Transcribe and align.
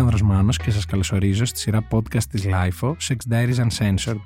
Αλέξανδρος 0.00 0.36
Μάνος 0.36 0.56
και 0.56 0.70
σας 0.70 0.84
καλωσορίζω 0.84 1.44
στη 1.44 1.58
σειρά 1.58 1.86
podcast 1.90 2.24
της 2.30 2.44
LIFO, 2.46 2.88
Sex 3.08 3.16
Diaries 3.32 3.68
Uncensored. 3.68 4.20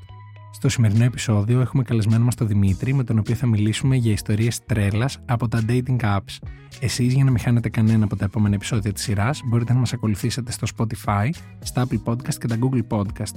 Στο 0.52 0.68
σημερινό 0.68 1.04
επεισόδιο 1.04 1.60
έχουμε 1.60 1.82
καλεσμένο 1.82 2.24
μας 2.24 2.34
τον 2.34 2.46
Δημήτρη, 2.46 2.94
με 2.94 3.04
τον 3.04 3.18
οποίο 3.18 3.34
θα 3.34 3.46
μιλήσουμε 3.46 3.96
για 3.96 4.12
ιστορίες 4.12 4.64
τρέλας 4.64 5.18
από 5.26 5.48
τα 5.48 5.62
dating 5.68 6.00
apps. 6.00 6.38
Εσείς 6.80 7.12
για 7.12 7.24
να 7.24 7.30
μην 7.30 7.40
χάνετε 7.40 7.68
κανένα 7.68 8.04
από 8.04 8.16
τα 8.16 8.24
επόμενα 8.24 8.54
επεισόδια 8.54 8.92
της 8.92 9.02
σειράς, 9.02 9.42
μπορείτε 9.44 9.72
να 9.72 9.78
μας 9.78 9.92
ακολουθήσετε 9.92 10.52
στο 10.52 10.66
Spotify, 10.76 11.28
στα 11.58 11.86
Apple 11.86 12.10
Podcast 12.12 12.34
και 12.34 12.46
τα 12.46 12.58
Google 12.60 12.98
Podcast. 12.98 13.34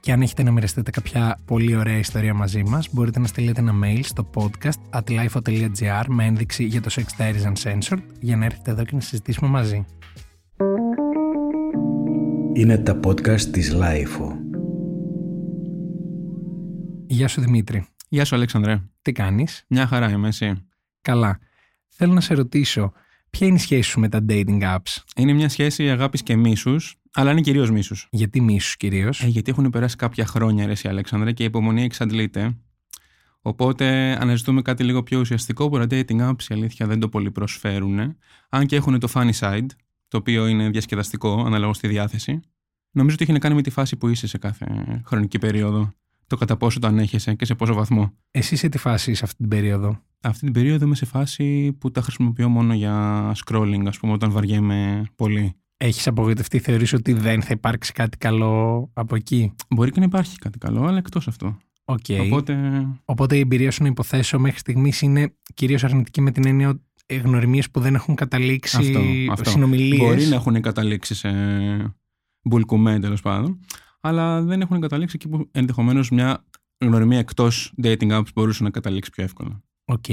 Και 0.00 0.12
αν 0.12 0.22
έχετε 0.22 0.42
να 0.42 0.50
μοιραστείτε 0.50 0.90
κάποια 0.90 1.38
πολύ 1.44 1.76
ωραία 1.76 1.98
ιστορία 1.98 2.34
μαζί 2.34 2.62
μας, 2.62 2.88
μπορείτε 2.92 3.18
να 3.18 3.26
στείλετε 3.26 3.60
ένα 3.60 3.74
mail 3.84 4.00
στο 4.02 4.30
podcast 4.34 5.00
at 5.00 5.10
lifo.gr 5.10 6.04
με 6.08 6.24
ένδειξη 6.24 6.64
για 6.64 6.80
το 6.80 6.90
Sex 6.92 7.22
Diaries 7.22 7.52
Uncensored 7.52 8.02
για 8.20 8.36
να 8.36 8.44
έρθετε 8.44 8.70
εδώ 8.70 8.84
και 8.84 8.94
να 8.94 9.00
συζητήσουμε 9.00 9.50
μαζί. 9.50 9.86
Είναι 12.58 12.78
τα 12.78 13.00
podcast 13.04 13.40
της 13.40 13.74
Lifeo. 13.74 14.36
Γεια 17.06 17.28
σου 17.28 17.40
Δημήτρη. 17.40 17.86
Γεια 18.08 18.24
σου, 18.24 18.34
Αλέξανδρε. 18.34 18.82
Τι 19.02 19.12
κάνεις; 19.12 19.64
Μια 19.68 19.86
χαρά 19.86 20.10
είμαι, 20.10 20.28
εσύ. 20.28 20.66
Καλά. 21.00 21.38
Θέλω 21.88 22.12
να 22.12 22.20
σε 22.20 22.34
ρωτήσω, 22.34 22.92
ποια 23.30 23.46
είναι 23.46 23.56
η 23.56 23.58
σχέση 23.58 23.82
σου 23.82 24.00
με 24.00 24.08
τα 24.08 24.24
dating 24.28 24.62
apps? 24.62 24.96
Είναι 25.16 25.32
μια 25.32 25.48
σχέση 25.48 25.90
αγάπης 25.90 26.22
και 26.22 26.36
μίσους, 26.36 27.00
αλλά 27.12 27.30
είναι 27.30 27.40
κυρίως 27.40 27.70
μίσους. 27.70 28.08
Γιατί 28.10 28.40
μίσους 28.40 28.76
κυρίως; 28.76 29.22
Ε, 29.22 29.26
γιατί 29.26 29.50
έχουν 29.50 29.70
περάσει 29.70 29.96
κάποια 29.96 30.26
χρόνια, 30.26 30.66
ρε, 30.66 30.72
εσύ, 30.72 30.88
Αλέξανδρε, 30.88 31.32
και 31.32 31.42
η 31.42 31.46
υπομονή 31.46 31.82
εξαντλείται. 31.82 32.56
Οπότε 33.40 34.16
αναζητούμε 34.20 34.62
κάτι 34.62 34.84
λίγο 34.84 35.02
πιο 35.02 35.20
ουσιαστικό 35.20 35.68
που 35.68 35.78
τα 35.78 35.86
dating 35.90 36.28
apps 36.28 36.42
η 36.48 36.54
αλήθεια 36.54 36.86
δεν 36.86 37.00
το 37.00 37.08
πολύ 37.08 37.30
προσφέρουν. 37.30 38.16
Αν 38.48 38.66
και 38.66 38.76
έχουν 38.76 38.98
το 38.98 39.08
funny 39.14 39.32
side, 39.38 39.66
το 40.08 40.16
οποίο 40.16 40.46
είναι 40.46 40.68
διασκεδαστικό 40.68 41.44
ανάλογα 41.44 41.72
στη 41.72 41.88
διάθεση. 41.88 42.40
Νομίζω 42.90 43.14
ότι 43.14 43.24
έχει 43.24 43.32
να 43.32 43.38
κάνει 43.38 43.54
με 43.54 43.62
τη 43.62 43.70
φάση 43.70 43.96
που 43.96 44.08
είσαι 44.08 44.26
σε 44.26 44.38
κάθε 44.38 44.66
χρονική 45.04 45.38
περίοδο. 45.38 45.92
Το 46.26 46.36
κατά 46.36 46.56
πόσο 46.56 46.78
το 46.78 46.86
ανέχεσαι 46.86 47.34
και 47.34 47.44
σε 47.44 47.54
πόσο 47.54 47.74
βαθμό. 47.74 48.12
Εσύ 48.30 48.56
σε 48.56 48.68
τι 48.68 48.78
φάση 48.78 49.10
είσαι 49.10 49.24
αυτή 49.24 49.36
την 49.36 49.48
περίοδο; 49.48 50.02
Αυτή 50.20 50.44
την 50.44 50.52
περίοδο 50.52 50.84
είμαι 50.84 50.94
σε 50.94 51.04
φάση 51.04 51.72
που 51.72 51.90
τα 51.90 52.00
χρησιμοποιώ 52.00 52.48
μόνο 52.48 52.74
για 52.74 53.34
scrolling, 53.44 53.82
ας 53.86 53.98
πούμε, 53.98 54.12
όταν 54.12 54.30
βαριέμαι 54.30 55.04
πολύ. 55.16 55.54
Έχεις 55.76 56.06
απογοητευτεί, 56.06 56.58
θεωρείς 56.58 56.92
ότι 56.92 57.12
δεν 57.12 57.42
θα 57.42 57.48
υπάρξει 57.52 57.92
κάτι 57.92 58.16
καλό 58.16 58.90
από 58.92 59.14
εκεί; 59.14 59.54
Μπορεί 59.68 59.90
και 59.90 59.98
να 59.98 60.06
υπάρχει 60.06 60.38
κάτι 60.38 60.58
καλό, 60.58 60.84
αλλά 60.86 60.98
εκτός 60.98 61.28
αυτό. 61.28 61.56
Οκ. 61.84 62.04
Οπότε. 62.20 62.86
Οπότε 63.04 63.36
η 63.36 63.40
εμπειρία 63.40 63.70
σου 63.70 63.82
να 63.82 63.88
υποθέσω 63.88 64.38
μέχρι 64.38 64.58
στιγμής 64.58 65.00
είναι 65.02 65.34
κυρίως 65.54 65.84
αρνητική 65.84 66.20
με 66.20 66.30
την 66.30 66.46
έννοια 66.46 66.80
ότι 67.12 67.20
γνωριμίες 67.20 67.70
που 67.70 67.80
δεν 67.80 67.94
έχουν 67.94 68.14
καταλήξει 68.14 68.76
Αυτό, 68.76 69.00
αυτό. 69.30 69.50
συνομιλίες. 69.50 69.98
Μπορεί 69.98 70.24
να 70.26 70.34
έχουν 70.34 70.60
καταλήξει 70.60 71.14
σε 71.14 71.30
μπουλκουμέ 72.42 73.00
τέλος 73.00 73.22
πάντων, 73.22 73.60
αλλά 74.00 74.42
δεν 74.42 74.60
έχουν 74.60 74.80
καταλήξει 74.80 75.16
εκεί 75.20 75.28
που 75.28 75.48
ενδεχομένως 75.52 76.10
μια 76.10 76.44
γνωριμία 76.84 77.18
εκτός 77.18 77.72
dating 77.82 78.10
apps 78.10 78.32
μπορούσε 78.34 78.62
να 78.62 78.70
καταλήξει 78.70 79.10
πιο 79.10 79.24
εύκολα. 79.24 79.62
Οκ. 79.84 80.04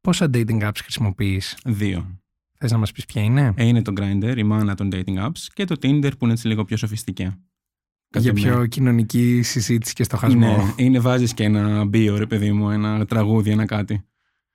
Πόσα 0.00 0.30
dating 0.32 0.62
apps 0.62 0.76
χρησιμοποιείς; 0.82 1.58
Δύο. 1.64 2.20
Θες 2.58 2.70
να 2.70 2.78
μας 2.78 2.92
πεις 2.92 3.04
ποια 3.04 3.22
είναι; 3.22 3.52
Ε, 3.56 3.64
είναι 3.64 3.82
το 3.82 3.92
Grindr, 3.96 4.34
η 4.36 4.42
μάνα 4.42 4.74
των 4.74 4.88
dating 4.92 5.18
apps, 5.26 5.38
και 5.52 5.64
το 5.64 5.74
Tinder 5.82 6.10
που 6.18 6.24
είναι 6.24 6.32
έτσι 6.32 6.46
λίγο 6.46 6.64
πιο 6.64 6.76
sophisticated. 6.76 7.22
για 7.22 7.34
Κάποια 8.10 8.32
πιο 8.32 8.66
κοινωνική 8.66 9.42
συζήτηση 9.42 9.94
και 9.94 10.02
στοχασμό. 10.02 10.56
Ναι, 10.56 10.72
είναι 10.76 10.98
βάζεις 10.98 11.34
και 11.34 11.44
ένα 11.44 11.84
bio, 11.84 12.16
ρε 12.18 12.26
παιδί 12.26 12.52
μου, 12.52 12.70
ένα 12.70 13.06
τραγούδι, 13.06 13.50
ένα 13.50 13.64
κάτι. 13.64 14.04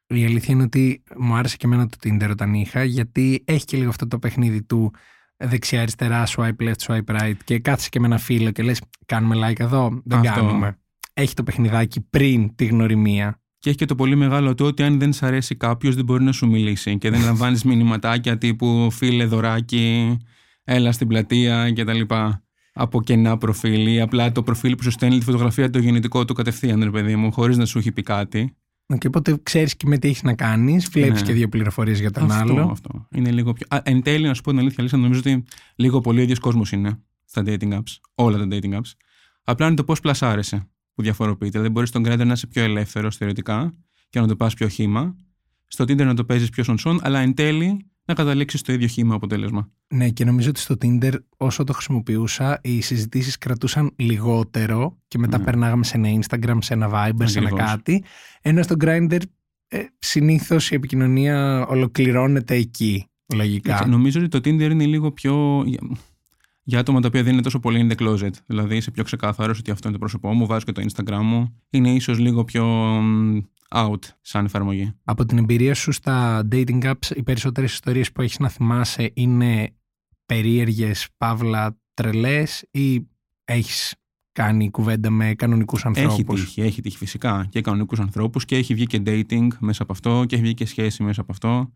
Η 0.10 0.26
αλήθεια 0.26 0.54
είναι 0.54 0.64
ότι 0.64 1.04
μου 1.18 1.36
άρεσε 1.36 1.58
και 1.58 1.66
εμένα 1.66 1.88
το 1.88 1.98
Tinder 2.04 2.30
όταν 2.32 2.54
είχα, 2.54 2.84
γιατί 2.84 3.44
έχει 3.46 3.66
και 3.66 3.78
λίγο 3.78 3.90
αυτό 3.90 4.08
το 4.08 4.20
παιχνίδι 4.20 4.64
του 4.64 4.94
δεξιά-αριστερά, 5.38 6.24
swipe 6.28 6.56
left, 6.60 6.78
swipe 6.88 7.20
right 7.22 7.36
και 7.44 7.60
κάθεσαι 7.60 7.90
και 7.90 8.00
με 8.00 8.06
ένα 8.06 8.18
φίλο 8.18 8.52
και 8.52 8.64
λες 8.64 8.82
κάνουμε 9.06 9.50
like 9.50 9.60
εδώ, 9.60 10.02
δεν 10.06 10.20
Αυτό. 10.20 10.40
κάνουμε. 10.40 10.78
Έχει 11.14 11.34
το 11.34 11.44
παιχνιδάκι 11.44 12.02
πριν 12.02 12.56
τη 12.56 12.66
γνωριμία. 12.66 13.42
Και 13.60 13.70
έχει 13.70 13.78
και 13.78 13.86
το 13.86 13.96
πολύ 13.96 14.16
μεγάλο 14.16 14.56
το 14.56 14.66
ότι 14.66 14.84
αν 14.84 15.00
δεν 15.00 15.14
σ' 15.14 15.24
αρέσει 15.24 15.56
κάποιος, 15.56 15.96
δεν 15.96 16.06
μπορεί 16.06 16.24
να 16.24 16.32
σου 16.32 16.48
μιλήσει 16.48 16.98
και 16.98 17.10
δεν 17.10 17.24
λαμβάνεις 17.30 17.64
μηνυματάκια 17.64 18.38
τύπου 18.38 18.92
φίλε 18.92 19.26
δωράκι, 19.26 20.18
έλα 20.64 20.92
στην 20.92 21.08
πλατεία 21.08 21.74
κτλ. 21.74 22.02
Από 22.74 23.02
κενά 23.02 23.38
προφίλ 23.38 23.88
ή 23.88 24.02
απλά 24.02 24.32
το 24.32 24.44
προφίλ 24.44 24.76
που 24.76 24.84
σου 24.84 24.92
στέλνει 24.92 25.18
τη 25.18 25.24
φωτογραφία 25.24 25.70
το 25.70 25.80
γεννητικό 25.80 26.26
του 26.26 26.34
κατευθείαν, 26.34 26.84
ρε 26.84 26.90
παιδί 26.90 27.16
μου, 27.16 27.32
χωρίς 27.32 27.58
να 27.58 27.66
σου 27.66 27.78
έχει 27.78 27.92
πει 27.92 28.02
κάτι. 28.02 28.57
Και 28.98 29.08
οπότε 29.08 29.40
ξέρεις 29.44 29.76
και 29.76 29.88
με 29.88 29.98
τι 29.98 30.08
έχεις 30.08 30.24
να 30.24 30.34
κάνεις, 30.34 30.90
βλέπεις 30.90 31.22
Ναι. 31.22 31.28
και 31.28 31.34
δύο 31.34 31.50
πληροφορίες 31.50 32.00
για 32.00 32.12
τον 32.12 32.32
αυτό, 32.32 32.54
άλλο. 32.54 32.70
αυτό. 32.72 33.08
Είναι 33.12 33.32
λίγο 33.32 33.54
πιο. 33.54 33.66
Α, 33.70 33.80
εν 33.84 34.02
τέλει, 34.02 34.28
να 34.28 34.34
σου 34.34 34.42
πω 34.42 34.50
την 34.50 34.60
αλήθεια, 34.60 34.76
Αλίσσα, 34.80 34.98
νομίζω 34.98 35.20
ότι 35.20 35.44
λίγο 35.76 36.02
πολύ 36.02 36.20
ο 36.20 36.22
ίδιος 36.22 36.40
κόσμος 36.40 36.72
είναι 36.72 37.00
στα 37.26 37.44
dating 37.46 37.74
apps. 37.74 37.98
Όλα 38.16 38.38
τα 38.38 38.48
dating 38.52 38.74
apps. 38.74 38.92
Απλά 39.44 39.66
είναι 39.68 39.76
το 39.76 39.84
πώς 39.84 40.00
πλασάρεσαι 40.00 40.68
που 40.94 41.02
διαφοροποιείται. 41.02 41.52
Δηλαδή, 41.52 41.70
μπορείς 41.70 41.90
στον 41.90 42.04
Grindr 42.08 42.26
να 42.26 42.34
είσαι 42.34 42.48
πιο 42.48 42.64
ελεύθερος 42.64 43.18
θεωρητικά 43.18 43.74
και 44.10 44.20
να 44.20 44.28
το 44.28 44.36
πας 44.36 44.54
πιο 44.54 44.68
χήμα. 44.68 45.16
Στο 45.68 45.84
Tinder 45.84 46.06
να 46.06 46.14
το 46.16 46.26
παίζεις 46.26 46.50
πιο 46.50 46.64
σον-σον, 46.64 47.00
αλλά 47.04 47.20
εν 47.20 47.34
τέλει 47.34 47.86
να 48.08 48.14
καταλήξεις 48.14 48.60
στο 48.60 48.72
ίδιο 48.72 48.88
χήμα 48.88 49.16
αποτέλεσμα. 49.16 49.72
Ναι, 49.88 50.10
και 50.10 50.26
νομίζω 50.26 50.50
ότι 50.50 50.60
στο 50.60 50.76
Tinder 50.82 51.14
όσο 51.38 51.64
το 51.64 51.74
χρησιμοποιούσα, 51.74 52.60
οι 52.64 52.82
συζητήσεις 52.82 53.38
κρατούσαν 53.38 53.92
λιγότερο 53.96 54.98
και 55.08 55.18
μετά 55.18 55.38
Ναι. 55.38 55.44
περνάγαμε 55.44 55.84
σε 55.84 55.98
ένα 55.98 56.10
Instagram, 56.22 56.58
σε 56.62 56.74
ένα 56.74 56.88
Viber, 56.88 57.24
σε 57.24 57.40
ένα 57.40 57.48
Ακριβώς. 57.48 57.70
κάτι. 57.70 58.04
Ενώ 58.42 58.62
στο 58.64 58.76
Grindr 58.80 59.20
ε, 59.68 59.84
συνήθως 60.00 60.72
η 60.72 60.76
επικοινωνία 60.76 61.66
ολοκληρώνεται 61.68 62.56
εκεί, 62.56 63.06
λογικά. 63.34 63.72
Εντάξει, 63.74 63.90
Νομίζω 63.90 64.20
ότι 64.20 64.28
το 64.30 64.38
Tinder 64.38 64.72
είναι 64.72 64.86
λίγο 64.86 65.12
πιο. 65.12 65.64
Για- 66.68 66.80
Για 66.80 66.80
άτομα 66.80 67.00
τα 67.00 67.08
οποία 67.08 67.24
δεν 67.24 67.34
είναι 67.34 67.42
τόσο 67.42 67.60
πολύ 67.60 67.88
in 67.90 67.94
the 67.94 68.08
closet. 68.08 68.34
Δηλαδή 68.46 68.76
είσαι 68.76 68.92
πιο 68.92 69.04
ξεκάθαρος 69.04 69.60
ότι 69.60 69.72
αυτό 69.72 69.88
είναι 69.88 69.98
το 69.98 70.00
πρόσωπό 70.00 70.34
μου, 70.34 70.46
βάζω 70.46 70.66
και 70.66 70.72
το 70.72 70.82
Instagram 70.82 71.22
μου. 71.24 71.62
Είναι 71.70 71.90
ίσως 71.90 72.20
λίγο 72.20 72.44
πιο 72.44 72.66
μ, 73.02 73.40
out 73.70 74.00
σαν 74.22 74.46
εφαρμογή. 74.46 74.94
Από 75.04 75.26
την 75.26 75.38
εμπειρία 75.38 75.74
σου 75.74 75.92
στα 75.92 76.48
dating 76.52 76.84
apps, 76.84 77.16
οι 77.16 77.24
περισσότερες 77.24 77.74
ιστορίες 77.74 78.12
που 78.12 78.22
έχεις 78.22 78.40
να 78.40 78.50
θυμάσαι 78.50 79.12
είναι 79.14 79.76
περίεργες, 80.26 81.08
παύλα, 81.18 81.78
τρελές 81.94 82.66
ή 82.72 83.08
έχεις 83.46 83.96
κάνει 84.32 84.70
κουβέντα 84.72 85.10
με 85.10 85.34
κανονικούς 85.34 85.86
Έχει 85.86 85.88
ανθρώπους; 85.88 86.42
τύχει, 86.44 86.62
έχει 86.62 86.82
τύχει 86.82 86.98
φυσικά 86.98 87.48
και 87.50 87.62
κανονικούς 87.62 88.00
ανθρώπους 88.00 88.46
και 88.46 88.56
έχει 88.56 88.74
βγει 88.74 88.86
και 88.86 89.02
dating 89.06 89.48
μέσα 89.60 89.84
από 89.84 89.92
αυτό 89.92 90.24
και 90.28 90.36
έχει 90.36 90.44
βγει 90.44 90.54
και 90.54 90.66
σχέση 90.66 91.04
μέσα 91.04 91.22
από 91.22 91.32
αυτό. 91.32 91.72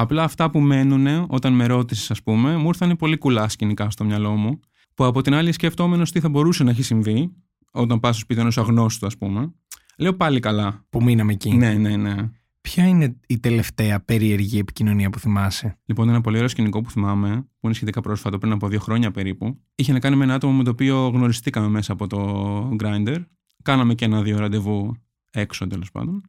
Απλά 0.00 0.22
αυτά 0.22 0.50
που 0.50 0.60
μένουν 0.60 1.26
όταν 1.28 1.52
με 1.52 1.66
ρώτησες, 1.66 2.10
ας 2.10 2.22
πούμε, 2.22 2.56
μου 2.56 2.68
ήρθαν 2.68 2.96
πολύ 2.96 3.18
κουλά 3.18 3.48
σκηνικά 3.48 3.90
στο 3.90 4.04
μυαλό 4.04 4.36
μου. 4.36 4.60
Που 4.94 5.04
από 5.04 5.22
την 5.22 5.34
άλλη 5.34 5.52
σκεφτόμενος 5.52 6.12
τι 6.12 6.20
θα 6.20 6.28
μπορούσε 6.28 6.64
να 6.64 6.70
έχει 6.70 6.82
συμβεί 6.82 7.32
όταν 7.72 8.00
πας 8.00 8.14
στο 8.14 8.24
σπίτι 8.24 8.40
ενό 8.40 8.50
αγνώστου, 8.56 9.06
ας 9.06 9.18
πούμε. 9.18 9.54
Λέω 9.98 10.14
πάλι 10.14 10.40
καλά. 10.40 10.86
Που 10.90 11.02
μείναμε 11.02 11.32
εκεί. 11.32 11.54
Ναι, 11.54 11.72
ναι, 11.72 11.96
ναι. 11.96 12.14
Ποια 12.60 12.86
είναι 12.86 13.16
η 13.26 13.38
τελευταία 13.38 14.00
περίεργη 14.00 14.58
επικοινωνία 14.58 15.10
που 15.10 15.18
θυμάσαι; 15.18 15.78
Λοιπόν, 15.84 16.08
ένα 16.08 16.20
πολύ 16.20 16.36
ωραίο 16.36 16.48
σκηνικό 16.48 16.80
που 16.80 16.90
θυμάμαι, 16.90 17.36
που 17.36 17.66
είναι 17.66 17.74
σχετικά 17.74 18.00
πρόσφατο, 18.00 18.38
πριν 18.38 18.52
από 18.52 18.68
δύο 18.68 18.80
χρόνια 18.80 19.10
περίπου, 19.10 19.60
είχε 19.74 19.92
να 19.92 19.98
κάνει 19.98 20.16
με 20.16 20.24
ένα 20.24 20.34
άτομο 20.34 20.52
με 20.52 20.64
το 20.64 20.70
οποίο 20.70 21.08
γνωριστήκαμε 21.08 21.68
μέσα 21.68 21.92
από 21.92 22.06
το 22.06 22.76
Grindr. 22.82 23.24
Κάναμε 23.62 23.94
και 23.94 24.04
ένα-δύο 24.04 24.38
ραντεβού 24.38 24.96
έξω, 25.30 25.66
τέλος 25.66 25.90
πάντων. 25.90 26.22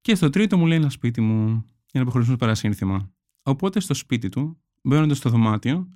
Και 0.00 0.14
στο 0.14 0.30
τρίτο 0.30 0.58
μου 0.58 0.66
λέει 0.66 0.78
ένα 0.78 0.90
σπίτι 0.90 1.20
μου 1.20 1.64
για 1.92 2.00
να 2.00 2.02
προχωρήσουμε 2.02 2.36
στο 2.36 2.46
παρασύνθημα. 2.46 3.12
Οπότε 3.42 3.80
στο 3.80 3.94
σπίτι 3.94 4.28
του, 4.28 4.62
μπαίνοντας 4.82 5.16
στο 5.18 5.30
δωμάτιο, 5.30 5.88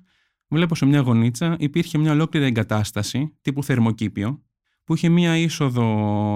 βλέπω 0.47 0.75
σε 0.75 0.85
μια 0.85 0.99
γωνίτσα 0.99 1.55
υπήρχε 1.59 1.97
μια 1.97 2.11
ολόκληρη 2.11 2.45
εγκατάσταση 2.45 3.37
τύπου 3.41 3.63
θερμοκήπιο, 3.63 4.43
που 4.83 4.93
είχε 4.95 5.09
μία 5.09 5.37
είσοδο 5.37 5.87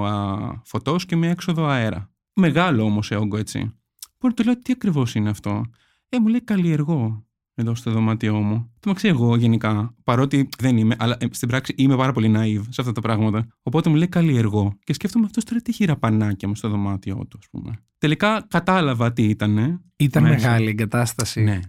α, 0.06 0.62
φωτός 0.66 1.06
και 1.06 1.16
μία 1.16 1.30
έξοδο 1.30 1.66
αέρα. 1.66 2.14
Μεγάλο 2.34 2.84
όμως 2.84 3.06
σε 3.06 3.16
όγκο 3.16 3.38
έτσι. 3.38 3.72
Μπορεί 4.20 4.34
του 4.34 4.44
λέω 4.44 4.60
τι 4.60 4.72
ακριβώς 4.72 5.16
είναι 5.16 5.30
αυτό; 5.30 5.66
Ε, 6.10 6.20
μου 6.20 6.28
λέει 6.28 6.42
καλλιεργώ 6.42 7.26
εδώ 7.56 7.76
στο 7.76 7.92
δωμάτιό 7.92 8.36
μου. 8.36 8.56
Το 8.56 8.88
μεταξύ 8.88 9.08
εγώ 9.08 9.36
γενικά, 9.36 9.96
παρότι 10.04 10.50
δεν 10.60 10.78
είμαι, 10.78 10.96
αλλά 11.00 11.18
ε, 11.20 11.26
στην 11.32 11.48
πράξη 11.48 11.74
είμαι 11.78 11.96
πάρα 11.96 12.12
πολύ 12.12 12.32
naive 12.36 12.64
σε 12.70 12.82
αυτά 12.82 12.92
τα 12.92 13.02
πράγματα. 13.02 13.48
Οπότε 13.62 13.90
μου 13.90 13.96
λέει 13.96 14.08
καλλιεργώ. 14.08 14.78
Και 14.84 14.94
σκέφτομαι 14.94 15.26
αυτός 15.26 15.44
τώρα 15.44 15.62
τι 15.62 15.70
έχει 15.72 15.86
ραπανάκια 15.86 16.48
μου 16.48 16.56
στο 16.56 16.70
δωμάτιό 16.70 17.26
του, 17.30 17.38
ας 17.42 17.48
πούμε. 17.52 17.72
Τελικά 17.98 18.46
κατάλαβα 18.48 19.14
τι 19.14 19.24
ήταν. 19.24 19.82
Ήταν 19.96 20.24
Μέσα. 20.24 20.36
μεγάλη 20.36 20.70
εγκατάσταση. 20.70 21.42
Ναι. 21.42 21.60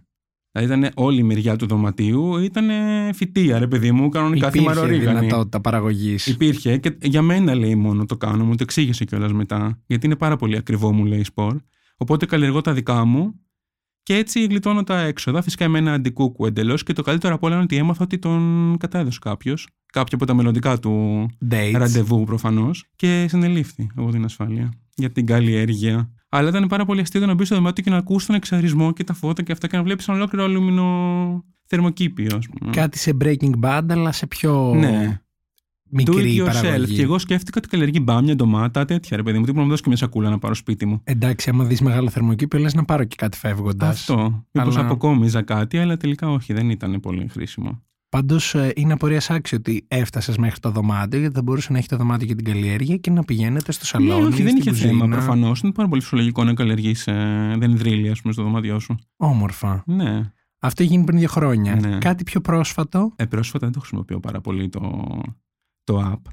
Δηλαδή 0.52 0.73
ήταν 0.81 0.93
όλη 0.94 1.20
η 1.20 1.23
μεριά 1.23 1.56
του 1.56 1.67
δωματίου, 1.67 2.37
ήταν 2.37 2.69
φυτία, 3.14 3.58
ρε 3.58 3.67
παιδί 3.67 3.93
μου, 3.93 4.08
κανονικά 4.08 4.49
Υπήρχε 4.49 4.69
θυμαρορίγανη. 4.69 5.19
δυνατότητα 5.19 5.61
παραγωγής. 5.61 6.26
Υπήρχε 6.26 6.76
και 6.76 6.96
για 7.02 7.23
μένα 7.23 7.55
λέει 7.55 7.75
μόνο 7.75 8.05
το 8.05 8.17
κάνω, 8.17 8.44
μου 8.44 8.55
το 8.55 8.62
εξήγησε 8.62 9.05
κιόλας 9.05 9.32
μετά. 9.32 9.81
Γιατί 9.87 10.06
είναι 10.06 10.17
πάρα 10.17 10.37
πολύ 10.37 10.56
ακριβό, 10.56 10.93
μου 10.93 11.05
λέει 11.05 11.25
σπορ. 11.25 11.56
Οπότε 11.96 12.26
καλλιεργώ 12.26 12.61
τα 12.61 12.73
δικά 12.73 13.05
μου 13.05 13.34
και 14.02 14.14
έτσι 14.14 14.44
γλιτώνω 14.44 14.82
τα 14.82 15.00
έξοδα. 15.00 15.43
Φυσικά 15.43 15.69
με 15.69 15.78
ένα 15.78 15.93
αντικούκου 15.93 16.46
εντελώς. 16.46 16.82
Και 16.82 16.93
το 16.93 17.02
καλύτερο 17.02 17.34
από 17.34 17.46
όλα 17.46 17.54
είναι 17.54 17.64
ότι 17.64 17.76
έμαθα 17.76 18.04
ότι 18.04 18.19
τον 18.19 18.76
κατέδωσε 18.78 19.19
κάποιος. 19.20 19.69
Κάποιο 19.93 20.16
από 20.16 20.26
τα 20.26 20.34
μελλοντικά 20.34 20.78
του 20.78 21.26
Dates. 21.50 21.72
ραντεβού 21.75 22.25
προφανώς. 22.25 22.84
Και 22.96 23.26
συνελήφθη 23.28 23.87
από 23.96 24.10
την 24.10 24.25
ασφάλεια 24.25 24.72
για 24.94 25.10
την 25.10 25.26
καλλιέργεια. 25.26 26.10
Αλλά 26.28 26.49
ήταν 26.49 26.66
πάρα 26.66 26.84
πολύ 26.84 27.00
αστείο 27.00 27.20
το 27.20 27.26
να 27.26 27.34
μπεις 27.34 27.46
στο 27.46 27.56
δωμάτιο 27.56 27.84
και 27.84 27.90
να 27.90 27.96
ακούς 27.96 28.26
τον 28.26 28.34
εξαρισμό 28.34 28.93
και 28.93 29.04
τα 29.04 29.14
φώτα 29.14 29.43
και 29.43 29.52
αυτά 29.52 29.66
και 29.66 29.76
να 29.76 29.82
βλέπεις 29.82 30.08
ένα 30.08 30.16
ολόκληρο 30.16 30.44
αλουμινο 30.44 31.44
θερμοκήπιο, 31.66 32.37
ας 32.37 32.48
πούμε. 32.48 32.72
Κάτι 32.72 32.98
σε 32.98 33.16
Breaking 33.20 33.52
Bad, 33.62 33.82
αλλά 33.88 34.12
σε 34.12 34.26
πιο 34.26 34.75
Ναι. 34.75 35.21
Do 35.92 35.96
μικρή 35.96 36.36
it 36.36 36.40
yourself. 36.42 36.52
παραγωγή. 36.62 36.94
Και 36.94 37.02
εγώ 37.02 37.18
σκέφτηκα 37.18 37.58
ότι 37.58 37.68
καλλιεργεί 37.68 37.98
μπάμια, 38.02 38.34
ντομάτα, 38.36 38.84
τέτοια 38.84 39.16
ρε 39.16 39.22
παιδί 39.22 39.38
μου. 39.38 39.44
Τι 39.44 39.52
να 39.52 39.62
μου 39.62 39.68
δώσει 39.68 39.82
και 39.82 39.88
μια 39.88 39.98
σακούλα 39.98 40.30
να 40.30 40.38
πάρω 40.38 40.54
σπίτι 40.54 40.86
μου. 40.86 41.00
Εντάξει, 41.04 41.50
άμα 41.50 41.64
δεις 41.64 41.80
μεγάλο 41.80 42.08
θερμοκήπιο, 42.10 42.58
λες 42.60 42.74
να 42.74 42.84
πάρω 42.84 43.04
και 43.04 43.16
κάτι 43.18 43.38
φεύγοντας. 43.38 43.88
Αυτό. 44.08 44.44
Μήπως 44.52 44.76
Αλλά- 44.76 44.86
αποκόμιζα 44.86 45.42
κάτι, 45.42 45.78
αλλά 45.78 45.96
τελικά 45.96 46.30
όχι, 46.30 46.52
δεν 46.52 46.70
ήταν 46.70 47.00
πολύ 47.00 47.28
χρήσιμο. 47.28 47.82
Πάντως 48.08 48.56
είναι 48.74 48.92
απορίας 48.92 49.30
άξιο 49.30 49.58
ότι 49.58 49.84
έφτασες 49.88 50.36
μέχρι 50.36 50.60
το 50.60 50.70
δωμάτιο, 50.70 51.18
γιατί 51.20 51.34
θα 51.34 51.42
μπορούσε 51.42 51.72
να 51.72 51.78
έχει 51.78 51.88
το 51.88 51.96
δωμάτιο 51.96 52.26
για 52.26 52.36
την 52.36 52.44
καλλιέργεια 52.44 52.96
και 52.96 53.10
να 53.10 53.22
πηγαίνετε 53.24 53.72
στο 53.72 53.84
σαλόνι. 53.86 54.20
ναι, 54.20 54.26
όχι, 54.26 54.42
δεν 54.42 54.46
στην 54.48 54.56
είχε 54.60 54.70
κουζίνα. 54.70 54.90
θέμα 54.90 55.08
προφανώς. 55.08 55.60
Είναι 55.60 55.72
πάρα 55.72 55.88
πολύ 55.88 56.00
φυσιολογικό 56.00 56.44
να 56.44 56.54
καλλιεργείς 56.54 57.06
ε, 57.06 57.54
δενδρίλια, 57.58 58.10
ας 58.12 58.20
πούμε, 58.20 58.32
στο 58.32 58.42
δωμάτιό 58.42 58.78
σου. 58.78 58.96
Όμορφα. 59.16 59.82
Ναι. 59.86 60.32
Αυτό 60.58 60.82
έγινε 60.82 61.04
πριν 61.04 61.18
δύο 61.18 61.28
χρόνια. 61.28 61.74
Ναι. 61.74 61.98
Κάτι 61.98 62.24
πιο 62.24 62.40
πρόσφατο. 62.40 63.12
Ε, 63.16 63.24
πρόσφατα 63.24 63.64
δεν 63.64 63.74
το 63.74 63.80
χρησιμοποιώ 63.80 64.20
πάρα 64.20 64.40
πολύ 64.40 64.68
το, 64.68 65.08
το 65.84 66.12
app. 66.12 66.31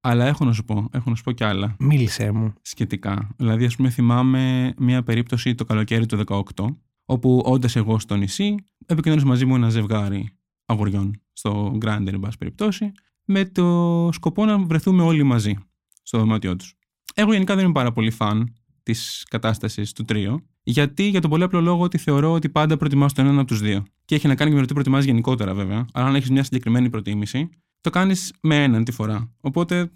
Αλλά 0.00 0.26
έχω 0.26 0.44
να 0.44 0.52
σου 0.52 0.64
πω, 0.64 0.88
έχω 0.92 1.10
να 1.10 1.16
σου 1.16 1.22
πω 1.22 1.32
κι 1.32 1.44
άλλα 1.44 1.76
Μίλησέ 1.78 2.30
μου. 2.30 2.52
σχετικά. 2.62 3.34
Δηλαδή, 3.36 3.64
ας 3.64 3.76
πούμε, 3.76 3.90
θυμάμαι 3.90 4.74
μια 4.78 5.02
περίπτωση 5.02 5.54
το 5.54 5.64
καλοκαίρι 5.64 6.06
του 6.06 6.16
18, 6.26 6.76
όπου 7.04 7.42
όντας 7.44 7.76
εγώ 7.76 7.98
στο 7.98 8.16
νησί, 8.16 8.54
επικοινωνήσε 8.86 9.26
μαζί 9.26 9.44
μου 9.46 9.54
ένα 9.54 9.68
ζευγάρι 9.68 10.28
αγοριών 10.66 11.20
στο 11.32 11.78
Grindr, 11.82 12.06
εν 12.06 12.20
πάση 12.20 12.38
περιπτώσει, 12.38 12.92
με 13.24 13.44
το 13.44 14.08
σκοπό 14.12 14.44
να 14.44 14.58
βρεθούμε 14.58 15.02
όλοι 15.02 15.22
μαζί 15.22 15.56
στο 16.02 16.18
δωμάτιό 16.18 16.56
τους. 16.56 16.74
Εγώ 17.14 17.32
γενικά 17.32 17.54
δεν 17.54 17.64
είμαι 17.64 17.72
πάρα 17.72 17.92
πολύ 17.92 18.10
φαν 18.10 18.54
της 18.82 19.26
κατάστασης 19.30 19.92
του 19.92 20.04
τρίου, 20.04 20.46
γιατί 20.62 21.08
για 21.08 21.20
τον 21.20 21.30
πολύ 21.30 21.42
απλό 21.42 21.60
λόγο 21.60 21.82
ότι 21.82 21.98
θεωρώ 21.98 22.32
ότι 22.32 22.48
πάντα 22.48 22.76
προτιμάς 22.76 23.12
τον 23.12 23.24
έναν 23.24 23.38
από 23.38 23.46
τους 23.46 23.60
δύο. 23.60 23.82
Και 24.04 24.14
έχει 24.14 24.26
να 24.26 24.34
κάνει 24.34 24.50
και 24.50 24.56
με 24.56 24.62
το 24.62 24.68
τι 24.68 24.74
προτιμάς 24.74 25.04
γενικότερα, 25.04 25.54
βέβαια. 25.54 25.86
Αλλά 25.92 26.06
αν 26.06 26.14
έχεις 26.14 26.30
μια 26.30 26.42
συγκεκριμένη 26.42 26.90
προτίμηση, 26.90 27.48
το 27.82 27.90
κάνεις 27.90 28.32
με 28.40 28.62
έναν 28.62 28.84
τη 28.84 28.92
φορά. 28.92 29.32
Οπότε 29.40 29.92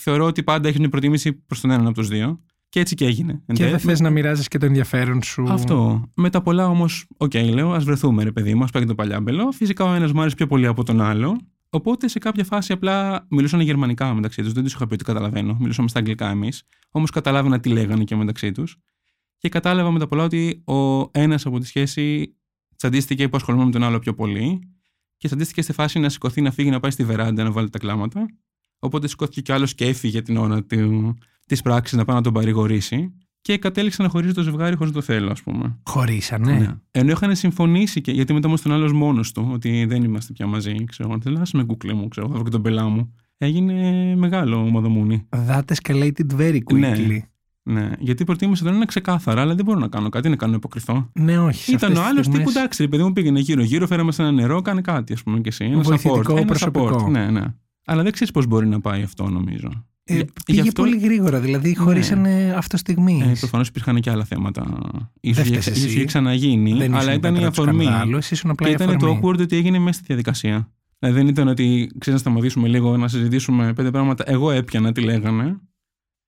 θεωρώ 0.00 0.24
ότι 0.24 0.42
πάντα 0.42 0.68
έχεις 0.68 0.80
μια 0.80 0.88
προτίμηση 0.88 1.32
προς 1.32 1.60
τον 1.60 1.70
έναν 1.70 1.86
από 1.86 1.94
τους 1.94 2.08
δύο. 2.08 2.40
Και 2.68 2.80
έτσι 2.80 2.94
και 2.94 3.04
έγινε. 3.04 3.32
Εν 3.32 3.56
Και 3.56 3.62
δεν 3.62 3.72
τέλει. 3.72 3.82
θες 3.82 4.00
να 4.00 4.10
μοιράζεις 4.10 4.48
και 4.48 4.58
το 4.58 4.66
ενδιαφέρον 4.66 5.22
σου. 5.22 5.46
Αυτό. 5.48 6.08
Με 6.16 6.30
τα 6.30 6.42
πολλά 6.42 6.68
όμως, 6.68 7.06
οκ, 7.16 7.34
λέω, 7.34 7.72
ας 7.72 7.84
βρεθούμε, 7.84 8.22
ρε 8.22 8.32
παιδί 8.32 8.54
μου, 8.54 8.64
ας 8.64 8.70
πάει 8.70 8.82
και 8.82 8.88
το 8.88 8.94
παλιάμπελο. 8.94 9.52
Φυσικά 9.52 9.84
ο 9.84 9.94
ένας 9.94 10.12
μου 10.12 10.20
άρεσε 10.20 10.36
πιο 10.36 10.46
πολύ 10.46 10.66
από 10.66 10.84
τον 10.84 11.00
άλλο. 11.00 11.40
Οπότε 11.70 12.08
σε 12.08 12.18
κάποια 12.18 12.44
φάση 12.44 12.72
απλά 12.72 13.26
μιλούσαν 13.30 13.60
γερμανικά 13.60 14.14
μεταξύ 14.14 14.42
τους. 14.42 14.52
Δεν 14.52 14.62
τους 14.62 14.72
είχα 14.72 14.86
πει 14.86 14.94
ότι 14.94 15.04
καταλαβαίνω. 15.04 15.56
Μιλούσαμε 15.60 15.88
στα 15.88 15.98
αγγλικά 15.98 16.30
εμείς. 16.30 16.62
Όμως 16.90 17.10
καταλάβαινα 17.10 17.60
τι 17.60 17.68
λέγανε 17.68 18.04
και 18.04 18.16
μεταξύ 18.16 18.52
τους. 18.52 18.76
Και 19.38 19.48
κατάλαβα 19.48 19.90
με 19.90 19.98
τα 19.98 20.06
πολλά 20.08 20.24
ότι 20.24 20.62
ο 20.66 21.08
ένας 21.12 21.46
από 21.46 21.58
τη 21.58 21.66
σχέση 21.66 22.36
τσαντίστηκε 22.76 23.28
που 23.28 23.36
ασχολούμαι 23.36 23.64
με 23.64 23.70
τον 23.70 23.82
άλλο 23.82 23.98
πιο 23.98 24.14
πολύ. 24.14 24.71
Και 25.22 25.28
τσαντίστηκε 25.28 25.62
στη 25.62 25.72
φάση 25.72 25.98
να 25.98 26.08
σηκωθεί, 26.08 26.40
να 26.40 26.50
φύγει, 26.50 26.70
να 26.70 26.80
πάει 26.80 26.90
στη 26.90 27.04
βεράντα 27.04 27.42
να 27.42 27.50
βάλει 27.50 27.70
τα 27.70 27.78
κλάματα. 27.78 28.26
Οπότε 28.78 29.08
σηκώθηκε 29.08 29.40
κι 29.40 29.52
άλλος 29.52 29.74
και 29.74 29.84
έφυγε 29.84 30.22
την 30.22 30.36
ώρα 30.36 30.64
της 31.46 31.62
πράξης 31.62 31.98
να 31.98 32.04
πάει 32.04 32.16
να 32.16 32.22
τον 32.22 32.32
παρηγορήσει. 32.32 33.12
Και 33.40 33.58
κατέληξε 33.58 34.02
να 34.02 34.08
χωρίζει 34.08 34.32
το 34.32 34.42
ζευγάρι 34.42 34.76
χωρίς 34.76 34.92
το 34.92 35.00
θέλω, 35.00 35.30
ας 35.30 35.42
πούμε. 35.42 35.78
Χωρίσανε. 35.86 36.58
Ναι. 36.58 36.68
Ενώ 36.90 37.10
είχαν 37.10 37.36
συμφωνήσει 37.36 38.00
και 38.00 38.12
γιατί 38.12 38.32
μετά 38.32 38.48
όμω 38.48 38.56
τον 38.56 38.72
άλλος 38.72 38.92
μόνος 38.92 39.32
του, 39.32 39.48
ότι 39.52 39.84
δεν 39.84 40.02
είμαστε 40.02 40.32
πια 40.32 40.46
μαζί. 40.46 40.84
Ξέρω, 40.84 41.18
θέλω 41.22 41.38
να 41.38 41.44
με 41.52 41.64
κουκλί 41.64 41.94
μου, 41.94 42.08
ξέρω, 42.08 42.26
θα 42.28 42.34
βρω 42.34 42.42
και 42.42 42.50
τον 42.50 42.62
πελά 42.62 42.88
μου. 42.88 43.14
Έγινε 43.36 44.14
μεγάλο 44.16 44.70
μαδομούνι. 44.70 45.28
That 45.48 45.62
escalated 45.64 46.36
very 46.36 46.58
quickly. 46.70 46.78
Ναι, 46.78 47.22
γιατί 47.98 48.24
προτίμησε 48.24 48.64
τον 48.64 48.74
ένα 48.74 48.86
ξεκάθαρα, 48.86 49.40
αλλά 49.40 49.54
δεν 49.54 49.64
μπορώ 49.64 49.78
να 49.78 49.88
κάνω 49.88 50.08
κάτι, 50.08 50.28
να 50.28 50.36
κάνω 50.36 50.54
υποκριθώ. 50.54 51.10
Ναι, 51.12 51.38
όχι. 51.38 51.62
σε 51.64 51.72
Ήταν 51.72 51.90
αυτές 51.90 51.98
ο 51.98 52.00
τις 52.02 52.10
άλλος 52.10 52.26
στιγμές 52.26 52.46
τύπου 52.46 52.58
εντάξει, 52.58 52.82
ρε 52.82 52.88
παιδί 52.88 53.02
μου 53.02 53.12
πήγαινε 53.12 53.40
γύρω-γύρω, 53.40 53.86
φέραμε 53.86 54.12
σε 54.12 54.22
ένα 54.22 54.32
νερό, 54.32 54.62
κάνε 54.62 54.80
κάτι, 54.80 55.12
ας 55.12 55.22
πούμε 55.22 55.40
και 55.40 55.48
εσύ. 55.48 55.64
Ένα 55.64 55.80
Βοηθητικό 55.82 56.20
support. 56.32 56.36
Ένα 56.36 56.44
προσωπικό. 56.44 57.04
support. 57.06 57.10
Ναι, 57.10 57.30
ναι. 57.30 57.42
Αλλά 57.84 58.02
δεν 58.02 58.12
ξέρεις 58.12 58.32
πώς 58.32 58.46
μπορεί 58.46 58.66
να 58.66 58.80
πάει 58.80 59.02
αυτό, 59.02 59.28
νομίζω. 59.28 59.86
Ε, 60.04 60.14
Για- 60.14 60.24
πήγε 60.46 60.60
γι' 60.62 60.68
αυτό- 60.68 60.82
πολύ 60.82 60.98
γρήγορα, 60.98 61.40
δηλαδή 61.40 61.76
χωρίσανε 61.76 62.54
αυτό 62.56 62.76
στιγμή. 62.76 63.22
Ε, 63.26 63.32
Προφανώς 63.38 63.68
υπήρχαν 63.68 64.00
και 64.00 64.10
άλλα 64.10 64.24
θέματα. 64.24 64.64
Δεν 65.20 65.34
σω 65.34 65.44
φταίς 65.44 65.66
εσύ. 65.66 65.86
είχε 65.86 66.04
ξαναγίνει, 66.04 66.72
δεν 66.72 66.90
αλλά 66.94 67.02
ήσουν 67.02 67.12
ήταν 67.14 67.34
η 67.34 67.36
πέτρα 67.36 67.50
του 67.50 67.62
αφορμή. 67.62 67.84
σκανδάλου, 67.84 68.16
εσύ 68.16 68.34
ήσουν 68.34 68.50
απλά 68.50 68.66
Και 68.66 68.72
η 68.72 68.76
ήταν 68.80 68.98
το 68.98 69.06
αφορμή. 69.06 69.20
awkward 69.24 69.40
ότι 69.40 69.56
έγινε 69.56 69.78
μέσα 69.78 69.92
στη 69.98 70.04
διαδικασία. 70.06 70.68
Δηλαδή 70.98 71.18
δεν 71.18 71.28
ήταν 71.28 71.48
ότι 71.48 71.90
ξέρεις 71.98 72.22
να 72.22 72.30
σταματήσουμε 72.30 72.68
λίγο, 72.68 72.96
να 72.96 73.08
συζητήσουμε 73.08 73.72
πέντε 73.72 73.90
πράγματα. 73.90 74.24
Εγώ 74.26 74.50
έπιανα 74.50 74.92
τι 74.92 75.00
λέγανε. 75.00 75.56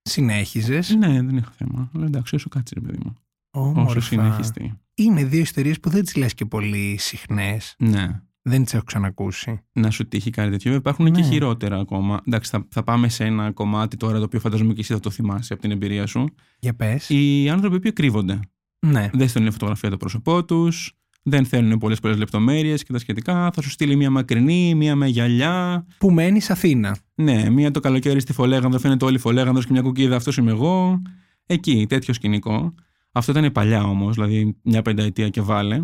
Συνέχιζες; 0.08 0.94
Ναι, 0.94 1.06
δεν 1.22 1.36
είχα 1.36 1.50
θέμα. 1.50 1.90
Αλλά 1.94 2.04
εντάξει, 2.06 2.34
όσο 2.34 2.48
κάτσεις, 2.48 2.76
ρε 2.80 2.86
παιδί 2.86 2.98
μου. 3.04 3.14
Όσο 3.50 3.68
Όμορφα. 3.80 4.00
συνεχιστεί. 4.00 4.78
Είναι 4.94 5.24
δύο 5.24 5.40
ιστορίες 5.40 5.80
που 5.80 5.88
δεν 5.90 6.04
τις 6.04 6.16
λες 6.16 6.34
και 6.34 6.44
πολύ 6.44 6.96
συχνές. 6.98 7.74
Ναι. 7.78 8.20
Δεν 8.42 8.64
τις 8.64 8.74
έχω 8.74 8.84
ξανακούσει. 8.84 9.60
Να 9.72 9.90
σου 9.90 10.08
τύχει 10.08 10.30
κάτι 10.30 10.50
τέτοιο. 10.50 10.72
Βέβαια, 10.72 10.78
Υπάρχουν 10.78 11.12
και 11.12 11.20
Ναι. 11.20 11.26
χειρότερα 11.28 11.78
ακόμα. 11.78 12.20
Εντάξει, 12.26 12.50
θα, 12.50 12.66
θα 12.70 12.82
πάμε 12.82 13.08
σε 13.08 13.24
ένα 13.24 13.52
κομμάτι 13.52 13.96
τώρα 13.96 14.18
το 14.18 14.24
οποίο 14.24 14.40
φαντάζομαι 14.40 14.72
και 14.72 14.80
εσύ 14.80 14.92
θα 14.92 15.00
το 15.00 15.10
θυμάσαι 15.10 15.52
από 15.52 15.62
την 15.62 15.70
εμπειρία 15.70 16.06
σου. 16.06 16.28
Για 16.58 16.74
πες. 16.74 17.08
Οι 17.08 17.48
άνθρωποι 17.48 17.78
που 17.80 17.92
κρύβονται. 17.92 18.40
Ναι. 18.86 19.10
Δεν 19.12 19.28
στέλνουν 19.28 19.52
φωτογραφία 19.52 19.90
το 19.90 19.96
πρόσωπό 19.96 20.44
τους, 20.44 20.92
δεν 21.26 21.44
θέλουν 21.44 21.78
πολλές 21.78 22.00
πολλές 22.00 22.16
λεπτομέρειες 22.16 22.82
και 22.82 22.92
τα 22.92 22.98
σχετικά. 22.98 23.50
Θα 23.54 23.62
σου 23.62 23.70
στείλει 23.70 23.96
μία 23.96 24.10
μακρινή, 24.10 24.74
μία 24.74 24.96
με 24.96 25.06
γυαλιά. 25.06 25.86
Που 25.98 26.10
μένει 26.10 26.40
Αθήνα. 26.48 26.96
Ναι, 27.14 27.50
μία 27.50 27.70
το 27.70 27.80
καλοκαίρι 27.80 28.20
στη 28.20 28.32
Φολέγανδρο, 28.32 28.78
φαίνεται 28.78 29.04
όλη 29.04 29.16
η 29.16 29.18
Φολέγανδρος 29.18 29.66
και 29.66 29.72
μια 29.72 29.82
κουκίδα, 29.82 30.16
αυτός 30.16 30.36
είμαι 30.36 30.50
εγώ. 30.50 31.02
Εκεί, 31.46 31.86
τέτοιο 31.88 32.14
σκηνικό. 32.14 32.74
Αυτό 33.12 33.32
ήταν 33.32 33.52
παλιά 33.52 33.82
όμως, 33.82 34.14
δηλαδή 34.14 34.56
μια 34.62 34.82
πενταετία 34.82 35.28
και 35.28 35.40
βάλε. 35.40 35.78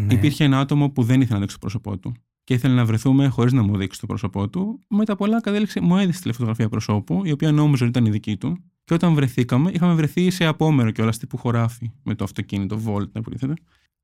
Ναι. 0.00 0.14
Υπήρχε 0.14 0.44
ένα 0.44 0.58
άτομο 0.58 0.90
που 0.90 1.02
δεν 1.02 1.20
ήθελε 1.20 1.34
να 1.34 1.40
δείξει 1.40 1.54
το 1.54 1.60
πρόσωπό 1.60 1.98
του. 1.98 2.14
Και 2.44 2.54
ήθελε 2.54 2.74
να 2.74 2.84
βρεθούμε 2.84 3.28
χωρίς 3.28 3.52
να 3.52 3.62
μου 3.62 3.76
δείξει 3.76 4.00
το 4.00 4.06
πρόσωπό 4.06 4.48
του. 4.48 4.80
Με 4.88 5.04
τα 5.04 5.16
πολλά 5.16 5.40
κατέληξε, 5.40 5.80
μου 5.80 5.96
έδειξε 5.96 6.22
τη 6.22 6.32
φωτογραφία 6.32 6.68
προσώπου, 6.68 7.22
η 7.24 7.32
οποία 7.32 7.52
νόμιζε 7.52 7.84
ότι 7.84 7.98
ήταν 7.98 8.06
η 8.06 8.10
δική 8.10 8.36
του. 8.36 8.58
Και 8.84 8.94
όταν 8.94 9.14
βρεθήκαμε, 9.14 9.70
είχαμε 9.74 9.94
βρεθεί 9.94 10.30
σε 10.30 10.44
απόμερο 10.44 10.90
κιόλας 10.90 11.18
τύπου 11.18 11.36
χωράφι 11.36 11.90
με 12.02 12.14
το 12.14 12.24
αυτοκίνητο 12.24 12.80
Volt, 12.86 13.10
να 13.12 13.20
υποτίθεται. 13.20 13.54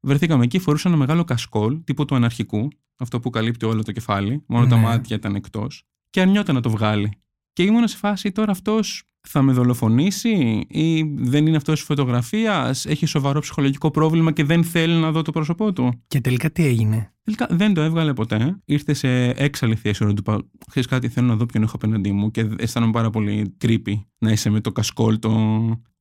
Βρεθήκαμε 0.00 0.44
εκεί, 0.44 0.58
φορούσε 0.58 0.88
ένα 0.88 0.96
μεγάλο 0.96 1.24
κασκόλ 1.24 1.80
τύπου 1.84 2.04
του 2.04 2.14
αναρχικού, 2.14 2.68
αυτό 2.98 3.20
που 3.20 3.30
καλύπτει 3.30 3.66
όλο 3.66 3.82
το 3.82 3.92
κεφάλι, 3.92 4.42
μόνο 4.46 4.66
τα 4.66 4.76
Ναι. 4.76 4.82
μάτια 4.82 5.16
ήταν 5.16 5.34
εκτός, 5.34 5.82
και 6.10 6.20
αρνιόταν 6.20 6.54
να 6.54 6.60
το 6.60 6.70
βγάλει. 6.70 7.10
Και 7.52 7.62
ήμουν 7.62 7.88
σε 7.88 7.96
φάση 7.96 8.32
τώρα 8.32 8.50
αυτός 8.50 9.02
θα 9.20 9.42
με 9.42 9.52
δολοφονήσει 9.52 10.64
ή 10.68 11.02
δεν 11.02 11.46
είναι 11.46 11.56
αυτός 11.56 11.80
φωτογραφία, 11.82 12.74
έχει 12.84 13.06
σοβαρό 13.06 13.40
ψυχολογικό 13.40 13.90
πρόβλημα 13.90 14.32
και 14.32 14.44
δεν 14.44 14.64
θέλει 14.64 14.94
να 14.94 15.12
δω 15.12 15.22
το 15.22 15.32
πρόσωπό 15.32 15.72
του. 15.72 16.02
Και 16.06 16.20
τελικά 16.20 16.50
τι 16.50 16.64
έγινε; 16.64 17.12
Τελικά 17.22 17.46
δεν 17.50 17.74
το 17.74 17.80
έβγαλε 17.80 18.12
ποτέ. 18.12 18.60
Ήρθε 18.64 18.92
σε 18.94 19.08
έξαλλη 19.28 19.74
θέση 19.74 20.02
όταν 20.02 20.14
του 20.14 20.22
είπα: 20.26 20.42
Ξέρεις 20.70 20.88
κάτι, 20.88 21.08
θέλω 21.08 21.26
να 21.26 21.36
δω 21.36 21.46
ποιον 21.46 21.62
έχω 21.62 21.76
απέναντί 21.76 22.12
μου 22.12 22.30
και 22.30 22.48
αισθάνομαι 22.58 22.92
πάρα 22.92 23.10
πολύ 23.10 23.56
creepy 23.64 23.94
να 24.18 24.30
είσαι 24.30 24.50
με 24.50 24.60
το 24.60 24.72
κασκόλ 24.72 25.18
το 25.18 25.30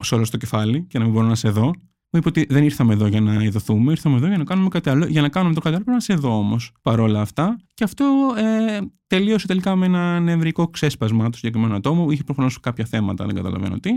σώρο 0.03 0.25
στο 0.25 0.37
κεφάλι 0.37 0.83
και 0.83 0.97
να 0.97 1.03
μην 1.03 1.13
μπορώ 1.13 1.27
να 1.27 1.35
σε 1.35 1.49
δω. 1.49 1.71
Μου 2.09 2.19
είπε 2.19 2.27
ότι 2.27 2.45
δεν 2.49 2.63
ήρθαμε 2.63 2.93
εδώ 2.93 3.07
για 3.07 3.21
να 3.21 3.43
ειδωθούμε, 3.43 3.91
ήρθαμε 3.91 4.15
εδώ 4.15 4.27
για 4.27 4.37
να 4.37 4.43
κάνουμε 4.43 4.69
κάτι 4.69 4.89
άλλο. 4.89 5.05
Για 5.05 5.21
να 5.21 5.29
κάνουμε 5.29 5.53
το 5.53 5.59
κάτι 5.61 5.75
άλλο, 5.75 5.83
πρέπει 5.83 5.97
να 5.97 6.03
σε 6.03 6.13
δω 6.13 6.37
όμως 6.37 6.71
παρόλα 6.81 7.21
αυτά. 7.21 7.57
Και 7.73 7.83
αυτό 7.83 8.33
ε, 8.37 8.79
τελείωσε 9.07 9.47
τελικά 9.47 9.75
με 9.75 9.85
ένα 9.85 10.19
νευρικό 10.19 10.67
ξέσπασμα 10.67 11.29
του 11.29 11.37
συγκεκριμένου 11.37 11.75
ατόμου. 11.75 12.11
Είχε 12.11 12.23
προφανώς 12.23 12.59
κάποια 12.59 12.85
θέματα, 12.85 13.25
δεν 13.25 13.35
καταλαβαίνω 13.35 13.79
τι. 13.79 13.89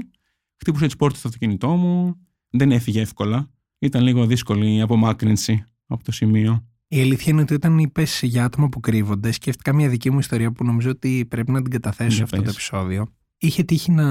Χτύπουσε 0.57 0.85
τις 0.87 0.97
πόρτες 0.97 1.19
στο 1.19 1.29
αυτοκίνητό 1.29 1.69
μου. 1.69 2.27
Δεν 2.51 2.73
έφυγε 2.73 3.01
εύκολα. 3.01 3.51
Ήταν 3.79 4.03
λίγο 4.03 4.27
δύσκολη 4.27 4.75
η 4.75 4.81
απομάκρυνση 4.81 5.65
από 5.87 6.05
το 6.05 6.13
σημείο. 6.13 6.65
Η 6.89 7.01
αλήθεια 7.01 7.33
είναι 7.33 7.41
ότι 7.41 7.55
όταν 7.55 7.79
είπες 7.79 8.21
για 8.23 8.45
άτομα 8.45 8.69
που 8.69 8.81
κρύβονται, 8.81 9.33
σκέφτηκα 9.33 9.73
μια 9.73 9.89
δική 9.89 10.11
μου 10.11 10.19
ιστορία 10.19 10.53
που 10.53 10.65
νομίζω 10.65 10.91
ότι 10.91 11.27
πρέπει 11.29 11.51
να 11.53 11.63
την 11.63 11.71
καταθέσω 11.71 12.11
σε 12.11 12.15
Για 12.17 12.25
αυτό 12.25 12.37
το 12.37 12.43
πες. 12.43 12.53
επεισόδιο. 12.53 13.07
Είχε 13.43 13.63
τύχει 13.63 13.91
να 13.91 14.07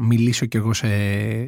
μιλήσω 0.00 0.46
κι 0.46 0.56
εγώ 0.56 0.72
σε 0.72 0.88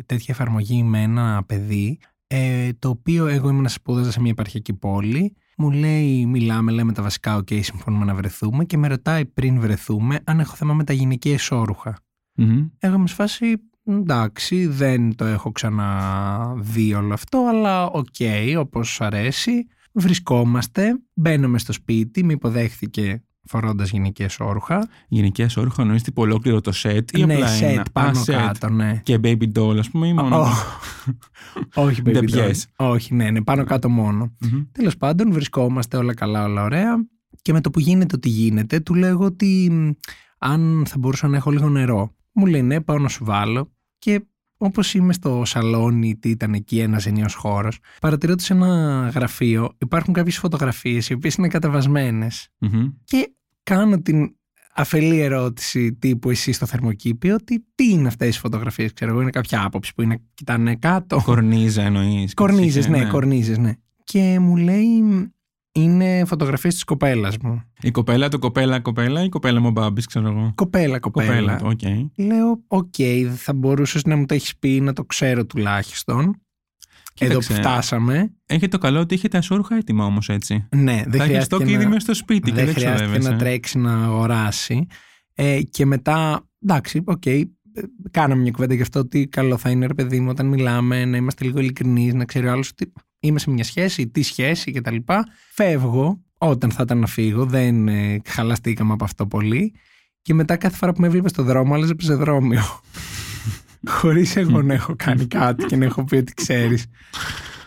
τέτοια 0.06 0.26
εφαρμογή 0.26 0.82
με 0.82 1.02
ένα 1.02 1.44
παιδί, 1.46 1.98
ε, 2.26 2.72
το 2.78 2.88
οποίο 2.88 3.26
εγώ 3.26 3.48
ήμουν 3.48 3.68
σπούδαζα 3.68 4.10
σε 4.10 4.20
μια 4.20 4.30
επαρχιακή 4.30 4.72
πόλη. 4.72 5.36
Μου 5.56 5.70
λέει, 5.70 6.26
μιλάμε, 6.26 6.72
λέμε 6.72 6.92
τα 6.92 7.02
βασικά, 7.02 7.36
οκ, 7.36 7.48
συμφωνούμε 7.60 8.04
να 8.04 8.14
βρεθούμε 8.14 8.64
και 8.64 8.76
με 8.76 8.88
ρωτάει 8.88 9.24
πριν 9.24 9.60
βρεθούμε 9.60 10.20
αν 10.24 10.40
έχω 10.40 10.56
θέμα 10.56 10.74
με 10.74 10.84
τα 10.84 10.92
γυναικεία 10.92 11.32
εσώρουχα. 11.32 11.98
Μμμ. 12.34 12.66
Εγώ 12.78 12.94
είμαι 12.94 13.08
σε 13.08 13.14
φάση, 13.14 13.56
εντάξει, 13.84 14.66
δεν 14.66 15.14
το 15.14 15.24
έχω 15.24 15.52
ξαναδεί 15.52 16.94
όλο 16.94 17.12
αυτό, 17.14 17.46
αλλά 17.48 17.86
οκ, 17.86 18.16
όπως 18.58 19.00
αρέσει. 19.00 19.66
Βρισκόμαστε, 19.92 21.00
μπαίνουμε 21.14 21.58
στο 21.58 21.72
σπίτι, 21.72 22.24
με 22.24 22.32
υποδέχθηκε 22.32 23.22
φορώντας 23.48 23.90
γυναικεία 23.90 24.40
εσώρουχα. 24.40 24.88
Γυναικεία 25.08 25.50
εσώρουχα 25.56 25.82
εννοείς 25.82 26.02
τύπου 26.02 26.22
ολόκληρο 26.22 26.60
το 26.60 26.72
σετ 26.72 27.16
ή 27.18 27.24
ναι, 27.24 27.34
απλά 27.34 27.46
σετ 27.46 27.70
ένα; 27.70 27.84
πάνω 27.92 28.18
Α, 28.18 28.22
σετ. 28.22 28.36
κάτω, 28.36 28.68
ναι. 28.68 29.00
Και 29.04 29.18
baby 29.22 29.52
doll, 29.58 29.76
ας 29.78 29.90
πούμε, 29.90 30.06
ή 30.06 30.12
μόνο. 30.12 30.36
Ω, 30.40 30.46
Όχι, 31.84 32.00
baby 32.04 32.12
Δεν 32.12 32.22
doll. 32.24 32.30
πιες. 32.30 32.66
Όχι, 32.76 33.14
ναι, 33.14 33.30
ναι, 33.30 33.42
πάνω 33.42 33.64
κάτω 33.64 33.88
μόνο. 33.88 34.32
Μμμ. 34.40 34.62
Τέλος 34.72 34.96
πάντων, 34.96 35.32
βρισκόμαστε 35.32 35.96
όλα 35.96 36.14
καλά, 36.14 36.44
όλα 36.44 36.62
ωραία. 36.62 37.06
Και 37.42 37.52
με 37.52 37.60
το 37.60 37.70
που 37.70 37.80
γίνεται 37.80 38.14
ότι 38.16 38.28
γίνεται, 38.28 38.80
του 38.80 38.94
λέω 38.94 39.08
εγώ 39.08 39.24
ότι 39.24 39.68
μ, 39.72 39.90
αν 40.38 40.84
θα 40.88 40.98
μπορούσα 40.98 41.28
να 41.28 41.36
έχω 41.36 41.50
λίγο 41.50 41.68
νερό. 41.68 42.14
Μου 42.32 42.46
λέει 42.46 42.62
ναι, 42.62 42.80
πάω 42.80 42.98
να 42.98 43.08
σου 43.08 43.24
βάλω. 43.24 43.72
Και 43.98 44.26
όπως 44.60 44.94
είμαι 44.94 45.12
στο 45.12 45.42
σαλόνι, 45.44 46.16
τι 46.16 46.28
ήταν 46.30 46.54
εκεί 46.54 46.78
ένας 46.78 47.06
ενίο 47.06 47.26
χώρος, 47.36 47.78
παρατηρώ 48.00 48.32
ότι 48.32 48.42
σε 48.42 48.52
ένα 48.52 49.10
γραφείο 49.14 49.72
υπάρχουν 49.78 50.14
κάποιες 50.14 50.38
φωτογραφίες 50.38 51.08
οι 51.08 51.12
οποίες 51.12 51.34
είναι 51.34 51.48
κατεβασμένες 51.48 52.48
Μμμ. 52.58 52.86
και 53.04 53.32
κάνω 53.68 54.00
την 54.00 54.36
αφελή 54.74 55.20
ερώτηση 55.20 55.94
τύπου 55.94 56.30
εσύ 56.30 56.52
στο 56.52 56.66
θερμοκήπιο 56.66 57.34
ότι 57.34 57.64
τι 57.74 57.90
είναι 57.90 58.08
αυτές 58.08 58.36
οι 58.36 58.38
φωτογραφίες, 58.38 58.92
ξέρω 58.92 59.10
εγώ, 59.10 59.20
είναι 59.20 59.30
κάποια 59.30 59.64
άποψη 59.64 59.94
που 59.94 60.02
είναι, 60.02 60.22
κοιτάνε 60.34 60.76
κάτω. 60.76 61.20
Κορνίζα 61.24 61.82
εννοείς. 61.82 62.34
Κορνίζες, 62.34 62.88
ναι, 62.88 63.04
κορνίζες, 63.04 63.58
ναι. 63.58 63.72
Και 64.04 64.38
μου 64.40 64.56
λέει 64.56 64.86
είναι 65.72 66.24
φωτογραφίες 66.24 66.74
της 66.74 66.84
κοπέλας 66.84 67.38
μου. 67.38 67.62
Η 67.82 67.90
κοπέλα, 67.90 68.28
το 68.28 68.38
κοπέλα, 68.38 68.80
κοπέλα 68.80 69.20
ή 69.22 69.24
η 69.24 69.28
κοπέλα 69.28 69.60
μου 69.60 69.66
ο 69.66 69.70
Μπάμπης, 69.70 70.06
ξέρω 70.06 70.28
εγώ. 70.28 70.52
Κοπέλα, 70.54 70.98
κοπέλα. 70.98 71.56
Κοπέλα, 71.56 71.60
οκ. 71.62 71.80
Λέω, 72.16 72.62
οκ, 72.66 72.94
θα 73.36 73.52
μπορούσες 73.52 74.04
να 74.04 74.16
μου 74.16 74.26
το 74.26 74.34
έχεις 74.34 74.56
πει 74.56 74.80
να 74.80 74.92
το 74.92 75.04
ξέρω 75.04 75.46
τουλάχιστον. 75.46 76.40
Εδώ 77.18 77.34
που 77.34 77.40
Κοίταξε, 77.40 77.62
φτάσαμε. 77.62 78.32
Έχει 78.46 78.68
το 78.68 78.78
καλό 78.78 79.00
ότι 79.00 79.14
έχει 79.14 79.28
τα 79.28 79.38
εσώρουχα 79.38 79.76
έτοιμα 79.76 80.04
όμως 80.04 80.28
έτσι. 80.28 80.66
Ναι, 80.76 81.02
δεν 81.06 81.10
θα 81.10 81.16
έχει 81.16 81.26
χρειάστηκε 81.26 81.64
το 81.64 81.70
να... 81.70 81.70
ήδη 81.70 81.86
μέσα 81.86 82.00
στο 82.00 82.14
σπίτι 82.14 82.50
και 82.50 82.56
δεν 82.56 82.64
δεν 82.64 82.74
χρειάστηκε 82.74 83.02
ξοδεύεσαι. 83.02 83.30
να 83.30 83.36
τρέξει 83.36 83.78
να 83.78 84.04
αγοράσει. 84.04 84.86
Ε, 85.34 85.62
και 85.62 85.86
μετά, 85.86 86.48
εντάξει, 86.62 87.02
οκ, 87.04 87.26
ε, 87.26 87.42
κάναμε 88.10 88.42
μια 88.42 88.50
κουβέντα 88.50 88.74
γι' 88.74 88.82
αυτό 88.82 89.00
ότι 89.00 89.26
καλό 89.26 89.56
θα 89.56 89.70
είναι, 89.70 89.86
ρε 89.86 89.94
παιδί 89.94 90.20
μου, 90.20 90.28
όταν 90.30 90.46
μιλάμε, 90.46 91.04
να 91.04 91.16
είμαστε 91.16 91.44
λίγο 91.44 91.58
ειλικρινείς, 91.58 92.14
να 92.14 92.24
ξέρει 92.24 92.46
ο 92.46 92.50
άλλος 92.50 92.68
ότι 92.68 92.92
είμαι 93.20 93.38
σε 93.38 93.50
μια 93.50 93.64
σχέση, 93.64 94.08
τι 94.08 94.22
σχέση 94.22 94.72
κτλ. 94.72 94.96
Φεύγω 95.50 96.22
όταν 96.38 96.70
θα 96.70 96.82
ήταν 96.82 96.98
να 96.98 97.06
φύγω, 97.06 97.44
δεν 97.44 97.88
ε, 97.88 98.20
χαλαστήκαμε 98.26 98.92
από 98.92 99.04
αυτό 99.04 99.26
πολύ. 99.26 99.74
Και 100.22 100.34
μετά 100.34 100.56
κάθε 100.56 100.76
φορά 100.76 100.92
που 100.92 101.00
με 101.00 101.06
έβλεπε 101.06 101.28
στο 101.28 101.42
δρόμο, 101.42 101.74
άλλαζε 101.74 101.94
πεζοδρόμιο. 101.94 102.62
Χωρίς 103.88 104.36
εγώ 104.36 104.62
να 104.62 104.74
έχω 104.74 104.94
κάνει 104.96 105.26
κάτι 105.26 105.64
και 105.64 105.76
να 105.76 105.84
έχω 105.84 106.04
πει 106.04 106.16
ότι 106.16 106.32
ξέρεις. 106.34 106.84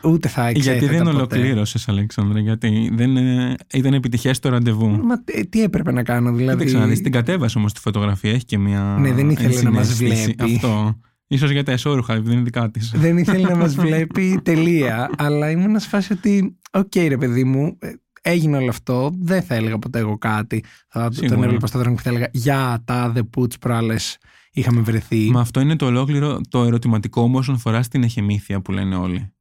Ούτε 0.03 0.27
θα 0.27 0.47
εξέθετα 0.47 0.71
Γιατί 0.79 0.95
δεν 0.95 1.03
ποτέ. 1.03 1.15
ολοκλήρωσες, 1.17 1.87
Αλέξανδρα, 1.89 2.39
γιατί 2.39 2.91
δεν 2.93 3.17
ε, 3.17 3.55
ήταν 3.73 3.93
επιτυχές 3.93 4.39
το 4.39 4.49
ραντεβού. 4.49 4.89
Μα 4.89 5.23
τι- 5.23 5.47
τι 5.47 5.63
έπρεπε 5.63 5.91
να 5.91 6.03
κάνω, 6.03 6.31
δηλαδή. 6.33 6.57
Κοίταξε 6.57 6.77
να 6.77 6.85
δεις, 6.87 7.01
την 7.01 7.11
κατέβασε 7.11 7.57
όμως 7.57 7.73
τη 7.73 7.79
φωτογραφία, 7.79 8.31
έχει 8.31 8.45
και 8.45 8.57
μια. 8.57 8.95
Ναι, 8.99 9.11
δεν 9.11 9.29
ήθελε 9.29 9.61
να 9.61 9.71
μας 9.71 9.89
ενσυναίσθηση. 9.89 10.35
βλέπει. 10.37 10.53
Αυτό. 10.53 10.99
σω 11.37 11.45
για 11.51 11.63
τα 11.63 11.71
εσόρουχα, 11.71 12.13
επειδή 12.13 12.33
είναι 12.33 12.41
δικά 12.43 12.71
της. 12.71 12.91
δεν 12.95 13.17
ήθελε 13.17 13.47
να 13.47 13.55
μας 13.55 13.75
βλέπει 13.85 14.39
τελεία, 14.43 15.09
αλλά 15.17 15.49
ήμουν 15.49 15.79
σε 15.79 15.87
φάση 15.89 16.13
ότι, 16.13 16.57
οκ 16.71 16.95
ρε 16.95 17.17
παιδί 17.17 17.43
μου, 17.43 17.77
ε, 17.79 17.89
έγινε 18.21 18.57
όλο 18.57 18.69
αυτό, 18.69 19.11
δεν 19.19 19.41
θα 19.41 19.55
έλεγα 19.55 19.77
ποτέ 19.79 19.99
εγώ 19.99 20.17
κάτι. 20.17 20.63
Θα 20.87 21.03
τον 21.03 21.13
Σίγουρα. 21.13 21.45
έβλεπα 21.45 21.67
στο 21.67 21.79
δρόμο 21.79 21.95
και 21.95 22.01
θα 22.01 22.09
έλεγα 22.09 22.27
«Για 22.31 22.81
τα 22.85 23.09
δε 23.09 23.23
πούτς 23.23 23.57
προάλλες 23.57 24.17
είχαμε 24.51 24.81
βρεθεί». 24.81 25.29
Μα 25.31 25.39
αυτό 25.41 25.59
είναι 25.59 25.75
το 25.75 25.85
ολόκληρο 25.85 26.41
το 26.49 26.63
ερωτηματικό 26.63 27.21
όμω 27.21 27.37
όσον 27.37 27.55
αφορά 27.55 27.83
στην 27.83 28.03
εχεμήθεια 28.03 28.61
που 28.61 28.71
λένε 28.71 28.95
όλοι. 28.95 29.33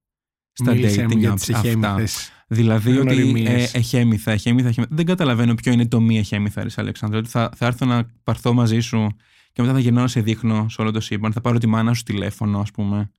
Στα 0.52 0.73
Μίλησέ 0.73 1.02
μου 1.02 1.09
dating 1.12 1.19
για 1.19 1.33
apps 1.33 1.40
τις 1.40 1.50
αυτά. 1.55 1.69
εχέμηθες. 1.69 2.31
Δηλαδή 2.47 2.90
ότι 2.90 2.99
ε, 2.99 3.00
Γνωριμίες. 3.14 3.75
εχέμηθα, 3.75 4.31
εχέμηθα, 4.33 4.69
εχέμηθα. 4.69 4.95
Δεν 4.95 5.07
καταλαβαίνω 5.07 5.55
ποιο 5.55 5.73
είναι 5.73 5.88
το 5.88 6.00
μη 6.00 6.19
εχέμηθα, 6.19 6.62
ρε 6.62 6.69
Αλεξάνδρα. 6.76 7.19
Ότι 7.19 7.29
θα, 7.29 7.50
θα 7.57 7.67
έρθω 7.67 7.87
να 7.87 8.07
πάρθω 8.25 8.52
μαζί 8.52 8.81
σου 8.81 9.07
και 9.52 9.62
μετά 9.62 9.75
θα 9.75 9.81
γυρνάω 9.81 10.02
να 10.02 10.09
σε 10.09 10.21
δείχνω 10.21 10.69
σε 10.69 10.81
όλο 10.81 10.90
το 10.90 11.00
σύμπαν. 11.00 11.33
Θα 11.33 11.40
πάρω 11.40 11.59
τη 11.59 11.67
μάνα 11.67 11.95
σου 11.95 12.02
τηλέφωνο, 12.02 12.61
ας 12.61 12.71
πούμε. 12.71 13.11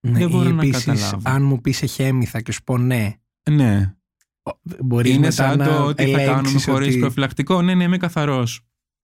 Ναι, 0.00 0.18
Δεν 0.18 0.30
μπορώ 0.30 0.48
ή 0.48 0.52
να 0.52 0.62
επίσης, 0.62 0.84
καταλάβω. 0.84 1.20
αν 1.22 1.42
μου 1.42 1.60
πεις 1.60 1.82
εχέμηθα 1.82 2.40
και 2.40 2.52
σου 2.52 2.62
πω 2.64 2.78
ναι, 2.78 3.14
Ναι. 3.50 3.94
μπορείς 4.84 5.10
είναι 5.10 5.18
μετά 5.20 5.30
σαν 5.32 5.58
να 5.58 5.64
το 5.64 5.84
ότι 5.84 6.02
θα 6.04 6.10
κάνουμε 6.18 6.30
ελέγξεις 6.32 6.64
χωρίς 6.64 6.88
ότι... 6.88 6.98
προφυλακτικό. 6.98 7.62
Ναι, 7.62 7.74
ναι, 7.74 7.84
είμαι 7.84 7.96
καθαρός. 7.96 8.60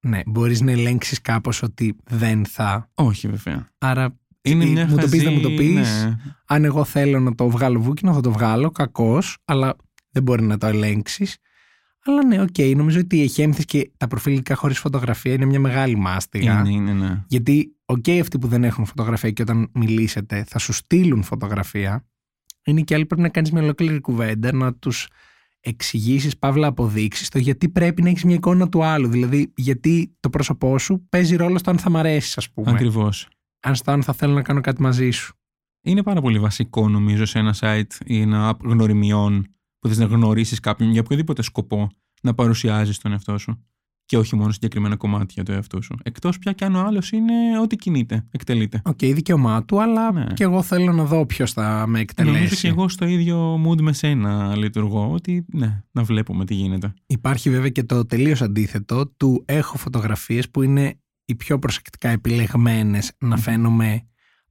Ναι, 0.07 0.21
μπορείς 0.27 0.61
να 0.61 0.71
ελέγξεις 0.71 1.21
κάπως 1.21 1.63
ότι 1.63 1.97
δεν 2.05 2.45
θα. 2.47 2.91
Όχι, 2.95 3.29
βέβαια. 3.29 3.69
Άρα, 3.79 4.19
Είναι 4.43 4.65
ή 4.65 4.71
μια 4.71 4.87
μου 4.87 4.97
το 4.97 5.09
πεις, 5.09 5.23
δεν 5.23 5.33
μου 5.33 5.41
το 5.41 5.49
χαζή- 5.49 5.61
πεις. 5.63 6.05
ναι. 6.05 6.17
αν 6.47 6.65
εγώ 6.65 6.85
θέλω 6.85 7.21
να 7.21 7.35
το 7.35 7.49
βγάλω 7.49 7.81
βούκινο 7.81 8.13
θα 8.13 8.21
το 8.21 8.33
βγάλω, 8.33 8.71
κακός, 8.71 9.39
αλλά 9.45 9.77
δεν 10.11 10.23
μπορεί 10.23 10.43
να 10.43 10.59
το 10.59 10.67
ελέγξεις. 10.67 11.37
Αλλά 12.05 12.25
ναι, 12.25 12.41
οκ, 12.41 12.59
νομίζω 12.77 13.01
ότι 13.01 13.17
οι 13.17 13.23
εχέμυθες 13.23 13.65
και 13.65 13.91
τα 13.97 14.07
προφίλικα 14.07 14.55
χωρίς 14.55 14.79
φωτογραφία 14.79 15.33
είναι 15.33 15.45
μια 15.45 15.61
μεγάλη 15.61 15.97
μάστιγα. 15.97 16.59
Είναι, 16.61 16.71
είναι, 16.71 16.93
ναι. 16.93 17.25
Γιατί, 17.27 17.77
οκ, 17.85 18.09
αυτοί 18.21 18.39
που 18.39 18.47
δεν 18.47 18.65
έχουν 18.65 18.85
φωτογραφία 18.85 19.31
και 19.31 19.43
όταν 19.43 19.71
μιλήσετε 19.75 20.45
θα 20.49 20.59
σου 20.59 20.73
στείλουν 20.73 21.23
φωτογραφία, 21.23 22.07
είναι 22.65 22.81
και 22.81 22.95
άλλοι 22.95 23.03
που 23.03 23.09
πρέπει 23.09 23.23
να 23.23 23.29
κάνεις 23.29 23.51
μια 23.53 23.63
ολόκληρη 23.63 24.01
κουβέντα, 24.01 24.53
να 24.53 24.75
τους 24.75 25.09
εξηγήσεις, 25.69 26.39
παύλα 26.39 26.67
αποδείξεις 26.67 27.29
το 27.29 27.39
γιατί 27.39 27.69
πρέπει 27.69 28.03
να 28.03 28.09
έχεις 28.09 28.25
μια 28.25 28.35
εικόνα 28.35 28.69
του 28.69 28.85
άλλου. 28.85 29.09
Δηλαδή, 29.09 29.53
γιατί 29.57 30.17
το 30.21 30.31
πρόσωπό 30.31 30.79
σου 30.79 31.07
παίζει 31.09 31.37
ρόλο 31.37 31.59
στο 31.59 31.71
αν 31.71 31.79
θα 31.79 31.91
μ' 31.91 31.97
αρέσει, 31.97 32.35
ας 32.37 32.51
πούμε. 32.51 32.71
Ακριβώς. 32.71 33.29
Αν 33.61 33.75
στο 33.75 33.91
αν 33.91 34.03
θα 34.03 34.13
θέλω 34.13 34.33
να 34.33 34.43
κάνω 34.43 34.61
κάτι 34.61 34.83
μαζί 34.83 35.11
σου. 35.11 35.35
Είναι 35.83 36.03
πάρα 36.03 36.21
πολύ 36.21 36.39
βασικό 36.39 36.89
νομίζω 36.89 37.25
σε 37.25 37.39
ένα 37.39 37.55
site 37.61 37.93
ή 38.05 38.21
ένα 38.21 38.51
app 38.51 38.61
γνωριμιών 38.65 39.47
που 39.79 39.89
θες 39.89 39.99
να 39.99 40.05
γνωρίσεις 40.05 40.61
κάποιον 40.61 40.91
για 40.91 41.01
οποιοδήποτε 41.01 41.43
σκοπό 41.43 41.89
να 42.23 42.35
παρουσιάζεις 42.35 42.99
τον 42.99 43.13
εαυτό 43.13 43.39
σου 43.39 43.67
και 44.07 44.19
όχι 44.19 44.37
μόνο 44.37 44.53
συγκεκριμένα 44.53 44.97
κομμάτια 44.97 45.27
για 45.29 45.43
το 45.45 45.53
εαυτό 45.53 45.81
σου. 45.81 45.97
Εκτός 46.03 46.39
πια 46.39 46.53
κι 46.53 46.65
αν 46.65 46.75
ο 46.75 46.81
άλλος 46.81 47.13
είναι 47.13 47.33
ό,τι 47.63 47.77
κινείται, 47.77 48.27
εκτελείται. 48.31 48.81
Οκ, 48.85 48.99
δικαίωμά 48.99 49.65
του, 49.65 49.83
αλλά 49.83 50.13
Ναι. 50.13 50.25
και 50.35 50.45
εγώ 50.45 50.63
θέλω 50.63 50.93
να 50.93 51.05
δω 51.05 51.27
ποιος 51.27 51.53
θα 51.53 51.85
με 51.87 52.01
εκτελέσει. 52.01 52.35
Νομίζω 52.37 52.55
και 52.55 52.69
εγώ 52.69 52.89
στο 52.89 53.07
ίδιο 53.07 53.61
mood 53.67 53.81
με 53.81 53.93
σένα 53.93 54.57
λειτουργώ, 54.57 55.11
ότι 55.13 55.45
ναι, 55.53 55.83
να 55.93 56.03
βλέπουμε 56.03 56.45
τι 56.45 56.55
γίνεται. 56.55 56.95
Υπάρχει 57.07 57.51
βέβαια 57.51 57.69
και 57.69 57.83
το 57.83 58.07
τελείως 58.07 58.43
αντίθετο 58.43 59.07
του 59.17 59.43
έχω 59.47 59.79
φωτογραφίες 59.79 60.51
που 60.51 60.63
είναι 60.63 60.95
οι 61.25 61.35
πιο 61.35 61.59
προσεκτικά 61.59 62.09
επιλεγμένες 62.09 63.13
να 63.19 63.37
φαίνομαι 63.37 64.03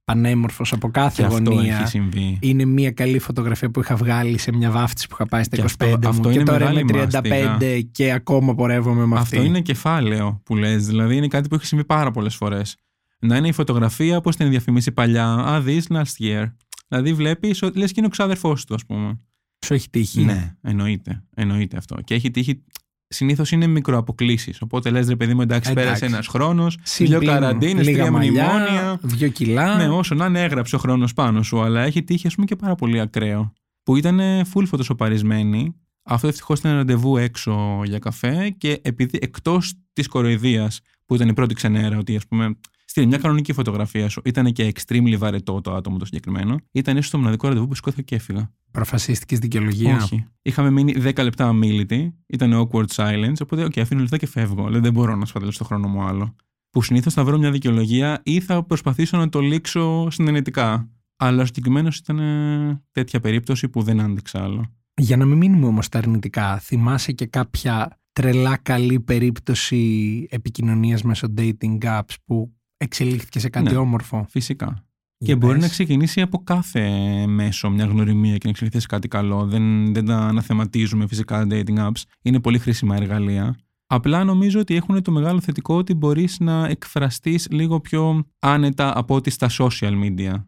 πανέμορφος 0.06 0.72
από 0.72 0.90
κάθε 0.90 1.22
Και 1.22 1.28
αυτό 1.34 1.50
γωνία. 1.52 1.76
έχει 1.78 1.86
συμβεί. 1.88 2.38
Είναι 2.40 2.64
μια 2.64 2.90
καλή 2.90 3.18
φωτογραφία 3.18 3.70
που 3.70 3.80
είχα 3.80 3.96
βγάλει 3.96 4.38
σε 4.38 4.52
μια 4.52 4.70
βάφτιση 4.70 5.06
που 5.08 5.14
είχα 5.18 5.26
πάει 5.26 5.42
στα 5.42 5.56
Και 5.56 5.62
25 5.62 5.64
αυτό- 5.66 5.86
μου 6.02 6.08
αυτό 6.08 6.28
και 6.28 6.34
είναι 6.34 6.44
τώρα 6.44 6.58
μεγάλη 6.58 6.80
είμαι 6.80 6.92
35 6.92 7.46
μάστιγα. 7.48 7.80
και 7.80 8.12
ακόμα 8.12 8.54
πορεύομαι 8.54 9.06
με 9.06 9.16
αυτή. 9.18 9.36
Αυτό 9.36 9.48
είναι 9.48 9.60
κεφάλαιο 9.60 10.40
που 10.44 10.56
λες, 10.56 10.86
δηλαδή 10.86 11.16
είναι 11.16 11.28
κάτι 11.28 11.48
που 11.48 11.54
έχει 11.54 11.66
συμβεί 11.66 11.84
πάρα 11.84 12.10
πολλές 12.10 12.34
φορές. 12.34 12.76
Να 13.18 13.36
είναι 13.36 13.48
η 13.48 13.52
φωτογραφία 13.52 14.16
όπως 14.16 14.36
την 14.36 14.48
διαφημίσει 14.50 14.92
παλιά, 14.92 15.26
α, 15.26 15.62
this 15.66 15.82
last 15.88 16.02
year. 16.20 16.44
Δηλαδή 16.88 17.12
βλέπεις 17.12 17.62
ότι 17.62 17.78
λες 17.78 17.88
και 17.88 17.94
είναι 17.96 18.06
ο 18.06 18.10
ξάδερφός 18.10 18.64
του, 18.64 18.74
ας 18.74 18.84
πούμε. 18.86 19.20
Σου 19.66 19.74
έχει 19.74 19.90
τύχει. 19.90 20.24
Ναι, 20.24 20.56
εννοείται. 20.62 21.22
Εννοείται 21.34 21.76
αυτό. 21.76 21.96
Και 22.04 22.14
έχει 22.14 22.30
τύχει. 22.30 22.62
Συνήθως 23.08 23.52
είναι 23.52 23.66
μικροαποκλήσεις. 23.66 24.60
Οπότε 24.60 24.90
λες, 24.90 25.08
ρε 25.08 25.16
παιδί 25.16 25.34
μου, 25.34 25.40
εντάξει, 25.40 25.70
Εντάξει. 25.70 25.88
πέρασε 25.88 26.14
ένας 26.14 26.26
χρόνος, 26.26 26.74
δύο 26.74 27.06
Συμπλήν, 27.06 27.28
καραντίνες, 27.28 27.86
λίγα 27.86 27.98
τρία 27.98 28.10
μαλλιά, 28.10 28.48
μνημόνια. 28.48 28.98
Δύο 29.02 29.28
κιλά. 29.28 29.76
Ναι, 29.76 29.88
όσο 29.88 30.14
να 30.14 30.26
είναι, 30.26 30.42
έγραψε 30.42 30.76
ο 30.76 30.78
χρόνος 30.78 31.12
πάνω 31.12 31.42
σου. 31.42 31.60
Αλλά 31.60 31.82
έχει 31.82 32.02
τύχει, 32.02 32.26
ας 32.26 32.34
πούμε, 32.34 32.46
και 32.46 32.56
πάρα 32.56 32.74
πολύ 32.74 33.00
ακραίο. 33.00 33.52
Που 33.82 33.96
ήταν 33.96 34.20
full 34.54 34.62
φωτοσοπαρισμένη. 34.66 35.74
Αυτό 36.02 36.28
ευτυχώς 36.28 36.58
ήταν 36.58 36.74
ραντεβού 36.74 37.16
έξω 37.16 37.82
για 37.84 37.98
καφέ 37.98 38.50
και 38.58 38.80
επειδή 38.82 39.18
εκτός 39.22 39.74
της 39.92 40.08
κοροϊδίας 40.08 40.80
που 41.06 41.14
ήταν 41.14 41.28
η 41.28 41.32
πρώτη 41.32 41.54
ξενέρα, 41.54 41.98
ότι 41.98 42.16
ας 42.16 42.26
πούμε 42.26 42.56
στείλει 42.88 43.06
μια 43.06 43.18
κανονική 43.18 43.52
φωτογραφία 43.52 44.08
σου, 44.08 44.20
ήταν 44.24 44.52
και 44.52 44.72
extremely 44.74 45.14
βαρετό 45.18 45.60
το 45.60 45.74
άτομο 45.74 45.98
το 45.98 46.04
συγκεκριμένο, 46.04 46.56
ήταν 46.72 46.96
ίσως 46.96 47.10
το 47.10 47.18
μοναδικό 47.18 47.48
ραντεβού 47.48 47.66
που 47.66 47.74
σηκώθηκα 47.74 48.02
και 48.02 48.14
έφυγα. 48.14 48.52
Προφασίστηκες 48.70 49.38
δικαιολογία; 49.38 49.96
Όχι. 49.96 50.26
Είχαμε 50.42 50.70
μείνει 50.70 50.94
10 50.96 51.22
λεπτά 51.22 51.48
αμίλητοι. 51.48 52.14
Ήταν 52.26 52.52
awkward 52.54 52.86
silence. 52.94 53.34
Οπότε, 53.42 53.64
οκ, 53.64 53.78
αφήνω 53.78 54.00
λεφτά 54.00 54.16
και 54.16 54.26
φεύγω. 54.26 54.68
Λέει, 54.68 54.80
δεν 54.80 54.92
μπορώ 54.92 55.16
να 55.16 55.26
σπαταλήσω 55.26 55.58
το 55.58 55.64
χρόνο 55.64 55.88
μου 55.88 56.02
άλλο. 56.02 56.36
Που 56.70 56.82
συνήθως 56.82 57.12
θα 57.12 57.24
βρω 57.24 57.38
μια 57.38 57.50
δικαιολογία 57.50 58.20
ή 58.24 58.40
θα 58.40 58.62
προσπαθήσω 58.64 59.16
να 59.16 59.28
το 59.28 59.40
λήξω 59.40 60.10
συναινετικά. 60.10 60.90
Αλλά 61.16 61.42
ο 61.42 61.44
συγκεκριμένος 61.44 61.98
ήταν 61.98 62.18
ε, 62.18 62.82
τέτοια 62.92 63.20
περίπτωση 63.20 63.68
που 63.68 63.82
δεν 63.82 64.00
άντεξα 64.00 64.42
άλλο. 64.42 64.74
Για 64.94 65.16
να 65.16 65.24
μην 65.24 65.36
μείνουμε 65.36 65.66
όμως 65.66 65.84
στα 65.84 65.98
αρνητικά, 65.98 66.58
θυμάσαι 66.58 67.12
και 67.12 67.26
κάποια 67.26 68.00
τρελά 68.12 68.56
καλή 68.56 69.00
περίπτωση 69.00 70.26
επικοινωνίας 70.30 71.02
μέσω 71.02 71.34
dating 71.36 71.78
apps 71.80 72.14
που 72.24 72.55
εξελίχθηκε 72.76 73.38
σε 73.38 73.48
κάτι 73.48 73.72
Ναι. 73.72 73.76
όμορφο. 73.78 74.26
Φυσικά. 74.28 74.84
Για 75.18 75.34
και 75.34 75.40
μπορεί 75.40 75.52
πες. 75.54 75.62
να 75.62 75.68
ξεκινήσει 75.68 76.20
από 76.20 76.38
κάθε 76.44 76.90
μέσο 77.26 77.70
μιας 77.70 77.88
γνωριμίας 77.88 78.32
και 78.38 78.44
να 78.44 78.50
εξελιχθεί 78.50 78.80
σε 78.80 78.86
κάτι 78.86 79.08
καλό. 79.08 79.46
Δεν, 79.46 79.94
δεν 79.94 80.04
τα 80.06 80.16
αναθεματίζουμε 80.18 81.06
φυσικά 81.06 81.46
τα 81.46 81.56
dating 81.56 81.78
apps. 81.78 82.02
Είναι 82.22 82.40
πολύ 82.40 82.58
χρήσιμα 82.58 82.96
εργαλεία. 82.96 83.56
Απλά 83.86 84.24
νομίζω 84.24 84.60
ότι 84.60 84.74
έχουν 84.74 85.02
το 85.02 85.10
μεγάλο 85.10 85.40
θετικό 85.40 85.74
ότι 85.76 85.94
μπορείς 85.94 86.38
να 86.40 86.66
εκφραστείς 86.66 87.48
λίγο 87.50 87.80
πιο 87.80 88.24
άνετα 88.38 88.98
από 88.98 89.14
ό,τι 89.14 89.30
στα 89.30 89.50
social 89.58 89.92
media. 90.04 90.44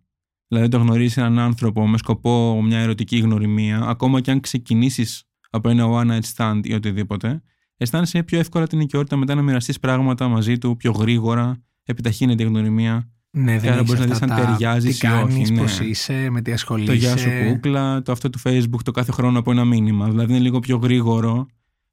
Δηλαδή 0.48 0.68
το 0.68 0.78
γνωρίζεις 0.78 1.16
έναν 1.16 1.38
άνθρωπο 1.38 1.88
με 1.88 1.98
σκοπό 1.98 2.62
μια 2.62 2.78
ερωτική 2.78 3.18
γνωριμία, 3.18 3.80
ακόμα 3.80 4.20
και 4.20 4.30
αν 4.30 4.40
ξεκινήσεις 4.40 5.24
από 5.50 5.68
ένα 5.68 5.84
one 5.88 6.10
night 6.10 6.34
stand 6.36 6.60
ή 6.62 6.74
οτιδήποτε, 6.74 7.42
αισθάνεσαι 7.76 8.22
πιο 8.22 8.38
εύκολα 8.38 8.66
την 8.66 8.80
οικειότητα 8.80 9.16
μετά 9.16 9.34
να 9.34 9.42
μοιραστείς 9.42 9.78
πράγματα 9.78 10.28
μαζί 10.28 10.58
του 10.58 10.76
πιο 10.76 10.90
γρήγορα, 10.90 11.62
επιταχύνεται 11.92 12.42
η 12.42 12.46
γνωριμία. 12.46 13.10
Ναι, 13.30 13.58
δεν 13.58 13.72
άρα 13.72 13.80
έχεις 13.80 13.86
μπορείς 13.86 14.06
να 14.06 14.12
αυτά 14.12 14.26
δεις 14.26 14.36
αν 14.36 14.44
τα 14.44 14.50
ταιριάζεις 14.50 14.98
τι 14.98 15.06
ή 15.06 15.10
όχι, 15.10 15.24
κάνεις, 15.24 15.50
ναι. 15.50 15.60
πώς 15.60 15.80
είσαι, 15.80 16.30
με 16.30 16.42
τι 16.42 16.52
ασχολείσαι. 16.52 16.92
Το 16.92 16.98
γεια 16.98 17.16
σου 17.16 17.28
κούκλα, 17.48 18.02
το 18.02 18.12
αυτό 18.12 18.30
του 18.30 18.38
facebook 18.42 18.82
το 18.84 18.90
κάθε 18.90 19.12
χρόνο 19.12 19.38
από 19.38 19.50
ένα 19.50 19.64
μήνυμα. 19.64 20.08
Δηλαδή 20.08 20.32
είναι 20.32 20.42
λίγο 20.42 20.58
πιο 20.58 20.76
γρήγορο 20.76 21.46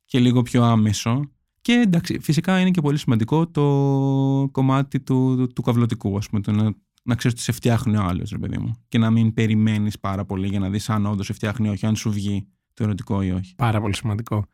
και 0.06 0.20
λίγο 0.20 0.42
πιο 0.42 0.64
άμεσο. 0.64 1.30
Και 1.62 1.72
εντάξει, 1.72 2.20
φυσικά 2.22 2.60
είναι 2.60 2.72
και 2.72 2.82
πολύ 2.82 2.98
σημαντικό 2.98 3.48
το 3.48 3.64
κομμάτι 4.52 5.00
του, 5.00 5.36
του, 5.38 5.48
του 5.48 5.62
καυλωτικού, 5.62 6.18
ας 6.18 6.30
πούμε, 6.30 6.42
το 6.42 6.52
να 6.52 6.74
να 7.06 7.16
ξέρεις 7.16 7.38
ότι 7.38 7.46
σε 7.46 7.52
φτιάχνει 7.52 7.98
ο 7.98 8.04
άλλος, 8.04 8.30
ρε 8.30 8.38
παιδί 8.38 8.58
μου. 8.58 8.72
Και 8.88 8.98
να 8.98 9.12
μην 9.12 9.34
περιμένεις 9.34 10.00
πάρα 10.00 10.25
πολύ 10.25 10.48
για 10.48 10.60
να 10.60 10.70
δεις 10.70 10.90
αν 10.90 11.06
όντως 11.06 11.25
σε 11.25 11.34
φτιάχνει 11.34 11.68
ή 11.68 11.70
όχι, 11.70 11.86
αν 11.86 11.96
σου 11.96 12.12
βγει 12.12 12.48
το 12.74 12.84
ερωτικό 12.84 13.22
ή 13.22 13.32
όχι. 13.32 13.56
Πάρα 13.56 13.82
πολύ 13.82 13.96
σημαντικό. 13.96 14.46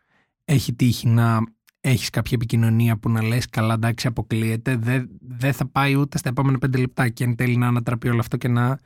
Έχει 0.45 0.73
τύχει 0.73 1.07
να 1.07 1.39
έχεις 1.81 2.09
κάποια 2.09 2.31
επικοινωνία 2.35 2.97
που 2.97 3.09
να 3.09 3.23
λες: 3.23 3.49
Καλά, 3.49 3.73
εντάξει, 3.73 4.07
αποκλείεται. 4.07 4.75
Δεν 4.75 5.09
δεν 5.27 5.53
θα 5.53 5.65
πάει 5.67 5.95
ούτε 5.95 6.17
στα 6.17 6.29
επόμενα 6.29 6.57
πέντε 6.57 6.77
λεπτά 6.77 7.09
και 7.09 7.23
εν 7.23 7.35
τέλει 7.35 7.57
να 7.57 7.67
ανατραπεί 7.67 8.09
όλο 8.09 8.19
αυτό 8.19 8.37
και 8.37 8.47
να. 8.47 8.79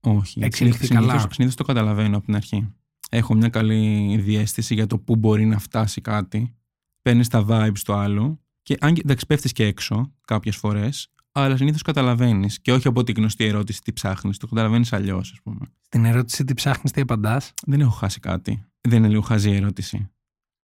Όχι. 0.00 0.40
Εξελιχθεί 0.42 0.86
συνήθως- 0.86 1.10
καλά. 1.10 1.26
Συνήθως 1.30 1.56
το 1.56 1.64
καταλαβαίνω 1.64 2.16
από 2.16 2.24
την 2.24 2.34
αρχή. 2.34 2.72
Έχω 3.10 3.34
μια 3.34 3.48
καλή 3.48 4.16
διέστηση 4.20 4.74
για 4.74 4.86
το 4.86 4.98
πού 4.98 5.16
μπορεί 5.16 5.46
να 5.46 5.58
φτάσει 5.58 6.00
κάτι. 6.00 6.54
Παίρνεις 7.02 7.28
τα 7.28 7.44
vibes 7.48 7.78
του 7.84 7.92
άλλου. 7.94 8.40
Και 8.62 8.76
αν 8.80 8.94
και- 8.94 9.00
εντάξει, 9.04 9.26
πέφτεις 9.26 9.52
και 9.52 9.64
έξω 9.64 10.12
κάποιες 10.24 10.56
φορές, 10.56 11.12
αλλά 11.32 11.56
συνήθως 11.56 11.82
καταλαβαίνεις. 11.82 12.60
Και 12.60 12.72
όχι 12.72 12.88
από 12.88 13.04
τη 13.04 13.12
γνωστή 13.12 13.44
ερώτηση 13.44 13.80
τι 13.82 13.92
ψάχνεις. 13.92 14.36
Το 14.38 14.46
καταλαβαίνεις 14.46 14.92
αλλιώς, 14.92 15.30
ας 15.32 15.40
πούμε. 15.42 15.58
Στην 15.82 16.04
ερώτηση 16.04 16.44
τι 16.44 16.54
ψάχνεις, 16.54 16.92
τι 16.92 17.00
απαντάς; 17.00 17.52
Δεν 17.66 17.80
έχω 17.80 17.90
χάσει 17.90 18.20
κάτι. 18.20 18.64
Δεν 18.80 18.98
είναι 18.98 19.08
λίγο 19.08 19.20
χαζή 19.20 19.50
η 19.50 19.54
ερώτηση. 19.54 20.10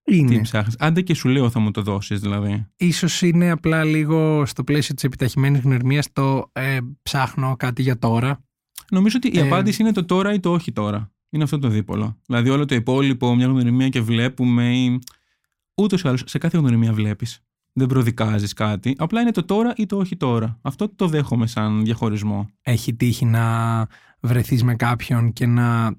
Είναι. 0.05 0.35
Τι 0.35 0.41
ψάχνεις. 0.41 0.75
Άντε 0.79 1.01
και 1.01 1.13
σου 1.13 1.27
λέω 1.29 1.49
θα 1.49 1.59
μου 1.59 1.71
το 1.71 1.81
δώσεις, 1.81 2.19
δηλαδή. 2.19 2.65
Ίσως 2.75 3.21
είναι 3.21 3.49
απλά 3.49 3.83
λίγο 3.83 4.45
στο 4.45 4.63
πλαίσιο 4.63 4.95
της 4.95 5.03
επιταχυμένης 5.03 5.59
γνωριμίας 5.61 6.11
το 6.13 6.49
ε, 6.51 6.77
ψάχνω 7.01 7.55
κάτι 7.57 7.81
για 7.81 7.99
τώρα. 7.99 8.43
Νομίζω 8.91 9.17
ότι 9.23 9.37
η 9.37 9.39
Ε, 9.39 9.41
απάντηση 9.41 9.81
είναι 9.81 9.91
το 9.91 10.05
τώρα 10.05 10.33
ή 10.33 10.39
το 10.39 10.51
όχι 10.51 10.71
τώρα. 10.71 11.11
Είναι 11.29 11.43
αυτό 11.43 11.59
το 11.59 11.67
δίπολο. 11.67 12.19
Δηλαδή, 12.25 12.49
όλο 12.49 12.65
το 12.65 12.75
υπόλοιπο, 12.75 13.35
μια 13.35 13.45
γνωριμία 13.47 13.89
και 13.89 14.01
βλέπουμε. 14.01 14.77
Ή... 14.77 14.99
Ούτως 15.75 16.01
ή 16.01 16.07
άλλως, 16.07 16.23
σε 16.25 16.37
κάθε 16.37 16.57
γνωριμία 16.57 16.93
βλέπεις. 16.93 17.39
Δεν 17.73 17.87
προδικάζεις 17.87 18.53
κάτι. 18.53 18.95
Απλά 18.97 19.21
είναι 19.21 19.31
το 19.31 19.43
τώρα 19.43 19.73
ή 19.75 19.85
το 19.85 19.97
όχι 19.97 20.15
τώρα. 20.17 20.59
Αυτό 20.61 20.89
το 20.95 21.07
δέχομαι 21.07 21.47
σαν 21.47 21.83
διαχωρισμό. 21.83 22.49
Έχει 22.61 22.93
τύχει 22.95 23.25
να 23.25 23.87
βρεθείς 24.19 24.63
με 24.63 24.75
κάποιον 24.75 25.33
και 25.33 25.45
να 25.45 25.83
κα- 25.91 25.97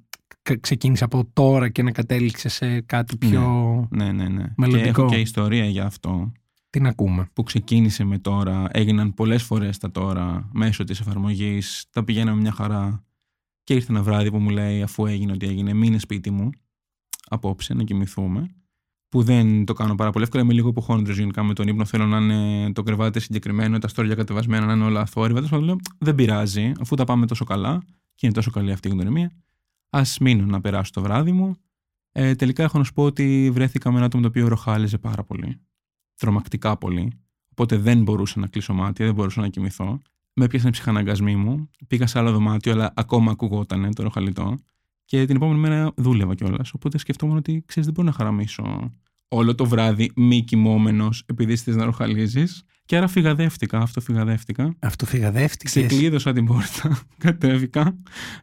ξεκίνησε 0.60 1.04
από 1.04 1.28
τώρα 1.32 1.68
και 1.68 1.82
να 1.82 1.90
κατέληξε 1.90 2.48
σε 2.48 2.80
κάτι 2.80 3.16
πιο... 3.16 3.86
Ναι, 3.90 4.12
ναι, 4.12 4.28
ναι. 4.28 4.44
Μελλοντικό. 4.56 4.84
Και 4.84 4.88
έχω 4.88 5.06
και 5.06 5.16
ιστορία 5.16 5.64
για 5.64 5.84
αυτό. 5.84 6.32
Τι 6.70 6.80
να 6.80 6.88
ακούμε. 6.88 7.28
Που 7.32 7.42
ξεκίνησε 7.42 8.04
με 8.04 8.18
τώρα. 8.18 8.68
Έγιναν 8.70 9.14
πολλές 9.14 9.42
φορές 9.42 9.78
τα 9.78 9.90
τώρα 9.90 10.48
μέσω 10.52 10.84
της 10.84 11.00
εφαρμογής. 11.00 11.86
Τα 11.90 12.04
πηγαίναμε 12.04 12.40
μια 12.40 12.52
χαρά. 12.52 13.04
Και 13.64 13.74
ήρθε 13.74 13.92
ένα 13.92 14.02
βράδυ 14.02 14.30
που 14.30 14.38
μου 14.38 14.48
λέει, 14.48 14.82
αφού 14.82 15.06
έγινε 15.06 15.32
ό,τι 15.32 15.46
έγινε, 15.46 15.72
μείνε 15.72 15.98
σπίτι 15.98 16.30
μου. 16.30 16.50
Απόψε 17.28 17.74
να 17.74 17.82
κοιμηθούμε. 17.82 18.54
Που 19.08 19.22
δεν 19.22 19.64
το 19.64 19.72
κάνω 19.72 19.94
πάρα 19.94 20.10
πολύ 20.10 20.24
εύκολα. 20.24 20.42
Είμαι 20.42 20.52
λίγο 20.52 20.68
υποχόντρο 20.68 21.12
γενικά 21.12 21.42
με 21.42 21.54
τον 21.54 21.68
ύπνο. 21.68 21.84
Θέλω 21.84 22.06
να 22.06 22.18
είναι 22.18 22.72
το 22.72 22.82
κρεβάτι 22.82 23.20
συγκεκριμένο, 23.20 23.78
τα 23.78 23.88
στόρια 23.88 24.14
κατεβασμένα, 24.14 24.66
να 24.66 24.72
είναι 24.72 24.84
όλα 24.84 25.00
αθόρυβα. 25.00 25.34
Τέλος 25.34 25.50
πάντων, 25.50 25.66
λέω, 25.66 25.76
δεν 25.98 26.14
πειράζει, 26.14 26.72
αφού 26.80 26.94
τα 26.94 27.04
πάμε 27.04 27.26
τόσο 27.26 27.44
καλά 27.44 27.82
και 28.14 28.26
είναι 28.26 28.34
τόσο 28.34 28.50
καλή 28.50 28.72
αυτή 28.72 28.88
η 28.88 28.90
γνωριμία. 28.90 29.30
Α 29.96 30.02
μείνω 30.20 30.44
να 30.44 30.60
περάσω 30.60 30.90
το 30.92 31.00
βράδυ 31.00 31.32
μου. 31.32 31.56
Ε, 32.12 32.34
τελικά 32.34 32.62
έχω 32.62 32.78
να 32.78 32.84
σου 32.84 32.92
πω 32.92 33.02
ότι 33.02 33.50
βρέθηκα 33.52 33.90
με 33.90 33.96
ένα 33.96 34.06
άτομο 34.06 34.22
το 34.22 34.28
οποίο 34.28 34.48
ροχάλιζε 34.48 34.98
πάρα 34.98 35.24
πολύ. 35.24 35.60
Τρομακτικά 36.16 36.76
πολύ. 36.76 37.12
Οπότε 37.50 37.76
δεν 37.76 38.02
μπορούσα 38.02 38.40
να 38.40 38.46
κλείσω 38.46 38.74
μάτια, 38.74 39.04
δεν 39.04 39.14
μπορούσα 39.14 39.40
να 39.40 39.48
κοιμηθώ. 39.48 40.00
Με 40.32 40.44
έπιασαν 40.44 40.68
οι 40.68 40.72
ψυχαναγκασμοί 40.72 41.36
μου. 41.36 41.70
Πήγα 41.86 42.06
σε 42.06 42.18
άλλο 42.18 42.32
δωμάτιο, 42.32 42.72
αλλά 42.72 42.92
ακόμα 42.96 43.30
ακουγόταν 43.30 43.94
το 43.94 44.02
ροχαλιτό. 44.02 44.58
Και 45.04 45.26
την 45.26 45.36
επόμενη 45.36 45.58
μέρα 45.58 45.92
δούλευα 45.96 46.34
κιόλας. 46.34 46.72
Οπότε 46.72 46.98
σκεφτόμουν 46.98 47.36
ότι 47.36 47.62
ξέρεις, 47.66 47.84
δεν 47.84 47.94
μπορώ 47.94 48.06
να 48.06 48.14
χαραμίσω 48.14 48.92
όλο 49.34 49.54
το 49.54 49.66
βράδυ 49.66 50.10
μη 50.16 50.42
κοιμόμενος 50.42 51.22
επειδή 51.26 51.56
θε 51.56 51.74
να 51.74 51.84
ροχαλίζει. 51.84 52.44
Και 52.86 52.96
άρα 52.96 53.06
φυγαδεύτηκα, 53.06 53.78
αυτό 53.78 54.00
φυγαδεύτηκα. 54.00 54.74
Αυτό 54.78 55.06
φυγαδεύτηκες, 55.06 55.72
Ξεκλείδωσα 55.72 56.32
την 56.32 56.44
πόρτα, 56.44 56.98
κατέβηκα, 57.24 57.96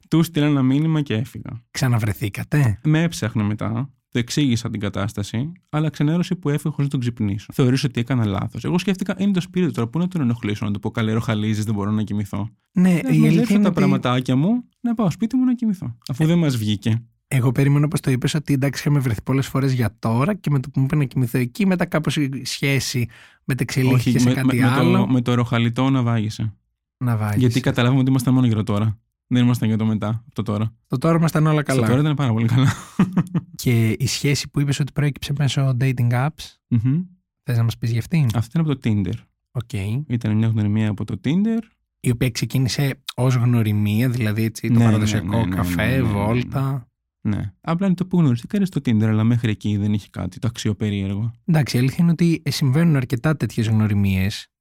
του 0.10 0.24
στείλα 0.24 0.46
ένα 0.46 0.62
μήνυμα 0.62 1.02
και 1.02 1.14
έφυγα. 1.14 1.64
ξαναβρεθήκατε; 1.72 2.80
Με 2.84 3.04
έψαχνα 3.04 3.44
μετά, 3.44 3.90
το 4.12 4.20
εξήγησα 4.20 4.70
την 4.70 4.80
κατάσταση, 4.80 5.52
αλλά 5.70 5.90
ξενέρωσε 5.90 6.36
που 6.36 6.50
έφυγε 6.50 6.70
χωρίς 6.70 6.84
να 6.84 6.90
τον 6.90 7.00
ξυπνήσω. 7.00 7.46
Θεωρήσω 7.54 7.88
ότι 7.88 8.00
έκανα 8.00 8.26
λάθος. 8.26 8.64
Εγώ 8.64 8.78
σκέφτηκα, 8.78 9.16
είναι 9.18 9.32
το 9.32 9.42
σπίτι 9.42 9.72
τώρα, 9.72 9.88
πού 9.88 10.00
να 10.00 10.08
τον 10.08 10.22
ενοχλήσω, 10.22 10.66
να 10.66 10.72
του 10.72 10.80
πω 10.80 10.92
καλέ 10.92 11.14
ροχαλίζεις, 11.14 11.66
δεν 11.66 11.74
μπορώ 11.74 11.92
να 11.92 12.04
κοιμηθώ. 12.04 12.50
Ναι, 12.72 12.82
Να 12.82 12.96
η 12.96 12.98
αλήθεια 13.00 13.20
μαζέψω 13.20 13.54
είναι 13.54 13.64
τα 13.64 13.70
ότι 13.70 13.78
πραγματάκια 13.78 14.36
μου, 14.36 14.64
να 14.82 14.94
πάω 14.94 15.12
σπίτι 15.12 15.36
μου 15.36 15.46
να 15.46 15.56
κοιμηθώ. 15.56 15.98
Αφού 16.08 16.26
δεν 16.26 16.38
μας 16.38 16.58
βγήκε. 16.58 17.04
Εγώ 17.34 17.52
περίμενα 17.52 17.86
όπως 17.86 18.00
το 18.00 18.12
είπες 18.12 18.34
ότι 18.34 18.54
εντάξει 18.54 18.82
είχαμε 18.82 19.00
βρεθεί 19.00 19.22
πολλές 19.22 19.48
φορές 19.48 19.74
για 19.74 19.96
τώρα 20.00 20.34
και 20.34 20.50
με 20.50 20.60
το 20.60 20.70
που 20.70 20.80
μου 20.80 20.86
είπε 20.86 20.96
να 20.96 21.04
κοιμηθώ 21.04 21.38
εκεί 21.38 21.66
μετά 21.66 21.86
κάπως 21.86 22.18
η 22.18 22.42
σχέση 22.46 23.08
μετεξελίχθηκε 23.44 24.20
σε 24.20 24.28
με, 24.28 24.34
κάτι 24.34 24.56
με, 24.56 24.62
με 24.62 24.68
άλλο 24.70 24.98
το, 24.98 25.08
με 25.08 25.22
το 25.22 25.34
ροχαλιτό 25.34 25.90
να 25.90 26.02
βάγισε. 26.02 26.54
να 26.98 27.18
βάγεις. 27.18 27.40
Γιατί 27.40 27.60
καταλάβαμε 27.60 28.00
ότι 28.00 28.10
ήμασταν 28.10 28.34
μόνο 28.34 28.46
για 28.46 28.56
το 28.56 28.64
τώρα. 28.64 29.00
Δεν 29.28 29.44
ήμασταν 29.44 29.68
για 29.68 29.78
το 29.78 29.86
μετά, 29.86 30.08
από 30.08 30.36
το 30.36 30.42
τώρα. 30.42 30.74
Το 30.88 30.98
τώρα 30.98 31.18
ήμασταν 31.18 31.46
όλα 31.48 31.62
Στο 31.62 31.74
καλά. 31.74 31.88
τώρα 31.88 32.00
ήταν 32.00 32.16
πάρα 32.16 32.32
πολύ 32.32 32.48
καλά. 32.48 32.74
Και 33.62 33.90
η 34.00 34.08
σχέση 34.08 34.50
που 34.50 34.60
είπες 34.60 34.80
ότι 34.80 34.92
προέκυψε 34.92 35.34
μέσω 35.38 35.78
dating 35.80 36.12
apps, 36.12 36.56
Μμμ. 36.68 37.02
θες 37.44 37.58
να 37.58 37.64
μας 37.64 37.78
πεις 37.78 37.90
για 37.92 38.00
αυτήν; 38.00 38.28
Αυτή 38.36 38.60
είναι 38.60 38.70
από 38.70 38.80
το 38.80 38.90
Tinder. 38.90 39.14
Οκ. 39.52 39.74
Ήταν 40.08 40.38
μια 40.38 40.48
γνωριμία 40.48 40.90
από 40.90 41.06
το 41.06 41.20
Tinder. 41.24 41.62
Η 42.00 42.10
οποία 42.10 42.30
ξεκίνησε 42.30 43.02
ως 43.16 43.36
γνωριμία, 43.36 44.10
δηλαδή 44.10 44.44
έτσι 44.44 44.68
το 44.68 44.74
Ναι, 44.74 44.80
ναι, 44.80 44.86
παραδοσιακό 44.86 45.28
ναι, 45.28 45.38
ναι, 45.38 45.46
ναι, 45.46 45.56
καφέ, 45.56 45.86
ναι, 45.86 45.96
ναι, 45.96 46.02
ναι. 46.02 46.02
βόλτα. 46.02 46.91
Ναι. 47.22 47.54
Απλά 47.62 47.86
είναι 47.86 47.96
το 47.96 48.06
που 48.06 48.20
γνωριστήκατε 48.20 48.66
στο 48.66 48.80
Tinder, 48.86 49.04
αλλά 49.04 49.24
μέχρι 49.24 49.52
εκεί 49.52 49.78
δεν 49.78 49.94
είχε 49.94 50.08
κάτι 50.12 50.40
το 50.40 50.48
αξιοπερίεργο. 50.48 51.32
Εντάξει, 51.46 51.76
η 51.76 51.80
αλήθεια 51.80 51.98
είναι 52.00 52.12
ότι 52.12 52.42
συμβαίνουν 52.50 52.96
αρκετά 52.96 53.38
τέτοιες 53.38 53.68
γνωριμίες 53.68 54.52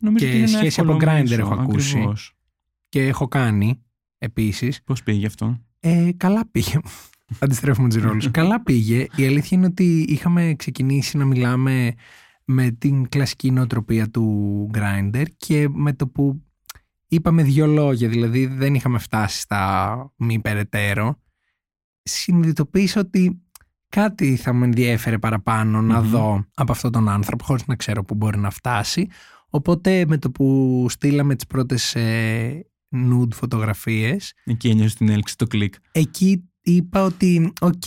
Νομίζω 0.00 0.24
Και 0.24 0.30
ότι 0.30 0.40
είναι 0.40 0.48
ένα 0.48 0.58
σχέση 0.58 0.80
από 0.80 0.92
εύκολο 0.92 1.10
Grindr 1.12 1.20
μέσο, 1.28 1.40
έχω 1.40 1.54
ακούσει. 1.54 1.96
ακριβώς. 1.96 2.32
και 2.88 3.06
έχω 3.06 3.28
κάνει 3.28 3.82
επίσης. 4.18 4.82
Πώς 4.84 5.02
πήγε 5.02 5.26
αυτό; 5.26 5.60
Ε, 5.80 6.10
καλά 6.16 6.48
πήγε. 6.50 6.78
Αντιστρέφουμε 7.38 7.88
τους 7.88 8.02
ρόλους. 8.02 8.30
καλά 8.40 8.62
πήγε. 8.62 9.06
Η 9.16 9.26
αλήθεια 9.26 9.56
είναι 9.58 9.66
ότι 9.66 10.04
είχαμε 10.08 10.54
ξεκινήσει 10.58 11.16
να 11.16 11.24
μιλάμε 11.24 11.94
με 12.44 12.70
την 12.70 13.08
κλασική 13.08 13.50
νοοτροπία 13.50 14.10
του 14.10 14.70
Grindr 14.74 15.24
και 15.36 15.68
με 15.68 15.92
το 15.92 16.06
που 16.08 16.42
είπαμε 17.08 17.42
δύο 17.42 17.66
λόγια, 17.66 18.08
δηλαδή 18.08 18.46
δεν 18.46 18.74
είχαμε 18.74 18.98
φτάσει 18.98 19.40
στα 19.40 20.12
μη 20.16 20.40
περαιτέρω, 20.40 21.20
συνειδητοποίησα 22.02 23.00
ότι 23.00 23.42
κάτι 23.88 24.36
θα 24.36 24.52
με 24.52 24.64
ενδιέφερε 24.64 25.18
παραπάνω 25.18 25.80
να 25.82 26.00
Μμμ. 26.00 26.08
δω 26.10 26.44
από 26.54 26.72
αυτόν 26.72 26.92
τον 26.92 27.08
άνθρωπο 27.08 27.44
χωρίς 27.44 27.66
να 27.66 27.76
ξέρω 27.76 28.04
που 28.04 28.14
μπορεί 28.14 28.38
να 28.38 28.50
φτάσει. 28.50 29.08
Οπότε 29.50 30.04
με 30.08 30.18
το 30.18 30.30
που 30.30 30.86
στείλαμε 30.88 31.34
τις 31.34 31.46
πρώτες 31.46 31.94
ε, 31.94 32.66
nude 32.96 33.32
φωτογραφίες 33.34 34.32
Εκεί 34.44 34.68
ένιωσες 34.68 34.94
την 34.94 35.08
έλξη 35.08 35.36
το 35.36 35.46
κλικ. 35.46 35.74
εκεί 35.92 36.44
είπα 36.62 37.04
ότι 37.04 37.52
οκ, 37.60 37.82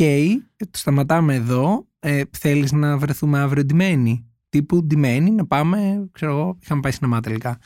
το 0.58 0.78
σταματάμε 0.78 1.36
εδώ, 1.36 1.88
ε, 2.00 2.22
θέλεις 2.38 2.72
να 2.72 2.98
βρεθούμε 2.98 3.40
αύριο 3.40 3.66
ντυμένοι; 3.66 4.26
Τύπου 4.50 4.84
ντυμένοι 4.84 5.32
να 5.32 5.46
πάμε, 5.48 6.10
ξέρω 6.12 6.32
εγώ, 6.32 6.58
είχαμε 6.62 6.82
πάει 6.82 6.92
σινεμά 6.92 7.20
τελικά. 7.20 7.58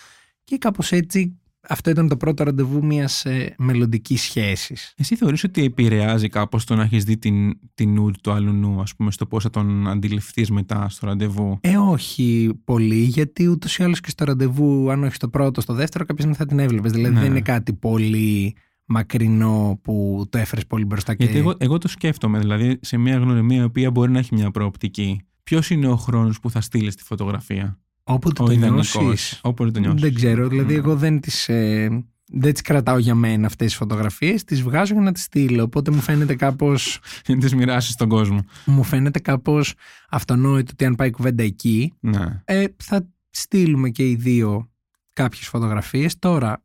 Και 0.43 0.57
κάπως 0.57 0.91
έτσι 0.91 1.39
αυτό 1.69 1.89
ήταν 1.89 2.07
το 2.07 2.17
πρώτο 2.17 2.43
ραντεβού 2.43 2.85
μιας 2.85 3.25
ε, 3.25 3.55
μελλοντικής 3.57 4.21
σχέσης. 4.21 4.93
Εσύ 4.97 5.15
θεωρείς 5.15 5.43
ότι 5.43 5.63
επηρεάζει 5.63 6.27
κάπως 6.27 6.65
το 6.65 6.75
να 6.75 6.83
έχεις 6.83 7.03
δει 7.03 7.17
την, 7.17 7.59
την 7.73 8.01
nude 8.01 8.15
του 8.23 8.31
άλλου 8.31 8.51
νου, 8.51 8.81
ας 8.81 8.95
πούμε, 8.95 9.11
στο 9.11 9.25
πώς 9.25 9.43
θα 9.43 9.49
τον 9.49 9.87
αντιληφθείς 9.87 10.51
μετά 10.51 10.89
στο 10.89 11.05
ραντεβού; 11.05 11.57
Ε, 11.61 11.77
όχι 11.77 12.49
πολύ, 12.63 12.99
γιατί 13.01 13.47
ούτως 13.47 13.77
ή 13.77 13.83
άλλως 13.83 13.99
και 13.99 14.09
στο 14.09 14.25
ραντεβού, 14.25 14.91
αν 14.91 15.03
όχι 15.03 15.15
στο 15.15 15.29
πρώτο, 15.29 15.61
στο 15.61 15.73
δεύτερο, 15.73 16.05
κάποια 16.05 16.23
στιγμή 16.23 16.35
θα 16.35 16.45
την 16.45 16.59
έβλεπες. 16.59 16.91
Δηλαδή 16.91 17.13
Ναι. 17.13 17.19
δεν 17.19 17.29
είναι 17.29 17.41
κάτι 17.41 17.73
πολύ 17.73 18.55
μακρινό 18.85 19.79
που 19.83 20.25
το 20.29 20.37
έφερες 20.37 20.67
πολύ 20.67 20.85
μπροστά 20.85 21.15
και... 21.15 21.23
Γιατί 21.23 21.39
εγώ, 21.39 21.53
εγώ 21.57 21.77
το 21.77 21.87
σκέφτομαι, 21.87 22.39
δηλαδή 22.39 22.77
σε 22.81 22.97
μια 22.97 23.17
γνωριμία 23.17 23.61
η 23.61 23.63
οποία 23.63 23.91
μπορεί 23.91 24.11
να 24.11 24.19
έχει 24.19 24.35
μια 24.35 24.51
προοπτική. 24.51 25.21
Ποιος 25.43 25.69
είναι 25.69 25.87
ο 25.87 25.95
χρόνος 25.95 26.39
που 26.39 26.49
θα 26.49 26.61
στείλεις 26.61 26.95
τη 26.95 27.03
φωτογραφία, 27.03 27.79
Όποτε 28.13 28.43
Ο 28.43 28.45
το 28.45 28.51
ιδανικός. 28.51 28.95
νιώσεις. 28.95 29.39
Όποτε 29.43 29.71
το 29.71 29.79
νιώσεις. 29.79 30.01
Δεν 30.01 30.13
ξέρω, 30.13 30.47
δηλαδή 30.47 30.73
Ναι. 30.73 30.79
εγώ 30.79 30.95
δεν 30.95 31.19
τις, 31.19 31.49
ε, 31.49 32.03
δεν 32.31 32.53
τις 32.53 32.61
κρατάω 32.61 32.97
για 32.97 33.15
μένα 33.15 33.45
αυτές 33.47 33.67
τις 33.67 33.75
φωτογραφίες, 33.75 34.43
τις 34.43 34.61
βγάζω 34.61 34.93
για 34.93 35.01
να 35.03 35.11
τις 35.11 35.23
στείλω, 35.23 35.63
οπότε 35.63 35.91
μου 35.91 35.99
φαίνεται 36.01 36.35
κάπως, 36.35 36.99
Για 37.25 37.35
να 37.35 37.41
τις 37.41 37.55
μοιράσεις 37.55 37.93
στον 37.93 38.09
κόσμο. 38.09 38.45
μου 38.65 38.83
φαίνεται 38.83 39.19
κάπως 39.19 39.73
αυτονόητο 40.09 40.69
ότι 40.73 40.85
αν 40.85 40.95
πάει 40.95 41.07
η 41.07 41.11
κουβέντα 41.11 41.43
εκεί, 41.43 41.93
Ναι. 41.99 42.41
ε, 42.45 42.65
θα 42.77 43.07
στείλουμε 43.29 43.89
και 43.89 44.09
οι 44.09 44.15
δύο 44.15 44.69
κάποιες 45.13 45.47
φωτογραφίες. 45.47 46.19
Τώρα, 46.19 46.63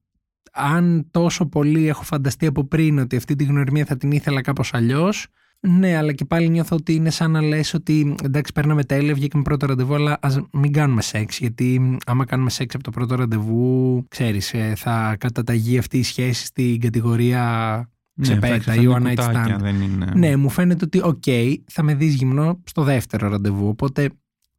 αν 0.52 1.06
τόσο 1.10 1.46
πολύ 1.46 1.88
έχω 1.88 2.02
φανταστεί 2.02 2.46
από 2.46 2.64
πριν 2.64 2.98
ότι 2.98 3.16
αυτή 3.16 3.36
τη 3.36 3.44
γνωριμία 3.44 3.84
θα 3.84 3.96
την 3.96 4.10
ήθελα 4.12 4.40
κάπως 4.40 4.74
αλλιώς, 4.74 5.26
ναι, 5.68 5.96
αλλά 5.96 6.12
και 6.12 6.24
πάλι 6.24 6.48
νιώθω 6.48 6.76
ότι 6.76 6.94
είναι 6.94 7.10
σαν 7.10 7.30
να 7.30 7.42
λες 7.42 7.74
ότι 7.74 8.14
εντάξει, 8.22 8.52
παίρναμε 8.52 8.84
τέλεια, 8.84 9.14
βγήκαμε 9.14 9.42
πρώτο 9.42 9.66
ραντεβού, 9.66 9.94
αλλά 9.94 10.18
ας 10.20 10.40
μην 10.52 10.72
κάνουμε 10.72 11.02
σεξ. 11.02 11.38
Γιατί 11.38 11.98
άμα 12.06 12.24
κάνουμε 12.24 12.50
σεξ 12.50 12.74
από 12.74 12.84
το 12.84 12.90
πρώτο 12.90 13.14
ραντεβού, 13.14 14.04
ξέρεις, 14.08 14.54
ε, 14.54 14.72
θα 14.76 15.16
καταταγεί 15.20 15.78
αυτή 15.78 15.98
η 15.98 16.02
σχέση 16.02 16.46
στην 16.46 16.80
κατηγορία 16.80 17.88
Ξεπέτα 18.20 18.46
εντάξει, 18.46 18.70
ή 18.70 18.86
αυτά 18.86 18.96
one 18.96 19.00
είναι 19.00 19.12
night 19.12 19.26
κουτάκια, 19.26 19.56
stand. 19.56 19.60
Δεν 19.60 19.80
είναι... 19.80 20.12
ναι, 20.14 20.36
μου 20.36 20.48
φαίνεται 20.48 20.84
ότι, 20.84 21.00
οκ, 21.02 21.22
θα 21.66 21.82
με 21.82 21.94
δεις 21.94 22.14
γυμνό 22.14 22.60
στο 22.64 22.82
δεύτερο 22.82 23.28
ραντεβού. 23.28 23.68
Οπότε, 23.68 24.10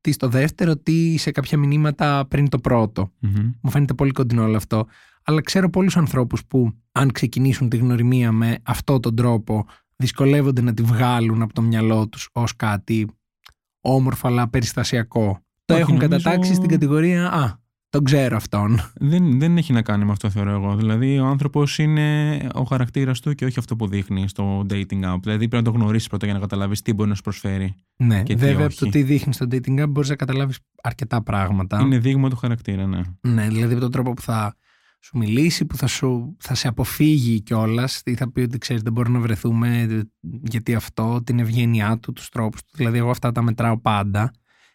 τι 0.02 0.12
στο 0.12 0.28
δεύτερο, 0.28 0.76
τι 0.78 1.18
σε 1.18 1.32
κάποια 1.32 1.58
μηνύματα 1.58 2.26
πριν 2.28 2.50
το 2.50 2.60
πρώτο. 2.60 3.12
Μμμ. 3.20 3.52
Μου 3.62 3.70
φαίνεται 3.70 3.94
πολύ 3.94 4.12
κοντινό 4.12 4.44
όλο 4.44 4.56
αυτό. 4.56 4.86
Αλλά 5.24 5.42
ξέρω 5.42 5.70
πολλούς 5.70 5.98
ανθρώπους 5.98 6.46
που, 6.46 6.74
αν 6.92 7.12
ξεκινήσουν 7.12 7.70
τη 7.70 7.78
γνωριμία 7.78 8.32
με 8.32 8.58
αυτόν 8.64 9.02
τον 9.02 9.16
τρόπο, 9.16 9.66
δυσκολεύονται 9.96 10.62
να 10.62 10.74
τη 10.74 10.82
βγάλουν 10.84 11.42
από 11.42 11.54
το 11.54 11.62
μυαλό 11.62 12.08
τους 12.08 12.30
ως 12.32 12.56
κάτι 12.56 13.08
όμορφο 13.82 14.28
αλλά 14.28 14.48
περιστασιακό. 14.50 15.40
Το 15.66 15.74
Όχι, 15.74 15.82
έχουν 15.84 15.94
νομίζω- 15.96 16.12
κατατάξει 16.24 16.54
στην 16.54 16.70
κατηγορία 16.70 17.32
Α, 17.32 17.54
τον 17.90 18.04
ξέρω 18.04 18.36
αυτόν. 18.36 18.80
Δεν, 18.96 19.40
δεν 19.40 19.58
έχει 19.58 19.74
να 19.74 19.82
κάνει 19.82 20.06
με 20.06 20.12
αυτό, 20.12 20.30
θεωρώ 20.30 20.52
εγώ. 20.52 20.76
Δηλαδή, 20.76 21.20
ο 21.20 21.26
άνθρωπος 21.26 21.78
είναι 21.78 22.38
ο 22.54 22.64
χαρακτήρας 22.64 23.20
του 23.20 23.34
και 23.34 23.46
όχι 23.46 23.60
αυτό 23.60 23.76
που 23.76 23.88
δείχνει 23.88 24.28
στο 24.28 24.66
dating 24.70 25.14
app. 25.14 25.18
Δηλαδή, 25.22 25.48
πρέπει 25.48 25.56
να 25.56 25.62
το 25.64 25.72
γνωρίσεις 25.72 26.08
πρώτα 26.08 26.26
για 26.26 26.34
να 26.36 26.40
καταλάβεις 26.42 26.82
τι 26.82 26.94
μπορεί 26.94 27.10
να 27.10 27.16
σου 27.16 27.22
προσφέρει. 27.22 27.76
Ναι, 27.98 28.24
Και 28.24 28.34
τι 28.34 28.40
βέβαια 28.40 28.56
από 28.56 28.66
όχι. 28.66 28.80
το 28.80 28.90
τι 28.90 29.04
δείχνεις 29.04 29.36
στο 29.36 29.46
dating 29.52 29.84
app 29.84 29.90
μπορείς 29.90 30.10
να 30.10 30.16
καταλάβεις 30.16 30.60
αρκετά 30.84 31.22
πράγματα. 31.24 31.80
Είναι 31.82 31.98
δείγμα 31.98 32.30
του 32.30 32.36
χαρακτήρα, 32.36 32.86
ναι. 32.86 33.02
Ναι, 33.22 33.48
δηλαδή 33.48 33.72
από 33.72 33.82
τον 33.82 33.92
τρόπο 33.92 34.14
που 34.14 34.22
θα 34.22 34.56
σου 35.06 35.18
μιλήσει, 35.18 35.66
που 35.66 35.78
θα, 35.78 35.88
σου, 35.88 36.36
θα 36.40 36.56
σε 36.56 36.68
αποφύγει 36.68 37.42
κιόλας, 37.42 38.02
ή 38.06 38.16
θα 38.16 38.32
πει 38.32 38.42
ότι 38.42 38.58
ξέρεις, 38.58 38.82
δεν 38.82 38.94
μπορούμε 38.94 39.18
να 39.18 39.24
βρεθούμε 39.24 39.88
γιατί 40.44 40.76
αυτό, 40.76 41.22
την 41.24 41.40
ευγένειά 41.40 41.98
του, 42.00 42.14
τους 42.14 42.30
τρόπους 42.30 42.64
του. 42.64 42.72
Δηλαδή, 42.76 42.98
εγώ 42.98 43.10
αυτά 43.10 43.32
τα 43.32 43.42
μετράω 43.42 43.80
πάντα. 43.80 44.32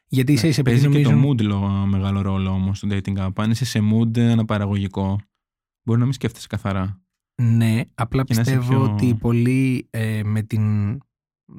Γιατί 0.07 0.33
είσαι 0.33 0.49
είσαι 0.49 0.61
επειδή 0.61 0.77
Ναι, 0.77 0.83
Παίζει 0.89 1.03
και 1.03 1.11
νομίζω. 1.11 1.35
το 1.35 1.45
mood 1.45 1.47
λόγω 1.47 1.69
μεγάλο 1.87 2.21
ρόλο 2.23 2.51
όμως 2.51 2.79
στο 2.79 2.89
dating 2.91 3.27
app. 3.27 3.31
Αν 3.37 3.51
είσαι 3.51 3.65
σε 3.65 3.81
mood 3.93 4.19
αναπαραγωγικό, 4.19 5.21
μπορεί 5.83 5.99
να 5.99 6.05
μην 6.05 6.15
σκέφτεσαι 6.15 6.47
καθαρά. 6.47 7.01
Ναι, 7.43 7.81
απλά 7.95 8.23
Και 8.25 8.35
να 8.35 8.41
είσαι 8.41 8.57
πιστεύω 8.57 8.83
πιο- 8.85 8.93
ότι 8.93 9.15
πολλοί 9.15 9.87
ε, 9.91 10.21
με 10.25 10.43
την 10.43 10.99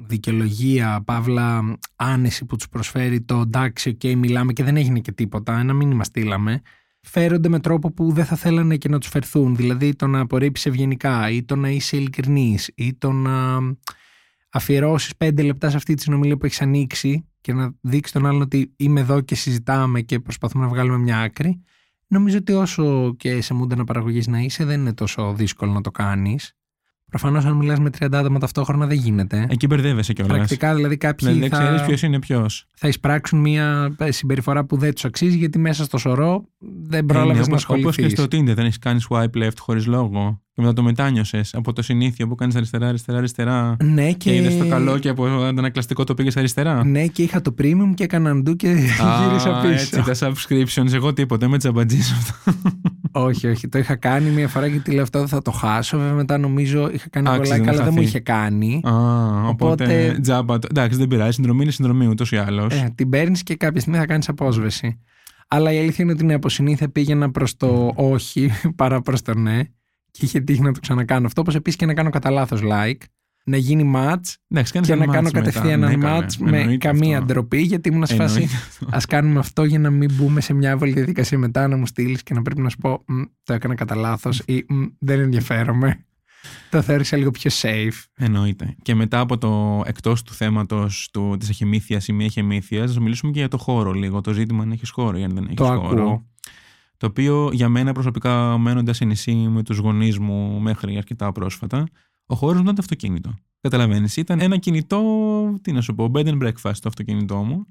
δικαιολογία, 0.06 1.02
παύλα 1.04 1.78
άνεση 1.96 2.44
που 2.44 2.56
τους 2.56 2.68
προσφέρει 2.68 3.20
το 3.20 3.40
εντάξει, 3.40 3.88
οκ, 3.88 4.16
μιλάμε 4.16 4.52
και 4.52 4.64
δεν 4.64 4.76
έγινε 4.76 5.00
και 5.00 5.12
τίποτα, 5.12 5.58
ένα 5.58 5.72
μήνυμα 5.72 6.04
στείλαμε, 6.04 6.60
φέρονται 7.02 7.48
με 7.48 7.60
τρόπο 7.60 7.92
που 7.92 8.12
δεν 8.12 8.24
θα 8.24 8.36
θέλανε 8.36 8.76
και 8.76 8.88
να 8.88 8.98
τους 8.98 9.08
φερθούν. 9.08 9.56
Δηλαδή 9.56 9.94
το 9.94 10.06
να 10.06 10.20
απορρίψει 10.20 10.68
ευγενικά 10.68 11.30
ή 11.30 11.42
το 11.42 11.56
να 11.56 11.68
είσαι 11.68 11.96
ειλικρινής 11.96 12.70
ή 12.74 12.94
το 12.94 13.12
να 13.12 13.58
αφιερώσεις 14.50 15.16
πέντε 15.16 15.42
λεπτά 15.42 15.70
σε 15.70 15.76
αυτή 15.76 15.94
τη 15.94 16.02
συνομιλία 16.02 16.36
που 16.36 16.46
έχεις 16.46 16.60
ανοίξει 16.60 17.26
και 17.40 17.52
να 17.52 17.74
δείξεις 17.80 18.12
τον 18.12 18.26
άλλον 18.26 18.40
ότι 18.40 18.72
είμαι 18.76 19.00
εδώ 19.00 19.20
και 19.20 19.34
συζητάμε 19.34 20.00
και 20.00 20.20
προσπαθούμε 20.20 20.64
να 20.64 20.70
βγάλουμε 20.70 20.98
μια 20.98 21.20
άκρη. 21.20 21.62
Νομίζω 22.06 22.38
ότι 22.38 22.52
όσο 22.52 23.14
και 23.16 23.40
σε 23.40 23.54
mood 23.54 23.76
αναπαραγωγής 23.76 24.26
να 24.26 24.38
είσαι, 24.38 24.64
δεν 24.64 24.80
είναι 24.80 24.94
τόσο 24.94 25.34
δύσκολο 25.34 25.72
να 25.72 25.80
το 25.80 25.90
κάνεις. 25.90 26.56
Προφανώς, 27.12 27.44
αν 27.44 27.52
μιλάς 27.56 27.78
με 27.78 27.90
30 27.98 28.06
άτομα 28.12 28.38
ταυτόχρονα, 28.38 28.86
δεν 28.86 28.96
γίνεται. 28.96 29.46
Εκεί 29.50 29.66
μπερδεύεσαι 29.66 30.12
κιόλας. 30.12 30.36
Πρακτικά, 30.36 30.74
δηλαδή, 30.74 30.96
κάποιοι 30.96 31.28
Δεν, 31.28 31.38
δεν 31.38 31.48
θα, 31.50 31.58
ξέρεις 31.62 31.82
ποιος 31.82 32.02
είναι 32.02 32.18
ποιος. 32.18 32.66
θα 32.76 32.88
εισπράξουν 32.88 33.40
μια 33.40 33.94
ε, 33.98 34.10
συμπεριφορά 34.10 34.64
που 34.64 34.76
δεν 34.76 34.94
τους 34.94 35.04
αξίζει, 35.04 35.36
γιατί 35.36 35.58
μέσα 35.58 35.84
στο 35.84 35.98
σωρό 35.98 36.44
δεν 36.82 37.06
πρόλαβες 37.06 37.36
να 37.36 37.42
Όπω 37.42 37.54
ασχοληθεί. 37.54 38.02
και 38.02 38.08
στο 38.08 38.22
Tinder, 38.24 38.54
δεν 38.54 38.64
έχεις 38.64 38.78
κάνει 38.78 39.00
swipe 39.08 39.36
left 39.44 39.56
χωρίς 39.58 39.86
λόγο. 39.86 40.40
Και 40.54 40.60
μετά 40.60 40.72
το 40.72 40.82
μετάνιωσες 40.82 41.54
από 41.54 41.72
το 41.72 41.82
συνήθεια 41.82 42.26
που 42.26 42.34
κάνεις 42.34 42.54
αριστερά, 42.56 42.88
αριστερά, 42.88 43.18
αριστερά. 43.18 43.76
Ναι, 43.84 44.06
Και, 44.08 44.14
και... 44.14 44.34
είδες 44.34 44.56
το 44.58 44.68
καλό 44.68 44.98
και 44.98 45.08
από 45.08 45.26
αντανακλαστικό 45.26 46.04
το 46.04 46.14
πήγες 46.14 46.36
αριστερά. 46.36 46.84
Ναι, 46.84 47.06
και 47.06 47.22
είχα 47.22 47.40
το 47.40 47.54
premium 47.58 47.92
και 47.94 48.04
έκανα 48.04 48.32
undo 48.34 48.56
και 48.56 48.68
γύρισα 48.72 49.56
Α, 49.58 49.60
πίσω. 49.62 49.72
Έτσι, 49.72 50.02
τα 50.20 50.28
subscriptions. 50.28 50.92
Εγώ 50.92 51.12
τίποτα, 51.12 51.46
είμαι 51.46 51.58
τζαμπατζής 51.58 52.12
αυτό. 52.12 52.52
όχι, 53.12 53.46
όχι. 53.46 53.68
Το 53.68 53.78
είχα 53.78 53.96
κάνει 53.96 54.30
μια 54.30 54.48
φορά 54.48 54.66
γιατί 54.66 54.90
λέω 54.92 55.02
αυτό 55.02 55.18
δεν 55.18 55.28
θα 55.28 55.42
το 55.42 55.50
χάσω. 55.50 55.98
Βέβαια, 55.98 56.12
μετά 56.14 56.38
νομίζω 56.38 56.90
είχα 56.92 57.08
κάνει 57.10 57.28
Άξιζε 57.28 57.42
πολλά 57.42 57.56
να 57.58 57.64
καλά, 57.64 57.76
δεν 57.76 57.86
μου 57.92 57.94
χαθεί. 57.98 58.08
είχε 58.08 58.20
κάνει. 58.20 58.80
Α, 58.84 58.92
οπότε, 59.48 59.84
Οπότε- 59.84 60.20
τζάμπα. 60.20 60.58
το- 60.58 60.68
Εντάξει, 60.70 60.98
δεν 60.98 61.08
πειράζει. 61.08 61.32
Συνδρομή 61.32 61.62
είναι 61.62 61.70
συνδρομή 61.72 62.06
ούτως 62.06 62.32
ή 62.32 62.36
άλλως. 62.36 62.74
Ε, 62.74 62.92
την 62.94 63.08
παίρνεις 63.08 63.42
και 63.42 63.56
κάποια 63.56 63.80
στιγμή 63.80 63.98
θα 63.98 64.06
κάνεις 64.06 64.28
απόσβεση. 64.28 64.98
Αλλά 65.48 65.72
η 65.72 65.78
αλήθεια 65.78 66.04
είναι 66.04 66.12
ότι 66.12 66.24
ναι, 66.24 66.34
από 66.34 66.48
συνήθεια 66.48 66.88
πήγαινα 66.88 67.30
προς 67.30 67.56
το 67.56 67.92
όχι 67.96 68.50
παρά 68.76 69.00
προς 69.02 69.22
το 69.22 69.34
ναι. 69.34 69.60
Και 70.12 70.24
είχε 70.24 70.40
τύχει 70.40 70.60
να 70.60 70.72
το 70.72 70.80
ξανακάνω 70.80 71.26
αυτό. 71.26 71.40
Όπως 71.40 71.54
επίσης 71.54 71.78
και 71.78 71.86
να 71.86 71.94
κάνω 71.94 72.10
κατά 72.10 72.30
λάθος 72.30 72.60
like. 72.62 73.00
Να 73.44 73.56
γίνει 73.56 73.92
match 73.96 74.34
Εντάξει, 74.48 74.72
κάνεις 74.72 74.88
και 74.88 74.92
ένα 74.92 75.06
να 75.06 75.12
κάνω 75.12 75.28
match 75.28 75.32
μετά. 75.32 75.38
κατευθείαν 75.50 75.80
Ναι, 75.80 75.92
ένα 75.92 76.04
καλέ. 76.04 76.26
match 76.26 76.36
με 76.38 76.58
Εννοείται 76.60 76.86
καμία 76.88 77.14
αυτό. 77.18 77.26
ντροπή. 77.26 77.60
Γιατί 77.60 77.88
ήμουν 77.88 78.06
σε 78.06 78.14
φάση. 78.14 78.34
Εννοείται. 78.42 78.96
Α 78.96 79.00
κάνουμε 79.08 79.38
αυτό 79.38 79.64
για 79.64 79.78
να 79.78 79.90
μην 79.90 80.10
μπούμε 80.14 80.40
σε 80.40 80.52
μια 80.52 80.72
άβολη 80.72 80.92
διαδικασία 80.92 81.38
μετά 81.38 81.68
να 81.68 81.76
μου 81.76 81.86
στείλεις 81.86 82.22
και 82.22 82.34
να 82.34 82.42
πρέπει 82.42 82.60
να 82.60 82.68
σου 82.68 82.76
πω 82.76 83.04
«Μ, 83.06 83.22
Το 83.42 83.52
έκανα 83.52 83.74
κατά 83.74 83.94
λάθος 83.94 84.42
ή 84.46 84.64
«Μ, 84.68 84.82
Δεν 84.98 85.20
ενδιαφέρομαι. 85.20 86.04
Το 86.70 86.82
θεώρησα 86.82 87.16
λίγο 87.16 87.30
πιο 87.30 87.50
safe. 87.54 88.04
Εννοείται. 88.16 88.74
Και 88.82 88.94
μετά 88.94 89.20
από 89.20 89.38
το 89.38 89.82
εκτός 89.86 90.22
του 90.22 90.34
θέματος 90.34 91.10
της 91.38 91.48
εχεμήθειας 91.48 92.08
ή 92.08 92.12
μη 92.12 92.24
εχεμήθειας, 92.24 92.94
να 92.94 93.00
μιλήσουμε 93.00 93.32
και 93.32 93.38
για 93.38 93.48
το 93.48 93.58
χώρο 93.58 93.92
λίγο. 93.92 94.20
Το 94.20 94.32
ζήτημα 94.32 94.62
αν 94.62 94.72
έχεις 94.72 94.90
χώρο 94.90 95.18
ή 95.18 95.22
αν 95.24 95.30
δεν 95.34 95.44
έχεις 95.44 95.54
Το 95.56 95.64
χώρο. 95.64 95.78
ακούω. 96.02 96.26
Το 97.02 97.08
οποίο 97.08 97.50
για 97.52 97.68
μένα 97.68 97.92
προσωπικά, 97.92 98.58
μένοντας 98.58 98.96
σε 98.96 99.04
νησί 99.04 99.34
με 99.34 99.62
τους 99.62 99.78
γονείς 99.78 100.18
μου 100.18 100.60
μέχρι 100.60 100.96
αρκετά 100.96 101.32
πρόσφατα, 101.32 101.86
ο 102.26 102.34
χώρος 102.34 102.56
μου 102.56 102.62
ήταν 102.62 102.74
το 102.74 102.80
αυτοκίνητο. 102.80 103.34
Καταλαβαίνεις, 103.60 104.16
ήταν 104.16 104.40
ένα 104.40 104.56
κινητό, 104.56 105.02
τι 105.62 105.72
να 105.72 105.80
σου 105.80 105.94
πω, 105.94 106.10
bed 106.14 106.26
and 106.26 106.42
breakfast 106.42 106.76
το 106.80 106.88
αυτοκίνητό 106.88 107.42
μου. 107.42 107.66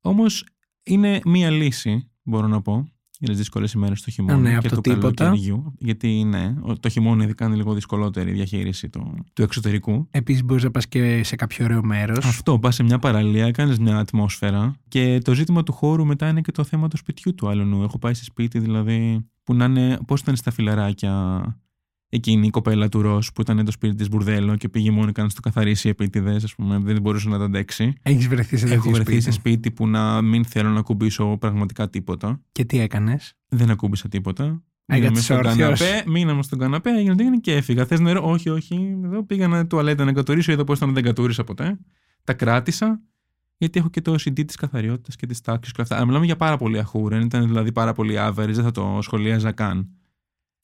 Όμως 0.00 0.46
είναι 0.82 1.20
μία 1.24 1.50
λύση, 1.50 2.10
μπορώ 2.22 2.46
να 2.46 2.62
πω, 2.62 2.88
για 3.24 3.32
τι 3.34 3.38
δύσκολε 3.40 3.68
ημέρε 3.74 3.94
του 4.04 4.10
χειμώνα 4.10 4.34
Α, 4.34 4.40
ναι, 4.40 4.50
και 4.50 4.56
από 4.56 4.68
το 4.68 4.74
του 4.74 4.80
τίποτα. 4.80 5.24
καλοκαιριού. 5.24 5.74
Γιατί 5.78 6.24
ναι, 6.24 6.54
ο- 6.60 6.78
το 6.78 6.88
χειμώνα 6.88 7.24
ειδικά 7.24 7.46
είναι 7.46 7.54
λίγο 7.56 7.74
δυσκολότερη 7.74 8.30
η 8.30 8.32
διαχείριση 8.32 8.88
του, 8.88 9.14
του 9.32 9.42
εξωτερικού. 9.42 10.06
Επίσης, 10.10 10.44
μπορείς 10.44 10.62
να 10.64 10.70
πας 10.70 10.88
και 10.88 11.22
σε 11.24 11.36
κάποιο 11.36 11.64
ωραίο 11.64 11.84
μέρος. 11.84 12.24
Αυτό, 12.24 12.58
πας 12.58 12.74
σε 12.74 12.82
μια 12.82 12.98
παραλία, 12.98 13.50
κάνεις 13.50 13.78
μια 13.78 13.96
ατμόσφαιρα. 13.98 14.74
Και 14.88 15.20
το 15.24 15.34
ζήτημα 15.34 15.62
του 15.62 15.72
χώρου 15.72 16.06
μετά 16.06 16.28
είναι 16.28 16.40
και 16.40 16.52
το 16.52 16.64
θέμα 16.64 16.88
του 16.88 16.96
σπιτιού 16.96 17.34
του 17.34 17.48
άλλου. 17.48 17.82
Έχω 17.82 17.98
πάει 17.98 18.14
σε 18.14 18.24
σπίτι 18.24 18.58
δηλαδή 18.58 19.26
που 19.44 19.54
να 19.54 19.64
είναι. 19.64 19.98
Πώς 20.06 20.20
ήταν 20.20 20.36
στα 20.36 20.50
φιλαράκια 20.50 21.42
εκείνη 22.14 22.46
η 22.46 22.50
κοπέλα 22.50 22.88
του 22.88 23.02
Ρος 23.02 23.32
που 23.32 23.40
ήταν 23.40 23.64
το 23.64 23.70
σπίτι 23.70 23.94
της 23.94 24.08
Μπουρδέλο 24.08 24.56
και 24.56 24.68
πήγε 24.68 24.90
μόνο 24.90 25.12
και 25.12 25.22
να 25.22 25.28
στο 25.28 25.40
καθαρίσει 25.40 25.88
επίτηδες, 25.88 26.44
ας 26.44 26.54
πούμε, 26.54 26.78
δεν 26.78 27.00
μπορούσε 27.00 27.28
να 27.28 27.38
τα 27.38 27.44
αντέξει. 27.44 27.92
Έχεις 28.02 28.28
βρεθεί 28.28 28.56
σε 28.56 28.64
Έχω 28.64 28.74
τέτοιο 28.74 28.90
βρεθεί 28.90 29.10
σπίτι; 29.10 29.20
σε 29.20 29.30
σπίτι 29.30 29.70
που 29.70 29.86
να 29.88 30.22
μην 30.22 30.44
θέλω 30.44 30.68
να 30.68 30.78
ακουμπήσω 30.78 31.36
πραγματικά 31.36 31.90
τίποτα. 31.90 32.40
Και 32.52 32.64
τι 32.64 32.78
έκανες; 32.78 33.34
Δεν 33.48 33.70
ακούμπησα 33.70 34.08
τίποτα. 34.08 34.62
Έκατσες 34.86 35.10
Μείναμε 35.10 35.20
στον 35.20 35.36
όρθιος. 35.36 35.80
καναπέ, 35.80 36.10
μείναμε 36.10 36.42
στον 36.42 36.58
καναπέ, 36.58 36.90
έγινε 36.90 37.14
τι 37.14 37.22
έγινε 37.22 37.38
και 37.38 37.54
έφυγα. 37.54 37.86
Θες 37.86 38.00
νερό, 38.00 38.30
όχι, 38.30 38.48
όχι. 38.48 38.98
Εδώ 39.04 39.24
πήγα 39.24 39.48
να 39.48 39.66
τουαλέτα 39.66 40.04
να 40.04 40.12
κατουρίσω, 40.12 40.52
είδα 40.52 40.64
πώ 40.64 40.72
ήταν, 40.72 40.94
δεν 40.94 41.02
κατούρισα 41.02 41.44
ποτέ. 41.44 41.78
Τα 42.24 42.32
κράτησα, 42.32 43.00
γιατί 43.56 43.78
έχω 43.78 43.88
και 43.90 44.00
το 44.00 44.12
OCD 44.12 44.44
της 44.46 44.56
καθαριότητας 44.56 45.16
και 45.16 45.26
της 45.26 45.40
τάξης 45.40 45.72
και 45.72 45.82
αυτά. 45.82 45.96
Αλλά 45.96 46.06
μιλάμε 46.06 46.24
για 46.24 46.36
πάρα 46.36 46.56
πολύ 46.56 46.78
αχούρεν, 46.78 47.20
ήταν 47.20 47.46
δηλαδή 47.46 47.72
πάρα 47.72 47.92
πολύ 47.92 48.14
average, 48.18 48.52
δεν 48.52 48.62
θα 48.64 48.70
το 48.70 48.98
σχολίαζα 49.02 49.52
καν. 49.52 49.88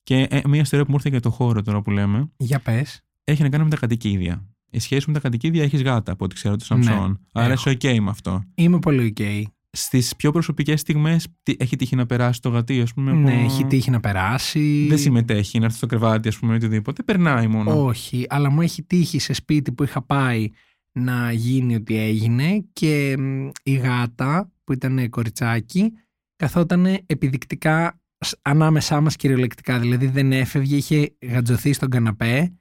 Και 0.02 0.26
ε, 0.30 0.40
μια 0.48 0.60
ιστορία 0.60 0.84
που 0.84 0.90
μου 0.90 0.96
ήρθε 0.96 1.08
για 1.08 1.20
το 1.20 1.30
χώρο 1.30 1.62
τώρα 1.62 1.82
που 1.82 1.90
λέμε, 1.90 2.30
Για 2.36 2.60
πες. 2.60 3.00
έχει 3.24 3.42
να 3.42 3.48
κάνει 3.48 3.64
με 3.64 3.70
τα 3.70 3.76
κατοικίδια. 3.76 4.44
Η 4.70 4.78
σχέση 4.78 5.04
με 5.06 5.12
τα 5.14 5.20
κατοικίδια 5.20 5.62
έχεις 5.62 5.82
γάτα, 5.82 6.12
από 6.12 6.24
ό,τι 6.24 6.34
ξέρω, 6.34 6.56
το 6.56 6.76
Ναι, 6.76 6.82
Σαμψόν. 6.82 7.20
Άρα 7.32 7.52
έχω. 7.52 7.70
είσαι 7.70 7.78
OK 7.82 7.98
με 8.00 8.10
αυτό. 8.10 8.42
Είμαι 8.54 8.78
πολύ 8.78 9.14
OK. 9.16 9.42
Στις 9.72 10.16
πιο 10.16 10.32
προσωπικές 10.32 10.80
στιγμές, 10.80 11.26
έχει 11.56 11.76
τύχει 11.76 11.96
να 11.96 12.06
περάσει 12.06 12.40
το 12.40 12.48
γατί, 12.48 12.80
ας 12.80 12.94
πούμε. 12.94 13.12
Ναι, 13.12 13.32
από- 13.32 13.44
έχει 13.44 13.64
τύχει 13.64 13.90
να 13.90 14.00
περάσει. 14.00 14.86
Δεν 14.88 14.98
συμμετέχει, 14.98 15.58
να 15.58 15.64
έρθει 15.64 15.76
στο 15.76 15.86
κρεβάτι, 15.86 16.28
ας 16.28 16.38
πούμε, 16.38 16.54
οτιδήποτε. 16.54 17.02
Περνάει 17.02 17.46
μόνο. 17.46 17.84
Όχι, 17.86 18.26
αλλά 18.28 18.50
μου 18.50 18.60
έχει 18.60 18.82
τύχει 18.82 19.18
σε 19.18 19.32
σπίτι 19.32 19.72
που 19.72 19.82
είχα 19.82 20.02
πάει 20.02 20.48
να 20.92 21.32
γίνει 21.32 21.74
ό,τι 21.74 21.96
έγινε 21.96 22.64
και 22.72 23.14
μ, 23.18 23.48
η 23.62 23.72
γάτα 23.72 24.52
που 24.64 24.72
ήταν 24.72 25.10
κοριτσάκι 25.10 25.92
καθόταν 26.36 26.86
επιδεικτικά 27.06 27.86
σ- 27.86 27.99
ανάμεσά 28.42 29.00
μας 29.00 29.16
κυριολεκτικά. 29.16 29.78
Δηλαδή 29.78 30.06
δεν 30.06 30.32
έφευγε, 30.32 30.76
είχε 30.76 31.16
γατζωθεί 31.20 31.72
στον 31.72 31.90
καναπέ. 31.90 32.52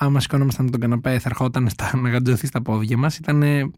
Άμα 0.00 0.20
σηκώνομασταν 0.20 0.62
από 0.66 0.72
τον 0.78 0.80
καναπέ 0.80 1.18
θα 1.18 1.28
ερχόταν 1.28 1.68
στα, 1.68 1.90
να 2.02 2.08
γατζωθεί 2.10 2.46
στα 2.46 2.62
πόδια 2.62 2.96
μας. 2.96 3.18
Ήτανε, 3.18 3.70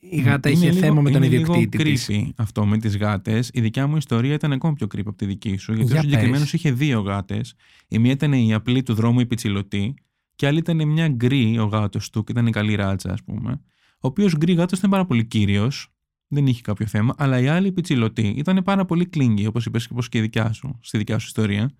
η 0.00 0.20
γάτα 0.20 0.48
Είναι 0.48 0.58
είχε 0.58 0.68
λίγο- 0.68 0.80
θέμα 0.86 1.00
με 1.00 1.10
τον 1.10 1.22
είναι 1.22 1.34
ιδιοκτήτη 1.36 1.76
λίγο 1.78 1.90
της. 1.90 2.08
creepy 2.10 2.28
αυτό 2.36 2.66
με 2.66 2.78
τις 2.78 2.96
γάτες. 2.96 3.50
Η 3.52 3.60
δικιά 3.60 3.86
μου 3.86 3.96
ιστορία 3.96 4.34
ήταν 4.34 4.52
ακόμα 4.52 4.72
πιο 4.72 4.86
creepy 4.94 5.00
από 5.06 5.16
τη 5.16 5.26
δική 5.26 5.56
σου. 5.56 5.72
Γιατί 5.72 5.90
Για 5.90 6.00
ο 6.00 6.02
συγκεκριμένος 6.02 6.40
πες. 6.40 6.52
είχε 6.52 6.72
δύο 6.72 7.00
γάτες. 7.00 7.54
Η 7.88 7.98
μία 7.98 8.12
ήταν 8.12 8.32
η 8.32 8.54
απλή 8.54 8.82
του 8.82 8.94
δρόμου, 8.94 9.20
η 9.20 9.26
πιτσιλωτή, 9.26 9.94
και 10.36 10.46
άλλη 10.46 10.58
ήταν 10.58 10.88
μια 10.88 11.08
γκρι 11.08 11.58
ο 11.58 11.64
γάτος 11.64 12.10
του, 12.10 12.24
και 12.24 12.32
ήταν 12.32 12.46
η 12.46 12.50
καλή 12.50 12.74
ράτσα, 12.74 13.12
ας 13.12 13.22
πούμε. 13.22 13.60
Ο 13.92 14.06
οποίος 14.08 14.36
γκρι 14.36 14.52
γάτος 14.54 14.78
ήταν 14.78 14.90
πάρα 14.90 15.04
πολύ 15.06 15.24
κύριος, 15.24 15.88
δεν 16.28 16.46
είχε 16.46 16.60
κάποιο 16.60 16.86
θέμα, 16.86 17.14
αλλά 17.18 17.38
η 17.38 17.46
άλλη 17.48 17.66
η 17.66 17.72
πιτσιλωτή 17.72 18.26
ήταν 18.36 18.62
πάρα 18.62 18.84
πολύ 18.84 19.06
κλίνγκη, 19.06 19.46
όπως 19.46 19.66
είπες 19.66 19.86
και 19.86 19.92
όπως 19.92 20.08
και 20.08 20.18
η 20.18 20.20
δικιά 20.20 20.52
σου, 20.52 20.78
στη 20.82 20.98
δικιά 20.98 21.18
σου 21.18 21.26
ιστορία. 21.26 21.70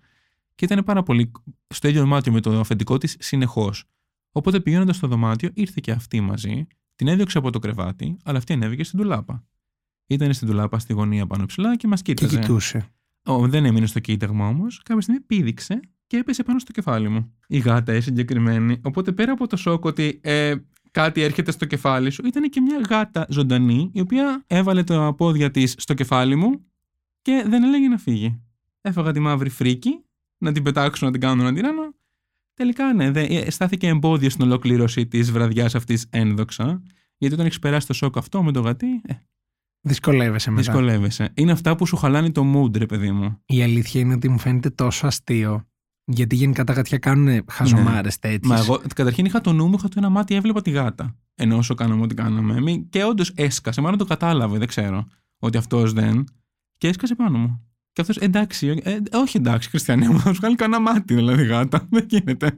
Και 0.55 0.65
ήταν 0.65 0.83
πάρα 0.83 1.03
πολύ 1.03 1.31
στο 1.67 1.87
ίδιο 1.87 2.01
δωμάτιο 2.01 2.31
με 2.31 2.39
το 2.39 2.59
αφεντικό 2.59 2.97
της 2.97 3.15
συνεχώς. 3.19 3.83
Οπότε 4.31 4.59
πηγαίνοντας 4.59 4.95
στο 4.95 5.07
δωμάτιο, 5.07 5.49
ήρθε 5.53 5.79
και 5.83 5.91
αυτή 5.91 6.21
μαζί, 6.21 6.67
την 6.95 7.07
έδιωξε 7.07 7.37
από 7.37 7.49
το 7.49 7.59
κρεβάτι, 7.59 8.17
αλλά 8.23 8.37
αυτή 8.37 8.53
ανέβηκε 8.53 8.83
στην 8.83 8.99
τουλάπα. 8.99 9.45
Ήταν 10.07 10.33
στην 10.33 10.47
τουλάπα 10.47 10.79
στη 10.79 10.93
γωνία 10.93 11.27
πάνω 11.27 11.45
ψηλά 11.45 11.75
και 11.77 11.87
μας 11.87 12.01
Και 12.01 12.13
κοίταζε. 12.13 12.39
κοιτούσε. 12.39 12.89
Ω, 13.25 13.47
δεν 13.47 13.65
έμεινε 13.65 13.85
στο 13.85 13.99
κοίταγμα 13.99 14.47
όμως. 14.47 14.81
Κάποια 14.83 15.01
στιγμή 15.01 15.21
πήδηξε 15.21 15.79
και 16.07 16.17
έπεσε 16.17 16.43
πάνω 16.43 16.59
στο 16.59 16.71
κεφάλι 16.71 17.09
μου. 17.09 17.33
Η 17.47 17.57
γάτα 17.57 17.95
η 17.95 18.01
συγκεκριμένη. 18.01 18.79
Οπότε 18.83 19.11
πέρα 19.11 19.31
από 19.31 19.47
το 19.47 19.55
σοκ 19.57 19.85
ότι 19.85 20.19
ε, 20.23 20.55
κάτι 20.95 21.21
έρχεται 21.21 21.51
στο 21.51 21.65
κεφάλι 21.65 22.09
σου, 22.09 22.25
ήταν 22.25 22.49
και 22.49 22.61
μια 22.61 22.81
γάτα 22.89 23.25
ζωντανή, 23.29 23.89
η 23.93 23.99
οποία 23.99 24.43
έβαλε 24.47 24.83
τα 24.83 25.13
πόδια 25.13 25.51
της 25.51 25.75
στο 25.77 25.93
κεφάλι 25.93 26.35
μου 26.35 26.65
και 27.21 27.43
δεν 27.47 27.63
έλεγε 27.63 27.87
να 27.87 27.97
φύγει. 27.97 28.41
Έφαγα 28.81 29.11
τη 29.11 29.19
μαύρη 29.19 29.49
φρίκη 29.49 30.05
να 30.37 30.51
την 30.51 30.63
πετάξουν, 30.63 31.07
να 31.07 31.11
την 31.13 31.21
κάνουν 31.21 31.45
αντίρρανο. 31.45 31.93
Τελικά 32.53 32.93
ναι, 32.93 33.11
δε, 33.11 33.21
ε, 33.21 33.49
στάθηκε 33.49 33.87
εμπόδιο 33.87 34.29
στην 34.29 34.43
ολοκλήρωση 34.45 35.07
της 35.07 35.31
βραδιάς 35.31 35.75
αυτής 35.75 36.07
ένδοξα. 36.09 36.81
Γιατί 37.17 37.33
όταν 37.33 37.45
έχεις 37.45 37.59
περάσει 37.59 37.87
το 37.87 37.93
σοκ 37.93 38.17
αυτό 38.17 38.43
με 38.43 38.51
το 38.51 38.59
γατί, 38.59 39.01
ε, 39.05 39.13
Δυσκολεύεσαι 39.81 40.49
μετά. 40.51 40.61
δυσκολεύεσαι. 40.61 41.31
Είναι 41.33 41.51
αυτά 41.51 41.75
που 41.75 41.85
σου 41.85 41.95
χαλάνε 41.95 42.31
το 42.31 42.53
mood, 42.55 42.77
ρε 42.77 42.85
παιδί 42.85 43.11
μου. 43.11 43.41
Η 43.45 43.63
αλήθεια 43.63 44.01
είναι 44.01 44.13
ότι 44.13 44.29
μου 44.29 44.39
φαίνεται 44.39 44.69
τόσο 44.69 45.07
αστείο. 45.07 45.67
Γιατί 46.07 46.35
γενικά 46.35 46.63
τα 46.63 46.73
γατιά 46.73 46.97
κάνουν 46.97 47.43
χαζομάρες 47.51 48.19
τέτοιες. 48.19 48.39
Ναι. 48.41 48.53
Μα 48.55 48.59
εγώ 48.59 48.81
καταρχήν 48.95 49.25
είχα 49.25 49.41
το 49.41 49.53
νου 49.53 49.67
μου, 49.67 49.75
είχα 49.77 49.87
το 49.87 49.93
ένα 49.97 50.09
μάτι, 50.09 50.35
έβλεπα 50.35 50.61
τη 50.61 50.69
γάτα. 50.71 51.15
Ενώ 51.35 51.57
όσο 51.57 51.73
κάναμε 51.75 52.01
ό,τι 52.01 52.13
κάναμε. 52.15 52.61
Μη- 52.61 52.85
Και 52.89 53.03
όντως 53.03 53.31
έσκασε, 53.35 53.81
μάλλον 53.81 53.97
το 53.97 54.05
κατάλαβε, 54.05 54.57
δεν 54.57 54.67
ξέρω. 54.67 55.07
Ότι 55.39 55.57
αυτός 55.57 55.93
δεν. 55.93 56.23
Και 56.77 56.87
έσκασε 56.87 57.15
πάνω 57.15 57.37
μου. 57.37 57.59
Και 57.93 58.01
αυτός 58.01 58.17
εντάξει, 58.17 58.81
ε, 58.83 58.91
ε, 58.93 58.99
όχι 59.13 59.37
εντάξει, 59.37 59.69
Χριστιανέ 59.69 60.09
μου, 60.09 60.19
θα 60.19 60.29
σου 60.29 60.39
βγάλει 60.39 60.55
κανένα 60.55 60.81
μάτι, 60.81 61.13
δηλαδή 61.13 61.43
γάτα. 61.45 61.87
Δεν 61.91 62.05
γίνεται 62.09 62.57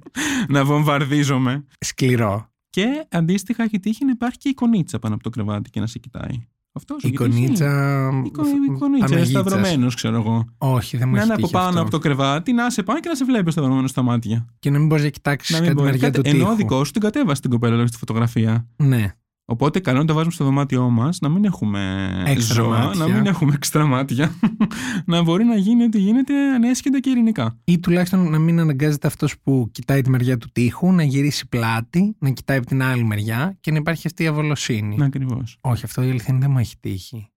να 0.49 0.65
βομβαρδίζομαι. 0.65 1.65
Σκληρό. 1.79 2.49
Και 2.69 3.05
αντίστοιχα 3.09 3.63
έχει 3.63 3.79
τύχει 3.79 4.05
να 4.05 4.11
υπάρχει 4.11 4.37
και 4.37 4.49
η 4.49 4.53
κονίτσα 4.53 4.99
πάνω 4.99 5.13
από 5.13 5.23
το 5.23 5.29
κρεβάτι 5.29 5.69
και 5.69 5.79
να 5.79 5.87
σε 5.87 5.99
κοιτάει. 5.99 6.47
Αυτός 6.77 7.03
Η 7.03 7.11
κονίτσα. 7.13 8.09
Η 8.25 8.29
κο- 8.31 8.43
η 8.45 8.77
κονίτσα, 8.79 9.05
Παναγίτσας. 9.05 9.27
σταυρωμένο, 9.27 9.87
ξέρω 9.87 10.15
εγώ. 10.15 10.45
Όχι, 10.57 10.97
δεν 10.97 11.07
μου 11.07 11.13
Να 11.13 11.19
έχει 11.19 11.25
είναι 11.27 11.33
από 11.33 11.41
τύχει 11.47 11.53
πάνω 11.53 11.67
αυτό. 11.67 11.81
από 11.81 11.89
το 11.89 11.99
κρεβάτι, 11.99 12.53
να 12.53 12.69
σε 12.69 12.83
πάει 12.83 12.99
και 12.99 13.09
να 13.09 13.15
σε 13.15 13.25
βλέπει 13.25 13.51
σταυρωμένο 13.51 13.87
στα 13.87 14.01
μάτια. 14.01 14.45
Και 14.59 14.69
να 14.69 14.77
μην 14.77 14.87
μπορείς 14.87 15.03
να 15.03 15.09
κοιτάξεις 15.09 15.49
Να 15.51 15.57
κάτι 15.61 15.67
μην 15.73 15.77
μπορεί. 15.83 15.89
μεριά 15.99 16.11
του 16.11 16.21
Ενώ 16.23 16.37
ο 16.37 16.41
τοίχου. 16.45 16.55
δικό 16.55 16.83
σου 16.83 16.91
την 16.91 17.01
κατέβασε 17.01 17.41
την 17.41 17.49
κοπέλα 17.49 17.75
λόγω 17.75 17.87
στη 17.87 17.97
φωτογραφία. 17.97 18.67
Ναι. 18.75 19.05
Οπότε 19.49 19.79
καλό 19.79 19.99
να 19.99 20.05
το 20.05 20.13
βάζουμε 20.13 20.33
στο 20.33 20.43
δωμάτιό 20.43 20.89
μας, 20.89 21.19
να 21.19 21.29
μην 21.29 21.45
έχουμε 21.45 22.07
Έξτρα 22.25 22.53
ζώα, 22.53 22.79
μάτια. 22.79 23.05
να 23.05 23.13
μην 23.13 23.25
έχουμε 23.25 23.53
έξτρα 23.53 23.85
μάτια. 23.85 24.31
να 25.05 25.21
μπορεί 25.21 25.43
να 25.43 25.55
γίνει 25.55 25.83
ό,τι 25.83 25.99
γίνεται 25.99 26.33
ανέσχετα 26.53 26.99
και 26.99 27.09
ειρηνικά. 27.09 27.59
Ή 27.63 27.79
τουλάχιστον 27.79 28.29
να 28.29 28.39
μην 28.39 28.59
αναγκάζεται 28.59 29.07
αυτός 29.07 29.39
που 29.39 29.69
κοιτάει 29.71 30.01
τη 30.01 30.09
μεριά 30.09 30.37
του 30.37 30.49
τοίχου 30.51 30.91
να 30.91 31.03
γυρίσει 31.03 31.47
πλάτη, 31.47 32.15
να 32.19 32.29
κοιτάει 32.29 32.57
από 32.57 32.65
την 32.65 32.83
άλλη 32.83 33.03
μεριά 33.03 33.57
και 33.59 33.71
να 33.71 33.77
υπάρχει 33.77 34.07
αυτή 34.07 34.23
η 34.23 34.27
αβολοσύνη. 34.27 34.95
Ναι, 34.95 35.05
ακριβώς. 35.05 35.57
Όχι, 35.61 35.85
αυτό 35.85 36.03
η 36.03 36.09
αλήθεια 36.09 36.27
είναι 36.29 36.39
δεν 36.39 36.51
μου 36.51 36.59
έχει 36.59 36.75
τύχει. 36.79 37.31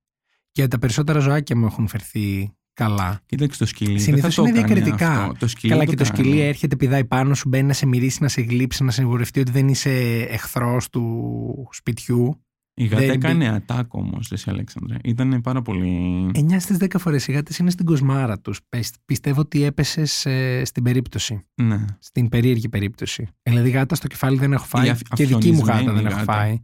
Και 0.53 0.69
τα 0.69 0.79
περισσότερα 0.79 1.19
ζωάκια 1.19 1.57
μου 1.57 1.67
έχουν 1.67 1.89
φερθεί 1.89 2.55
καλά. 2.85 3.21
Κοίταξε 3.27 3.59
το 3.59 3.67
σκυλί. 3.67 3.91
δεν 3.91 4.01
Συνήθως 4.01 4.35
θα 4.35 4.43
το 4.43 4.49
είναι 4.49 4.59
έκανε 4.59 4.75
διακριτικά. 4.81 5.21
Αυτό. 5.23 5.35
Το 5.39 5.47
σκυλί 5.49 5.73
Καλά, 5.73 5.85
το 5.85 5.91
και 5.91 5.97
το 5.97 6.05
κάνει. 6.05 6.17
σκυλί 6.17 6.41
έρχεται, 6.41 6.77
πηδάει 6.77 7.05
πάνω 7.05 7.35
σου, 7.35 7.49
μπαίνει 7.49 7.67
να 7.67 7.73
σε 7.73 7.87
μυρίσει, 7.87 8.23
να 8.23 8.29
σε 8.29 8.41
γλύψει, 8.41 8.85
να 8.85 8.91
σε 8.91 9.01
σιγουρευτεί 9.01 9.41
ότι 9.41 9.51
δεν 9.51 9.69
είσαι 9.69 9.91
εχθρός 10.31 10.89
του 10.89 11.69
σπιτιού. 11.73 12.45
Η 12.75 12.85
γάτα 12.87 13.01
δεν 13.07 13.11
έκανε 13.11 13.49
ατάκ 13.49 13.95
όμως, 13.95 14.33
εσύ 14.33 14.51
Αλέξανδρε. 14.51 14.97
Ήταν 15.05 15.41
πάρα 15.41 15.63
πολύ. 15.63 15.91
9 16.35 16.61
στις 16.61 16.77
10 16.81 16.87
φορές 16.99 17.27
οι 17.29 17.33
γάτες 17.33 17.59
είναι 17.59 17.71
στην 17.71 17.85
κοσμάρα 17.87 18.39
τους. 18.41 18.61
Πιστεύω 19.05 19.41
ότι 19.41 19.63
έπεσες 19.65 20.27
στην 20.63 20.83
περίπτωση. 20.83 21.41
Ναι. 21.55 21.85
Στην 21.99 22.29
περίεργη 22.29 22.69
περίπτωση. 22.69 23.29
Δηλαδή, 23.43 23.71
γάτα 23.71 23.95
στο 23.95 24.07
κεφάλι 24.07 24.39
δεν 24.39 24.53
έχω 24.53 24.65
φάει. 24.65 24.87
Η 24.87 24.89
αφ- 24.89 25.03
και 25.15 25.27
δική 25.27 25.51
μου 25.53 25.59
γάτα 25.59 25.73
αφιονισμένη 25.73 25.97
δεν 26.03 26.07
έχω 26.13 26.19
γάτα. 26.21 26.33
φάει. 26.33 26.61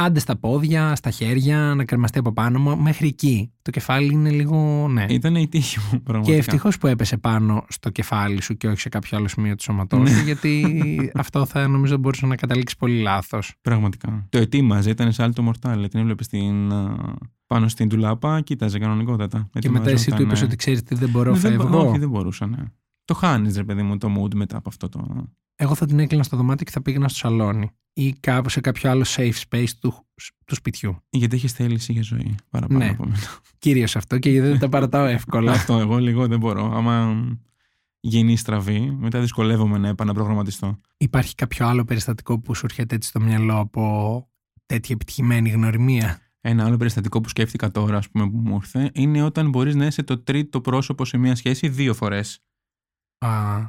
Άντε 0.00 0.18
στα 0.20 0.36
πόδια, 0.36 0.96
στα 0.96 1.10
χέρια, 1.10 1.74
να 1.76 1.84
κρεμαστεί 1.84 2.18
από 2.18 2.32
πάνω 2.32 2.58
μου. 2.58 2.76
Μέχρι 2.78 3.06
εκεί. 3.06 3.52
Το 3.62 3.70
κεφάλι 3.70 4.12
είναι 4.12 4.30
λίγο. 4.30 4.88
Ναι. 4.90 5.06
Ήταν 5.08 5.34
η 5.34 5.48
τύχη 5.48 5.78
μου, 5.78 5.90
Και 5.90 5.98
πραγματικά. 5.98 6.36
ευτυχώς 6.36 6.78
που 6.78 6.86
έπεσε 6.86 7.16
πάνω 7.16 7.64
στο 7.68 7.90
κεφάλι 7.90 8.42
σου 8.42 8.56
και 8.56 8.68
όχι 8.68 8.80
σε 8.80 8.88
κάποιο 8.88 9.18
άλλο 9.18 9.28
σημείο 9.28 9.54
του 9.54 9.62
σώματός 9.62 10.00
Ναι. 10.00 10.10
σου, 10.16 10.24
γιατί 10.24 10.64
αυτό 11.14 11.44
θα 11.44 11.68
νομίζω 11.68 11.96
μπορούσε 11.96 12.26
να 12.26 12.36
καταλήξει 12.36 12.76
πολύ 12.76 13.00
λάθος. 13.00 13.54
Πραγματικά. 13.60 14.26
Το 14.28 14.38
ετοίμαζε, 14.38 14.90
ήταν 14.90 15.12
σε 15.12 15.22
άλλο 15.22 15.32
μορτάλ. 15.42 15.88
Την 15.88 16.00
έβλεπε 16.00 16.22
στην, 16.22 16.72
α, 16.72 16.96
πάνω 17.46 17.68
στην 17.68 17.88
τουλάπα, 17.88 18.40
κοίταζε 18.40 18.78
κανονικότατα. 18.78 19.48
Και 19.58 19.70
μετά 19.70 19.90
εσύ 19.90 20.04
του 20.10 20.10
είπες 20.10 20.14
Ετοιμαζόταν, 20.20 20.46
ότι 20.46 20.56
ξέρεις 20.56 20.82
τι 20.82 20.94
δεν 20.94 21.08
μπορώ, 21.10 21.32
ναι. 21.32 21.38
Δεν 21.38 21.54
μπο- 21.54 21.62
φεύγω. 21.62 21.88
Όχι, 21.88 21.98
δεν 21.98 22.08
μπορούσα, 22.08 22.46
ναι. 22.46 22.58
Το 23.04 23.14
χάνεις, 23.14 23.56
ρε 23.56 23.64
παιδί 23.64 23.82
μου, 23.82 23.98
το 23.98 24.08
mood 24.18 24.34
μετά 24.34 24.56
από 24.56 24.68
αυτό 24.68 24.88
το. 24.88 25.26
Εγώ 25.60 25.74
θα 25.74 25.86
την 25.86 25.98
έκλεινα 25.98 26.22
στο 26.22 26.36
δωμάτιο 26.36 26.64
και 26.64 26.70
θα 26.70 26.82
πήγαινα 26.82 27.08
στο 27.08 27.18
σαλόνι 27.18 27.70
ή 27.92 28.12
κάπου 28.12 28.48
σε 28.48 28.60
κάποιο 28.60 28.90
άλλο 28.90 29.04
safe 29.08 29.32
space 29.50 29.68
του, 29.80 30.06
του 30.44 30.54
σπιτιού. 30.54 30.96
Γιατί 31.10 31.36
έχεις 31.36 31.52
θέληση 31.52 31.92
για 31.92 32.02
ζωή 32.02 32.34
παραπάνω 32.50 32.78
Ναι. 32.78 32.90
από 32.90 33.04
μένα. 33.04 33.18
Κυρίως 33.58 33.96
αυτό 33.96 34.18
και 34.18 34.30
γιατί 34.30 34.48
δεν 34.48 34.58
τα 34.58 34.68
παρατάω 34.68 35.04
εύκολα. 35.04 35.52
αυτό 35.52 35.78
εγώ 35.78 35.98
λίγο 35.98 36.26
δεν 36.26 36.38
μπορώ. 36.38 36.72
Άμα 36.74 37.24
γίνει 38.00 38.36
στραβή, 38.36 38.96
μετά 38.98 39.20
δυσκολεύομαι 39.20 39.78
να 39.78 39.88
επαναπρογραμματιστώ. 39.88 40.80
Υπάρχει 40.96 41.34
κάποιο 41.34 41.66
άλλο 41.66 41.84
περιστατικό 41.84 42.38
που 42.40 42.54
σου 42.54 42.64
έρχεται 42.64 42.94
έτσι 42.94 43.08
στο 43.08 43.20
μυαλό 43.20 43.58
από 43.58 44.28
τέτοια 44.66 44.94
επιτυχημένη 44.94 45.48
γνωριμία; 45.48 46.18
Ένα 46.40 46.64
άλλο 46.64 46.76
περιστατικό 46.76 47.20
που 47.20 47.28
σκέφτηκα 47.28 47.70
τώρα, 47.70 47.96
ας 47.96 48.08
πούμε, 48.08 48.30
που 48.30 48.36
μου 48.36 48.54
ήρθε, 48.54 48.90
είναι 48.94 49.22
όταν 49.22 49.48
μπορείς 49.48 49.74
να 49.74 49.86
είσαι 49.86 50.02
το 50.02 50.18
τρίτο 50.18 50.60
πρόσωπο 50.60 51.04
σε 51.04 51.16
μια 51.16 51.34
σχέση 51.34 51.68
δύο 51.68 51.94
φορές. 51.94 52.42
Α, 53.20 53.28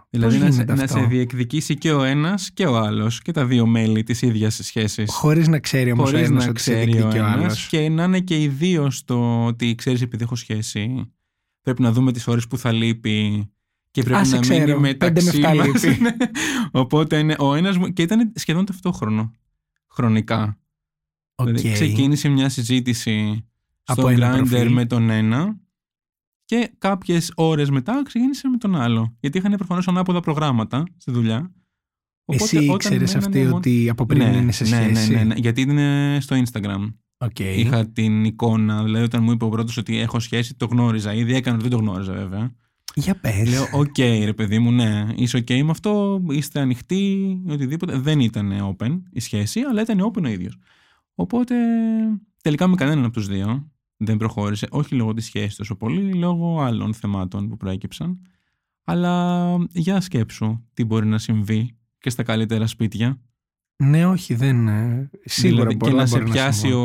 Δηλαδή 0.09 0.35
πώς 0.37 0.43
να 0.43 0.51
σε, 0.51 0.55
γίνεται 0.55 0.75
να 0.75 0.83
αυτό; 0.83 0.99
σε 0.99 1.05
διεκδικήσει 1.05 1.77
και 1.77 1.91
ο 1.91 2.03
ένας 2.03 2.51
και 2.51 2.65
ο 2.65 2.77
άλλος 2.77 3.21
και 3.21 3.31
τα 3.31 3.45
δύο 3.45 3.65
μέλη 3.65 4.03
της 4.03 4.21
ίδιας 4.21 4.59
σχέσης. 4.63 5.11
Χωρίς 5.13 5.47
να 5.47 5.59
ξέρει 5.59 5.91
όμως 5.91 6.07
ο 6.07 6.11
Χωρίς 6.11 6.29
ένας 6.29 6.43
να 6.43 6.49
ότι 6.49 6.59
σε 6.61 6.71
ξέρει 6.73 6.91
ο 6.91 6.93
διεκδικεί 6.93 7.17
ο 7.19 7.23
ένας 7.25 7.35
άλλος. 7.35 7.67
και 7.67 7.89
να 7.89 8.03
είναι 8.03 8.19
και 8.19 8.41
οι 8.41 8.47
δύο 8.47 8.89
στο 8.91 9.45
ότι 9.45 9.75
ξέρεις 9.75 10.01
επειδή 10.01 10.23
έχω 10.23 10.35
σχέση. 10.35 11.11
Πρέπει 11.61 11.81
να 11.81 11.91
δούμε 11.91 12.11
τις 12.11 12.27
ώρες 12.27 12.47
που 12.47 12.57
θα 12.57 12.71
λείπει 12.71 13.49
και 13.91 14.03
πρέπει 14.03 14.19
Α, 14.19 14.25
σε 14.25 14.35
να 14.35 14.41
ξέρω. 14.41 14.65
μείνει 14.65 14.79
μεταξύ 14.79 15.13
Πέντε 15.13 15.39
με 15.39 15.47
εφτά 15.47 15.55
μας. 15.55 15.83
λείπει. 15.83 16.01
Ναι. 16.01 16.15
Οπότε 16.81 17.17
είναι 17.17 17.35
ο 17.39 17.55
ένας 17.55 17.77
μου. 17.77 17.87
και 17.93 18.01
ήταν 18.01 18.31
σχεδόν 18.35 18.65
ταυτόχρονο. 18.65 19.31
Χρονικά. 19.91 20.57
Οκ. 21.35 21.47
Δηλαδή, 21.47 21.71
ξεκίνησε 21.71 22.29
μια 22.29 22.49
συζήτηση 22.49 23.45
Από 23.83 24.01
στο 24.01 24.09
ένα 24.09 24.33
Grindr 24.35 24.47
προφίλ. 24.49 24.71
με 24.71 24.85
τον 24.85 25.09
ένα 25.09 25.57
και 26.49 26.71
κάποιες 26.77 27.31
ώρες 27.35 27.69
μετά 27.69 28.01
ξεκίνησε 28.05 28.47
με 28.47 28.57
τον 28.57 28.75
άλλο. 28.75 29.15
Γιατί 29.19 29.37
είχαν 29.37 29.55
προφανώς 29.55 29.87
ανάποδα 29.87 30.19
προγράμματα 30.19 30.83
στη 30.97 31.11
δουλειά. 31.11 31.51
Εσύ 32.25 32.57
όταν 32.57 32.73
ήξερες 32.73 33.13
μένανε 33.13 33.25
αυτή 33.25 33.43
μόνο- 33.43 33.55
ότι 33.55 33.89
από 33.89 34.05
πριν 34.05 34.23
ναι, 34.23 34.37
είναι 34.37 34.51
σε 34.51 34.63
ναι, 34.63 34.69
σχέση; 34.69 35.11
ναι, 35.11 35.17
ναι, 35.17 35.23
ναι, 35.23 35.35
γιατί 35.37 35.61
είναι 35.61 36.17
στο 36.21 36.41
Instagram. 36.43 36.93
Οκ. 37.17 37.39
Είχα 37.39 37.87
την 37.87 38.23
εικόνα, 38.23 38.83
δηλαδή 38.83 39.03
όταν 39.03 39.23
μου 39.23 39.31
είπε 39.31 39.45
ο 39.45 39.49
πρώτος 39.49 39.77
ότι 39.77 39.99
έχω 39.99 40.19
σχέση, 40.19 40.55
το 40.55 40.65
γνώριζα. 40.65 41.13
Ήδη 41.13 41.35
έκανα 41.35 41.57
ότι 41.57 41.67
δεν 41.67 41.77
το 41.77 41.85
γνώριζα 41.85 42.13
βέβαια. 42.13 42.55
Για 42.95 43.15
πες. 43.15 43.49
Λέω, 43.49 43.63
οκ 43.73 43.97
ρε 44.23 44.33
παιδί 44.33 44.59
μου, 44.59 44.71
ναι, 44.71 45.07
είσαι 45.15 45.37
οκ 45.37 45.49
με 45.49 45.69
αυτό, 45.69 46.23
είστε 46.29 46.59
ανοιχτοί, 46.59 47.37
οτιδήποτε. 47.47 47.97
Δεν 47.97 48.19
ήταν 48.19 48.75
open 48.77 49.01
η 49.11 49.19
σχέση, 49.19 49.59
αλλά 49.59 49.81
ήταν 49.81 50.11
open 50.11 50.23
ο 50.23 50.27
ίδιος. 50.27 50.57
Οπότε 51.15 51.55
τελικά 52.41 52.67
με 52.67 52.75
κανέναν 52.75 53.03
από 53.03 53.13
τους 53.13 53.27
δύο 53.27 53.71
δεν 54.01 54.17
προχώρησε, 54.17 54.67
όχι 54.71 54.95
λόγω 54.95 55.13
της 55.13 55.25
σχέσης 55.25 55.55
τόσο 55.55 55.75
πολύ, 55.75 56.13
λόγω 56.13 56.61
άλλων 56.61 56.93
θεμάτων 56.93 57.49
που 57.49 57.57
προέκυψαν. 57.57 58.21
Αλλά 58.83 59.55
για 59.71 60.01
σκέψου 60.01 60.65
τι 60.73 60.83
μπορεί 60.83 61.05
να 61.05 61.17
συμβεί 61.17 61.77
και 61.99 62.09
στα 62.09 62.23
καλύτερα 62.23 62.67
σπίτια. 62.67 63.21
Ναι, 63.83 64.05
όχι, 64.05 64.33
δεν. 64.33 64.67
ε, 64.67 65.09
Σίγουρα 65.25 65.55
Δηλαδή, 65.61 65.75
μπορεί, 65.75 65.91
και 65.91 65.97
να 65.97 66.05
σε 66.05 66.17
μπορεί 66.17 66.31
πιάσει 66.31 66.59
συμβεί. 66.59 66.75
ο, 66.75 66.79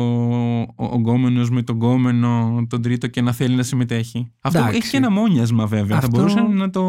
ο, 0.75 0.85
ο 0.85 0.95
γκόμενος 0.97 1.49
με 1.49 1.61
τον 1.61 1.75
γκόμενο 1.75 2.65
τον 2.69 2.81
τρίτο 2.81 3.07
και 3.07 3.21
να 3.21 3.31
θέλει 3.31 3.55
να 3.55 3.63
συμμετέχει. 3.63 4.31
Αυτό 4.41 4.59
Εντάξει. 4.59 4.77
έχει 4.77 4.89
και 4.89 4.97
ένα 4.97 5.11
μόνιασμα 5.11 5.65
βέβαια. 5.65 5.97
Αυτό- 5.97 6.09
Θα 6.11 6.17
μπορούσαν 6.17 6.55
να 6.55 6.69
το, 6.69 6.83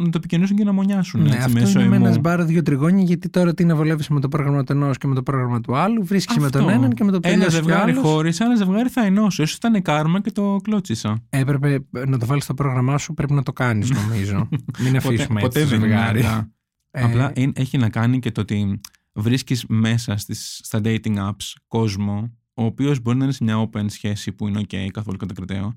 να 0.00 0.02
το 0.08 0.10
επικοινωνήσουν 0.16 0.56
και 0.56 0.64
να 0.64 0.72
μονιάσουν 0.72 1.20
Ναι, 1.22 1.26
έτσι, 1.28 1.38
αυτό 1.40 1.58
μέσω 1.60 1.80
είναι 1.80 1.88
με 1.88 1.96
ένα 1.96 2.04
εμού. 2.06 2.14
σμπάρο 2.14 2.44
δύο 2.44 2.62
τριγώνια, 2.62 3.02
γιατί 3.04 3.28
τώρα 3.28 3.54
τι 3.54 3.64
να 3.64 3.76
βολεύεις 3.76 4.08
με 4.08 4.20
το 4.20 4.28
πρόγραμμα 4.28 4.64
του 4.64 4.72
ενός 4.72 4.98
και 4.98 5.06
με 5.06 5.14
το 5.14 5.22
πρόγραμμα 5.22 5.60
του 5.60 5.76
άλλου, 5.76 6.04
βρίσκεις 6.04 6.36
με 6.36 6.50
τον 6.50 6.60
Αυτό. 6.60 6.72
έναν 6.72 6.92
και 6.92 7.04
με 7.04 7.10
το 7.10 7.18
Ένα 7.22 7.32
τελειώσει 7.34 7.56
ζευγάρι 7.56 7.90
άλλος. 7.92 8.04
χώρισε, 8.04 8.44
ένα 8.44 8.54
ζευγάρι 8.56 8.88
θα 8.88 9.04
ενώσω. 9.04 9.42
Ίσως 9.42 9.56
ήταν 9.56 9.82
κάρμα 9.82 10.20
και 10.20 10.30
το 10.30 10.56
κλώτσισα. 10.62 11.22
Έπρεπε 11.30 11.84
να 12.06 12.18
το 12.18 12.26
βάλεις 12.26 12.44
στο 12.44 12.54
πρόγραμμά 12.54 12.98
σου, 12.98 13.14
πρέπει 13.14 13.32
να 13.32 13.42
το 13.42 13.52
κάνεις, 13.52 13.90
νομίζω. 13.90 14.48
Μην 14.84 14.96
αφήσουμε 14.96 15.40
ποτέ 15.40 15.60
έτσι 15.60 15.74
το 15.74 15.78
δεν 15.80 15.88
είναι 15.88 15.96
ζευγάρι. 15.98 16.18
αργά. 16.24 16.48
Ε, 16.90 17.02
Απλά 17.04 17.32
είναι- 17.34 17.52
έχει 17.56 17.78
να 17.78 17.88
κάνει 17.88 18.18
και 18.18 18.30
το 18.30 18.40
ότι 18.40 18.80
βρίσκεις 19.14 19.64
μέσα 19.68 20.16
στις, 20.16 20.60
στα 20.62 20.80
dating 20.84 21.16
apps 21.16 21.52
κόσμο 21.68 22.38
ο 22.54 22.64
οποίος 22.64 23.00
μπορεί 23.00 23.18
να 23.18 23.24
είναι 23.24 23.32
σε 23.32 23.44
μια 23.44 23.70
open 23.70 23.84
σχέση 23.86 24.32
που 24.32 24.48
είναι 24.48 24.60
ok 24.68 24.86
καθόλου 24.92 25.16
κατακριτέο 25.16 25.74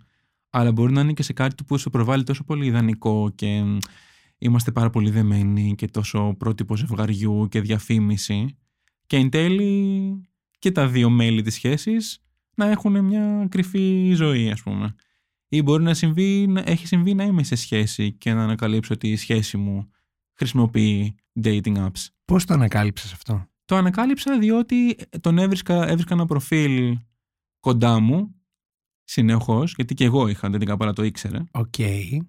αλλά 0.49 0.71
μπορεί 0.71 0.93
να 0.93 1.01
είναι 1.01 1.13
και 1.13 1.23
σε 1.23 1.33
κάτι 1.33 1.63
που 1.63 1.77
σου 1.77 1.89
προβάλλει 1.89 2.23
τόσο 2.23 2.43
πολύ 2.43 2.65
ιδανικό 2.65 3.29
και 3.35 3.61
μ, 3.63 3.77
είμαστε 4.37 4.71
πάρα 4.71 4.89
πολύ 4.89 5.09
δεμένοι 5.09 5.75
και 5.75 5.87
τόσο 5.87 6.35
πρότυπο 6.37 6.75
ζευγαριού 6.75 7.47
και 7.51 7.61
διαφήμιση 7.61 8.57
και 9.05 9.17
εν 9.17 9.29
τέλει 9.29 10.21
και 10.59 10.71
τα 10.71 10.87
δύο 10.87 11.09
μέλη 11.09 11.41
της 11.41 11.53
σχέσης 11.53 12.19
να 12.55 12.65
έχουν 12.65 13.05
μια 13.05 13.47
κρυφή 13.49 14.13
ζωή 14.13 14.51
ας 14.51 14.63
πούμε 14.63 14.95
ή 15.49 15.61
μπορεί 15.61 15.83
να, 15.83 15.93
συμβεί, 15.93 16.47
να 16.47 16.63
έχει 16.65 16.87
συμβεί 16.87 17.13
να 17.13 17.23
είμαι 17.23 17.43
σε 17.43 17.55
σχέση 17.55 18.11
και 18.11 18.33
να 18.33 18.43
ανακαλύψω 18.43 18.93
ότι 18.93 19.11
η 19.11 19.15
σχέση 19.15 19.57
μου 19.57 19.89
χρησιμοποιεί 20.33 21.15
dating 21.43 21.75
apps. 21.75 22.07
Πώς 22.27 22.45
το 22.45 22.53
ανακάλυψες 22.53 23.11
αυτό; 23.11 23.47
Το 23.65 23.75
ανακάλυψα 23.75 24.39
διότι 24.39 24.95
τον 25.21 25.37
έβρισκα, 25.37 25.87
έβρισκα 25.87 26.13
ένα 26.13 26.25
προφίλ 26.25 26.97
κοντά 27.59 27.99
μου 27.99 28.35
συνεχώς, 29.03 29.73
γιατί 29.75 29.93
και 29.93 30.03
εγώ 30.03 30.27
είχα 30.27 30.49
dating 30.51 30.69
app, 30.69 30.77
αλλά 30.79 30.93
το 30.93 31.03
ήξερε. 31.03 31.43
Οκ. 31.51 31.73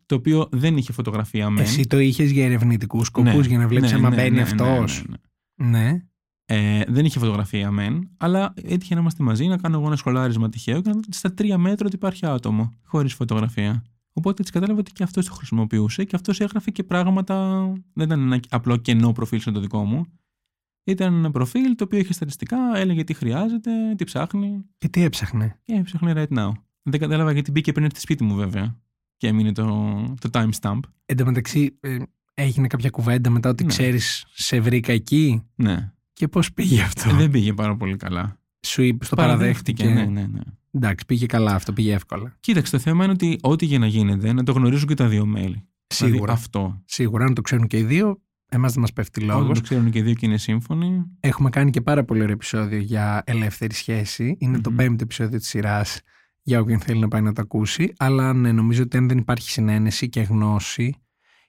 Το 0.06 0.14
οποίο 0.14 0.48
δεν 0.52 0.76
είχε 0.76 0.92
φωτογραφία 0.92 1.50
μεν. 1.50 1.64
Εσύ 1.64 1.86
το 1.86 1.98
είχες 1.98 2.30
για 2.30 2.44
ερευνητικούς 2.44 3.06
σκοπούς, 3.06 3.32
Ναι, 3.34 3.40
για 3.46 3.58
να 3.58 3.68
βλέπεις 3.68 3.90
ναι, 3.90 3.96
άμα 3.96 4.08
ναι, 4.08 4.16
μπαίνει 4.16 4.36
ναι, 4.36 4.42
αυτός. 4.42 5.04
ναι, 5.06 5.14
ναι, 5.68 5.78
ναι. 5.78 5.90
Ναι. 5.90 6.02
Ε, 6.50 6.84
δεν 6.88 7.04
είχε 7.04 7.18
φωτογραφία 7.18 7.70
μεν, 7.70 8.10
αλλά 8.16 8.54
έτυχε 8.62 8.94
να 8.94 9.00
είμαστε 9.00 9.22
μαζί, 9.22 9.46
να 9.46 9.56
κάνω 9.56 9.78
εγώ 9.78 9.86
ένα 9.86 9.96
σχολάρισμα 9.96 10.48
τυχαίο 10.48 10.80
και 10.80 10.88
να 10.88 10.94
δω 10.94 11.00
ότι 11.06 11.16
στα 11.16 11.34
τρία 11.34 11.58
μέτρα 11.58 11.86
ότι 11.86 11.94
υπάρχει 11.94 12.26
άτομο, 12.26 12.72
χωρίς 12.84 13.14
φωτογραφία. 13.14 13.84
Οπότε 14.18 14.40
έτσι 14.40 14.52
κατάλαβα 14.52 14.78
ότι 14.80 14.92
και 14.92 15.02
αυτός 15.02 15.26
το 15.26 15.32
χρησιμοποιούσε 15.32 16.04
και 16.04 16.16
αυτός 16.16 16.40
έγραφε 16.40 16.70
και 16.70 16.84
πράγματα. 16.84 17.62
Δεν 17.92 18.06
ήταν 18.06 18.20
ένα 18.20 18.40
απλό 18.48 18.76
κενό 18.76 19.12
προφίλ 19.12 19.40
σαν 19.40 19.52
το 19.52 19.60
δικό 19.60 19.84
μου. 19.84 20.06
Ήταν 20.84 21.14
ένα 21.14 21.30
προφίλ 21.30 21.74
το 21.74 21.84
οποίο 21.84 21.98
είχε 21.98 22.12
στατιστικά, 22.12 22.56
έλεγε 22.74 23.04
τι 23.04 23.14
χρειάζεται, 23.14 23.70
τι 23.96 24.04
ψάχνει. 24.04 24.64
Και 24.78 24.88
τι 24.88 25.02
έψαχνε; 25.02 25.58
Και 25.64 25.74
έψαχνε 25.74 26.12
right 26.16 26.38
now. 26.38 26.52
Δεν 26.82 27.00
κατάλαβα 27.00 27.32
γιατί 27.32 27.50
μπήκε 27.50 27.72
πριν 27.72 27.84
έρθει 27.84 28.00
σπίτι 28.00 28.24
μου 28.24 28.34
βέβαια. 28.34 28.80
Και 29.16 29.26
έμεινε 29.26 29.52
το, 29.52 29.64
το 30.20 30.28
timestamp. 30.32 30.78
Εν 31.06 31.16
τω 31.16 31.24
μεταξύ, 31.24 31.78
ε, 31.80 31.98
έγινε 32.34 32.66
κάποια 32.66 32.90
κουβέντα 32.90 33.30
μετά 33.30 33.48
ότι 33.48 33.62
Ναι. 33.64 33.68
ξέρεις, 33.68 34.26
σε 34.32 34.60
βρήκα 34.60 34.92
εκεί. 34.92 35.42
Ναι. 35.54 35.92
Και 36.12 36.28
πώς 36.28 36.52
πήγε 36.52 36.82
αυτό; 36.82 37.10
Ε, 37.10 37.12
δεν 37.12 37.30
πήγε 37.30 37.52
πάρα 37.52 37.76
πολύ 37.76 37.96
καλά. 37.96 38.40
Σου 38.66 38.82
είπε, 38.82 39.04
στο 39.04 39.16
παραδέχτηκε. 39.16 39.84
Ναι, 39.84 40.04
ναι, 40.04 40.26
ναι. 40.26 40.40
Εντάξει, 40.78 41.04
πήγε 41.06 41.26
καλά 41.26 41.54
αυτό, 41.54 41.72
πήγε 41.72 41.92
εύκολα. 41.94 42.36
Κοίταξε, 42.40 42.72
το 42.72 42.78
θέμα 42.78 43.04
είναι 43.04 43.12
ότι 43.12 43.38
ό,τι 43.40 43.66
και 43.66 43.78
να 43.78 43.86
γίνεται, 43.86 44.32
να 44.32 44.42
το 44.42 44.52
γνωρίζουν 44.52 44.88
και 44.88 44.94
τα 44.94 45.08
δύο 45.08 45.26
μέλη. 45.26 45.68
Σίγουρα. 45.86 46.14
Δηλαδή, 46.14 46.32
αυτό. 46.32 46.82
Σίγουρα, 46.84 47.24
αν 47.24 47.34
το 47.34 47.40
ξέρουν 47.40 47.66
και 47.66 47.78
οι 47.78 47.82
δύο, 47.82 48.22
εμάς 48.48 48.72
δεν 48.72 48.80
μας 48.80 48.92
πέφτει 48.92 49.20
λόγος. 49.20 49.42
Όταν 49.42 49.54
το 49.54 49.60
ξέρουν 49.60 49.90
και 49.90 49.98
οι 49.98 50.02
δύο 50.02 50.14
και 50.14 50.26
είναι 50.26 50.36
σύμφωνοι. 50.36 51.04
Έχουμε 51.20 51.50
κάνει 51.50 51.70
και 51.70 51.80
πάρα 51.80 52.04
πολύ 52.04 52.20
ωραίο 52.22 52.34
επεισόδιο 52.34 52.78
για 52.78 53.22
ελεύθερη 53.26 53.74
σχέση. 53.74 54.36
Είναι 54.38 54.60
το 54.60 54.70
Μμμ. 54.70 54.76
πέμπτο 54.76 55.02
επεισόδιο 55.02 55.38
της 55.38 55.48
σειράς 55.48 56.00
για 56.42 56.60
όποιον 56.60 56.80
θέλει 56.80 57.00
να 57.00 57.08
πάει 57.08 57.20
να 57.20 57.32
το 57.32 57.40
ακούσει. 57.40 57.92
Αλλά 57.96 58.32
ναι, 58.32 58.52
νομίζω 58.52 58.82
ότι 58.82 58.96
αν 58.96 59.08
δεν 59.08 59.18
υπάρχει 59.18 59.50
συνένεση 59.50 60.08
και 60.08 60.20
γνώση, 60.20 60.94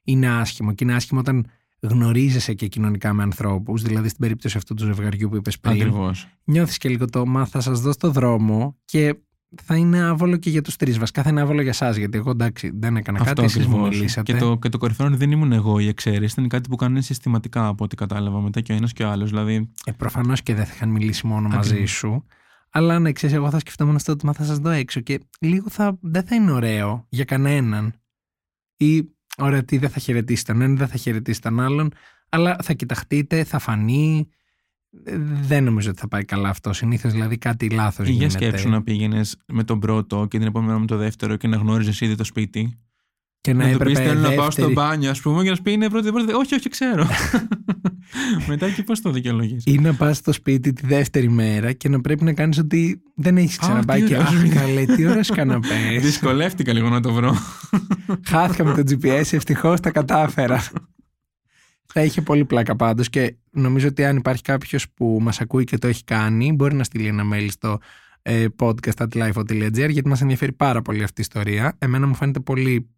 είναι 0.03 0.29
άσχημο. 0.29 0.73
Και 0.73 0.83
είναι 0.83 0.93
άσχημο 0.93 1.19
όταν 1.19 1.45
γνωρίζεσαι 1.81 2.53
και 2.53 2.67
κοινωνικά 2.67 3.13
με 3.13 3.23
ανθρώπους. 3.23 3.81
Δηλαδή, 3.81 4.07
στην 4.07 4.19
περίπτωση 4.19 4.57
αυτού 4.57 4.73
του 4.73 4.85
ζευγαριού 4.85 5.29
που 5.29 5.35
είπες 5.35 5.59
πριν, 5.59 5.73
Ακριβώς. 5.73 6.27
νιώθεις 6.43 6.77
και 6.77 6.89
λίγο 6.89 7.05
το 7.05 7.25
μα 7.25 7.45
θα 7.45 7.59
σας 7.61 7.81
δώσω 7.81 7.97
το 7.97 8.11
δρόμο 8.11 8.77
και 8.85 9.15
θα 9.63 9.75
είναι 9.75 10.01
άβολο 10.01 10.37
και 10.37 10.49
για 10.49 10.61
τους 10.61 10.75
τρεις. 10.75 10.97
Βασικά 10.97 11.23
θα 11.23 11.29
είναι 11.29 11.41
άβολο 11.41 11.61
για 11.61 11.69
εσά, 11.69 11.91
γιατί 11.91 12.17
εγώ 12.17 12.29
εντάξει 12.31 12.71
δεν 12.73 12.97
έκανα 12.97 13.19
Αυτό 13.19 13.33
κάτι, 13.33 13.43
εσείς 13.45 13.67
μου 13.67 13.75
ακριβώς. 13.75 13.97
μιλήσατε. 13.97 14.33
Και 14.33 14.39
το, 14.39 14.57
και 14.57 14.69
το 14.69 14.77
κορυφαίο 14.77 15.05
είναι 15.05 15.15
ότι 15.15 15.25
δεν 15.25 15.33
ήμουν 15.37 15.51
εγώ 15.51 15.79
η 15.79 15.87
εξαίρεση. 15.87 16.33
Ήταν 16.37 16.47
κάτι 16.49 16.69
που 16.69 16.75
κάνανε 16.75 17.01
συστηματικά 17.01 17.67
από 17.67 17.83
ό,τι 17.83 17.95
κατάλαβα 17.95 18.41
μετά 18.41 18.61
και 18.61 18.71
ο 18.71 18.75
ένας 18.75 18.93
και 18.93 19.03
ο 19.03 19.09
άλλος. 19.09 19.29
Δηλαδή, 19.29 19.69
Ε, 19.85 19.91
Προφανώς 19.91 20.41
και 20.43 20.53
δεν 20.55 20.65
θα 20.65 20.71
είχαν 20.75 20.89
μιλήσει 20.89 21.27
μόνο 21.27 21.47
μαζί 21.47 21.69
Ακριβώς. 21.69 21.91
σου. 21.91 22.25
Αλλά 22.71 22.99
ναι, 22.99 23.11
ξέρεις, 23.11 23.35
εγώ 23.35 23.49
θα 23.49 23.59
σκεφτόμουν 23.59 23.95
αυτό 23.95 24.11
ότι 24.11 24.25
μα 24.25 24.33
θα 24.33 24.43
σας 24.43 24.57
δω 24.57 24.69
έξω 24.69 24.99
και 24.99 25.19
λίγο 25.39 25.69
θα, 25.69 25.97
δεν 26.01 26.23
θα 26.23 26.35
είναι 26.35 26.51
ωραίο 26.51 27.05
για 27.09 27.25
κανέναν. 27.25 27.93
Ή 28.77 29.09
ωραία, 29.39 29.63
τι 29.63 29.78
δεν 29.78 29.89
θα 29.89 29.99
χαιρετήσει 29.99 30.45
τον 30.45 30.62
έναν, 30.62 30.78
δεν 30.78 30.88
θα 30.88 30.97
χαιρετήσει 30.97 31.41
τον 31.41 31.60
άλλον, 31.60 31.91
αλλά 32.30 32.56
θα 32.62 32.73
κοιταχτείτε, 32.73 33.43
θα 33.43 33.60
φανεί. 33.60 34.30
Ε, 35.04 35.17
Δεν 35.19 35.63
νομίζω 35.63 35.89
ότι 35.89 35.99
θα 35.99 36.08
πάει 36.08 36.25
καλά 36.25 36.49
αυτό. 36.49 36.73
Συνήθως 36.73 37.12
δηλαδή 37.12 37.38
κάτι 37.38 37.69
λάθος 37.69 38.08
για 38.08 38.15
γίνεται. 38.15 38.45
σκέψου 38.45 38.69
να 38.69 38.84
πήγαινες 38.84 39.38
με 39.47 39.63
τον 39.63 39.80
πρώτο 39.80 40.25
και 40.30 40.38
την 40.38 40.47
επόμενη 40.47 40.67
μέρα 40.67 40.80
με 40.80 40.88
το 40.88 40.97
δεύτερο 40.97 41.36
και 41.36 41.47
να 41.47 41.58
γνώριζες 41.58 42.02
ήδη 42.02 42.15
το 42.15 42.23
σπίτι. 42.23 42.80
Και 43.41 43.54
να, 43.54 43.65
Να, 43.65 43.71
του 43.71 43.78
πεις: 43.78 43.91
έπρεπε 43.97 44.10
Θέλω 44.10 44.19
να 44.21 44.32
πάω 44.32 44.52
στο 44.52 44.65
δεύτερη- 44.65 44.73
μπάνιο, 44.73 45.10
ας 45.10 45.21
πούμε, 45.21 45.43
και 45.43 45.49
να 45.49 45.56
σου 45.56 45.62
πει: 45.62 45.71
Είναι 45.71 45.89
πρώτη, 45.89 46.12
πρώτη. 46.12 46.34
Όχι, 46.34 46.56
όχι, 46.56 46.69
ξέρω. 46.69 47.08
μετά 48.47 48.69
και 48.69 48.84
πώς 48.84 49.02
το 49.02 49.12
δικαιολογείς. 49.12 49.63
Ή 49.65 49.78
να 49.78 49.93
πας 49.93 50.17
στο 50.17 50.32
σπίτι 50.32 50.73
τη 50.73 50.86
δεύτερη 50.88 51.30
μέρα 51.30 51.71
και 51.73 51.89
να 51.89 52.02
πρέπει 52.02 52.23
να 52.23 52.34
κάνεις 52.34 52.58
ότι 52.58 53.02
δεν 53.15 53.38
έχεις 53.38 53.58
ξαναπάει. 53.58 54.02
τι 54.02 54.08
Και 54.08 54.15
ωραίο. 54.15 54.28
αχ, 54.28 54.54
καλέ, 54.54 54.86
τι 54.86 55.06
ωραίο 55.08 55.21
καναπές. 55.36 56.02
Δυσκολεύτηκα 56.06 56.73
λίγο 56.73 56.89
να 56.89 56.99
το 57.02 57.13
βρω. 57.13 57.36
Χάθηκα 58.30 58.63
με 58.65 58.84
το 58.84 58.84
GPS, 58.91 59.23
ευτυχώς 59.34 59.80
τα 59.80 59.91
κατάφερα. 59.91 60.63
Θα 61.93 62.04
είχε 62.04 62.21
πολύ 62.21 62.45
πλάκα 62.45 62.75
πάντως 62.75 63.10
και 63.10 63.36
νομίζω 63.52 63.88
ότι 63.88 64.06
αν 64.06 64.17
υπάρχει 64.17 64.41
κάποιος 64.41 64.89
που 64.89 65.17
μας 65.21 65.41
ακούει 65.41 65.63
και 65.63 65.78
το 65.78 65.88
έχει 65.88 66.04
κάνει, 66.04 66.54
μπορεί 66.54 66.75
να 66.75 66.84
στείλει 66.84 67.08
ένα 67.08 67.23
mail 67.34 67.47
στο 67.49 67.78
ε, 68.21 68.45
podcast.lifeo.gr 68.60 69.89
γιατί 69.89 70.08
μας 70.08 70.21
ενδιαφέρει 70.21 70.52
πάρα 70.52 70.82
πολύ 70.82 71.04
αυτή 71.04 71.21
η 71.21 71.25
ιστορία. 71.30 71.75
Εμένα 71.80 72.08
μου 72.08 72.15
φαίνεται 72.15 72.39
πολύ 72.39 72.89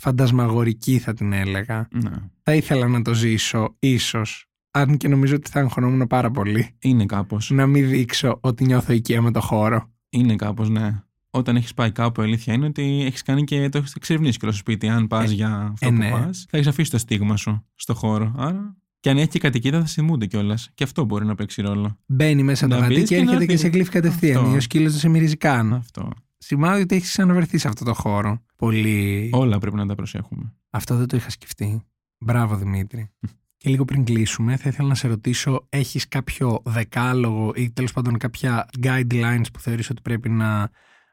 φαντασμαγορική, 0.00 0.98
θα 0.98 1.12
την 1.14 1.32
έλεγα. 1.32 1.88
ναι. 1.90 2.10
Θα 2.42 2.54
ήθελα 2.54 2.88
να 2.88 3.02
το 3.02 3.14
ζήσω, 3.14 3.76
ίσως. 3.78 4.44
Αν 4.70 4.96
και 4.96 5.08
νομίζω 5.08 5.34
ότι 5.34 5.50
θα 5.50 5.60
αγχωνόμουν 5.60 6.06
πάρα 6.06 6.30
πολύ. 6.30 6.70
Είναι 6.78 7.06
κάπως. 7.06 7.50
Να 7.50 7.66
μην 7.66 7.88
δείξω 7.88 8.38
ότι 8.40 8.64
νιώθω 8.64 8.92
οικία 8.92 9.22
με 9.22 9.30
το 9.30 9.40
χώρο. 9.40 9.90
Είναι 10.10 10.36
κάπως, 10.36 10.68
ναι. 10.68 11.02
Όταν 11.30 11.56
έχεις 11.56 11.74
πάει 11.74 11.92
κάπου, 11.92 12.20
η 12.20 12.24
αλήθεια 12.24 12.54
είναι 12.54 12.66
ότι 12.66 13.02
έχεις 13.06 13.22
κάνει 13.22 13.44
και 13.44 13.68
το 13.68 13.78
έχεις 13.78 13.94
εξερευνήσει 13.94 14.38
και 14.38 14.46
στο 14.46 14.54
σπίτι. 14.56 14.88
Αν 14.88 15.06
πας 15.06 15.30
Ε, 15.30 15.34
για 15.34 15.48
αυτό 15.72 15.86
ε, 15.86 15.90
που 15.90 15.96
ναι. 15.96 16.10
πας, 16.10 16.46
θα 16.50 16.56
έχεις 16.56 16.68
αφήσει 16.68 16.90
το 16.90 16.98
στίγμα 16.98 17.36
σου 17.36 17.66
στο 17.74 17.94
χώρο. 17.94 18.34
Άρα. 18.36 18.76
Και 19.00 19.10
αν 19.10 19.16
έχει 19.18 19.28
και 19.28 19.38
κατοικίδα, 19.38 19.78
θα 19.80 19.86
θυμούνται 19.86 20.26
κιόλας. 20.26 20.70
Και 20.74 20.84
αυτό 20.84 21.04
μπορεί 21.04 21.24
να 21.26 21.34
παίξει 21.34 21.62
ρόλο. 21.62 21.98
Μπαίνει 22.06 22.42
μέσα 22.42 22.68
το 22.68 22.74
Να 22.74 22.80
γατί 22.80 22.94
μπεις 22.94 23.08
και 23.08 23.16
και 23.16 23.22
να 23.24 23.32
έρχεται 23.32 23.44
και 23.46 23.50
φύγει. 23.50 23.62
σε 23.62 23.68
κλείφει 23.68 23.90
κατευθείαν. 23.90 24.36
Αυτό. 24.42 24.54
Ή 24.54 24.56
ο 24.56 24.60
σκύλος 24.60 24.90
δεν 24.90 25.00
σε 25.00 25.08
μυρίζει 25.08 25.36
καν. 25.36 25.72
Αυτό. 25.74 26.10
Σημάδι 26.38 26.82
ότι 26.82 26.94
έχεις 26.96 27.08
ξαναβρεθεί 27.08 27.58
σε 27.58 27.68
αυτό 27.68 27.84
το 27.84 27.94
χώρο. 27.94 28.42
Πολύ. 28.60 29.30
Όλα 29.32 29.58
πρέπει 29.58 29.76
να 29.76 29.86
τα 29.86 29.94
προσέχουμε. 29.94 30.52
Αυτό 30.70 30.96
δεν 30.96 31.06
το 31.08 31.16
είχα 31.16 31.30
σκεφτεί. 31.30 31.82
Μπράβο 32.18 32.56
Δημήτρη. 32.56 33.10
και 33.56 33.70
λίγο 33.70 33.84
πριν 33.84 34.04
κλείσουμε, 34.04 34.56
θα 34.56 34.68
ήθελα 34.68 34.88
να 34.88 34.94
σε 34.94 35.08
ρωτήσω, 35.08 35.66
έχεις 35.68 36.08
κάποιο 36.08 36.62
δεκάλογο 36.64 37.52
ή 37.54 37.70
τέλος 37.70 37.92
πάντων 37.92 38.18
κάποια 38.18 38.68
guidelines 38.82 39.44
που 39.52 39.60
θεωρείς 39.60 39.90
ότι 39.90 40.02
πρέπει 40.02 40.28
να 40.28 40.70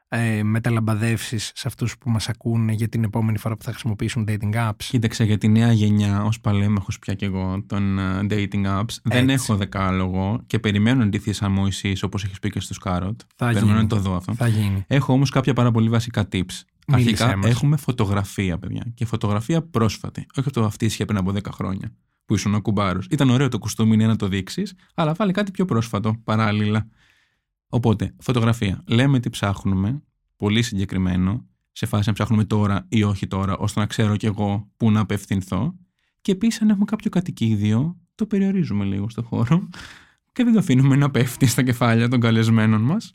ε, 0.08 0.42
μεταλαμπαδεύσεις 0.42 1.52
σε 1.54 1.68
αυτούς 1.68 1.98
που 1.98 2.10
μας 2.10 2.28
ακούνε 2.28 2.72
για 2.72 2.88
την 2.88 3.04
επόμενη 3.04 3.38
φορά 3.38 3.56
που 3.56 3.64
θα 3.64 3.70
χρησιμοποιήσουν 3.70 4.24
dating 4.28 4.54
apps; 4.54 4.84
Κοίταξε 4.88 5.24
για 5.24 5.38
τη 5.38 5.48
νέα 5.48 5.72
γενιά, 5.72 6.22
ως 6.24 6.40
παλέμαχο 6.40 6.88
πια 7.00 7.14
κι 7.14 7.24
εγώ 7.24 7.62
των 7.66 7.98
ε, 7.98 8.26
dating 8.30 8.66
apps, 8.80 8.96
δεν 9.02 9.28
Έτσι. 9.28 9.34
έχω 9.34 9.56
δεκάλογο 9.56 10.42
και 10.46 10.58
περιμένω 10.58 11.02
αντίθεση 11.02 11.48
μου 11.48 11.66
εσύ, 11.66 11.94
όπως 12.02 12.24
έχεις 12.24 12.38
πει 12.38 12.50
και 12.50 12.60
στους 12.60 12.80
Carrot. 12.84 13.16
Θα 13.36 13.46
Περιμένω 13.46 13.66
γίνει. 13.66 13.78
να 13.82 13.86
το 13.86 13.96
δω 13.96 14.16
αυτό. 14.16 14.34
Θα 14.34 14.48
γίνει. 14.48 14.84
Έχω 14.86 15.12
όμως 15.12 15.30
κάποια 15.30 15.52
πάρα 15.52 15.70
πολύ 15.70 15.88
βασικά 15.88 16.28
tips. 16.32 16.62
Μίλησέ 16.88 17.24
Αρχικά 17.24 17.36
μας. 17.36 17.50
έχουμε 17.50 17.76
φωτογραφία, 17.76 18.58
παιδιά. 18.58 18.92
Και 18.94 19.04
φωτογραφία 19.04 19.62
πρόσφατη. 19.62 20.26
Όχι 20.36 20.48
αυτό 20.48 20.64
αυτή 20.64 20.84
ίσχυε 20.84 21.04
πριν 21.04 21.18
από 21.18 21.32
10 21.34 21.50
χρόνια 21.52 21.92
που 22.24 22.34
ήσουν 22.34 22.54
ο 22.54 22.60
κουμπάρος. 22.60 23.06
Ήταν 23.10 23.30
ωραίο 23.30 23.48
το 23.48 23.58
κουστούμι 23.58 23.94
είναι 23.94 24.06
να 24.06 24.16
το 24.16 24.28
δείξεις, 24.28 24.74
αλλά 24.94 25.14
βάλει 25.14 25.32
κάτι 25.32 25.50
πιο 25.50 25.64
πρόσφατο 25.64 26.20
παράλληλα. 26.24 26.88
Οπότε, 27.68 28.14
φωτογραφία. 28.18 28.82
Λέμε 28.86 29.20
τι 29.20 29.30
ψάχνουμε, 29.30 30.02
πολύ 30.36 30.62
συγκεκριμένο, 30.62 31.46
σε 31.72 31.86
φάση 31.86 32.08
αν 32.08 32.14
ψάχνουμε 32.14 32.44
τώρα 32.44 32.86
ή 32.88 33.02
όχι 33.02 33.26
τώρα, 33.26 33.56
ώστε 33.56 33.80
να 33.80 33.86
ξέρω 33.86 34.16
κι 34.16 34.26
εγώ 34.26 34.70
πού 34.76 34.90
να 34.90 35.00
απευθυνθώ. 35.00 35.74
Και 36.20 36.32
επίσης, 36.32 36.62
αν 36.62 36.68
έχουμε 36.68 36.84
κάποιο 36.84 37.10
κατοικίδιο, 37.10 37.96
το 38.14 38.26
περιορίζουμε 38.26 38.84
λίγο 38.84 39.08
στο 39.08 39.22
χώρο 39.22 39.68
και 40.32 40.44
δεν 40.44 40.52
το 40.52 40.58
αφήνουμε 40.58 40.96
να 40.96 41.10
πέφτει 41.10 41.46
στα 41.46 41.62
κεφάλια 41.62 42.08
των 42.08 42.20
καλεσμένων 42.20 42.80
μας. 42.82 43.12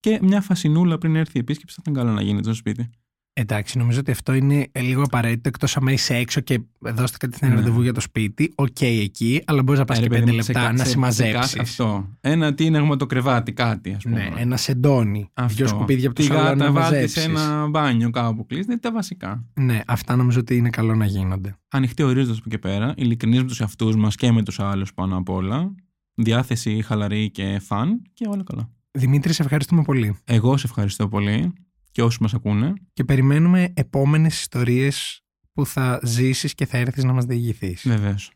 Και 0.00 0.18
μια 0.22 0.40
φασινούλα 0.40 0.98
πριν 0.98 1.16
έρθει 1.16 1.32
η 1.36 1.40
επίσκεψη 1.40 1.74
θα 1.74 1.82
ήταν 1.90 2.02
καλό 2.04 2.14
να 2.14 2.22
γίνει 2.22 2.42
στο 2.42 2.54
σπίτι. 2.54 2.90
Εντάξει, 3.32 3.78
νομίζω 3.78 3.98
ότι 4.00 4.10
αυτό 4.10 4.32
είναι 4.34 4.66
λίγο 4.78 5.02
απαραίτητο 5.02 5.48
εκτός 5.48 5.76
άμα 5.76 5.92
είσαι 5.92 6.14
έξω 6.14 6.40
και 6.40 6.60
δώσατε 6.78 7.16
κατευθείαν 7.18 7.50
Ναι. 7.50 7.56
ραντεβού 7.56 7.82
για 7.82 7.92
το 7.92 8.00
σπίτι. 8.00 8.52
Οκ, 8.54 8.80
εκεί, 8.80 9.42
αλλά 9.46 9.62
μπορείς 9.62 9.78
να 9.80 9.84
πας 9.86 9.98
Ε, 9.98 10.00
και 10.00 10.06
ρε 10.08 10.14
παιδί 10.14 10.24
πέντε 10.24 10.36
μου, 10.36 10.42
σε 10.42 10.52
λεπτά 10.52 10.66
κα- 10.66 10.72
να 10.72 10.78
σε- 10.78 10.84
σε 10.84 10.90
συμμαζέψεις. 10.90 11.34
κάθε- 11.40 11.60
Αυτό. 11.60 12.08
Ένα 12.20 12.54
τίναγμα 12.54 12.96
το 12.96 13.06
κρεβάτι, 13.06 13.52
κάτι 13.52 13.92
ας 13.92 14.02
πούμε. 14.02 14.16
Ναι, 14.34 14.40
ένα 14.40 14.56
σεντόνι. 14.56 15.28
Αυτό. 15.34 15.54
Δυο 15.54 15.66
σκουπίδια 15.66 16.06
από 16.08 16.16
το 16.16 16.22
Τη 16.22 16.28
σαλόνι 16.28 16.44
να 16.56 16.64
γάτα 16.64 16.72
βάλει 16.72 16.86
σε 16.86 16.90
μαζέψεις. 17.20 17.24
ένα 17.24 17.66
μπάνιο 17.68 18.10
κάπου 18.10 18.46
κλείσει. 18.46 18.64
Είναι 18.70 18.78
τα 18.78 18.92
βασικά. 18.92 19.44
Ναι, 19.54 19.80
αυτά 19.86 20.16
νομίζω 20.16 20.40
ότι 20.40 20.56
είναι 20.56 20.70
καλό 20.70 20.94
να 20.94 21.04
γίνονται. 21.06 21.56
Ανοιχτοί 21.68 22.02
ορίζοντες 22.02 22.38
από 22.38 22.44
εκεί 22.52 22.58
πέρα, 22.58 22.94
ειλικρινείς 22.96 23.36
με 23.36 23.44
τους 23.44 23.60
εαυτούς 23.60 23.96
μας 23.96 24.14
και 24.14 24.32
με 24.32 24.42
τους 24.42 24.60
άλλους 24.60 24.94
πάνω 24.94 25.16
απ' 25.16 25.28
όλα. 25.28 25.74
Διάθεση 26.14 26.82
χαλαρή 26.82 27.30
και 27.30 27.58
φαν 27.64 28.02
και 28.12 28.26
όλα 28.28 28.42
καλά. 28.44 28.70
Δημήτρη, 28.90 29.32
σε 29.32 29.42
ευχαριστούμε 29.42 29.82
πολύ. 29.82 30.16
Εγώ 30.24 30.56
σε 30.56 30.66
ευχαριστώ 30.66 31.08
πολύ 31.08 31.52
και 31.90 32.02
όσου 32.02 32.22
μας 32.22 32.34
ακούνε. 32.34 32.72
Και 32.92 33.04
περιμένουμε 33.04 33.72
επόμενες 33.74 34.40
ιστορίες 34.40 35.22
που 35.52 35.66
θα 35.66 36.00
ζήσεις 36.02 36.54
και 36.54 36.66
θα 36.66 36.78
έρθεις 36.78 37.04
να 37.04 37.12
μας 37.12 37.24
διηγηθείς. 37.24 37.82
Βεβαίως. 37.86 38.32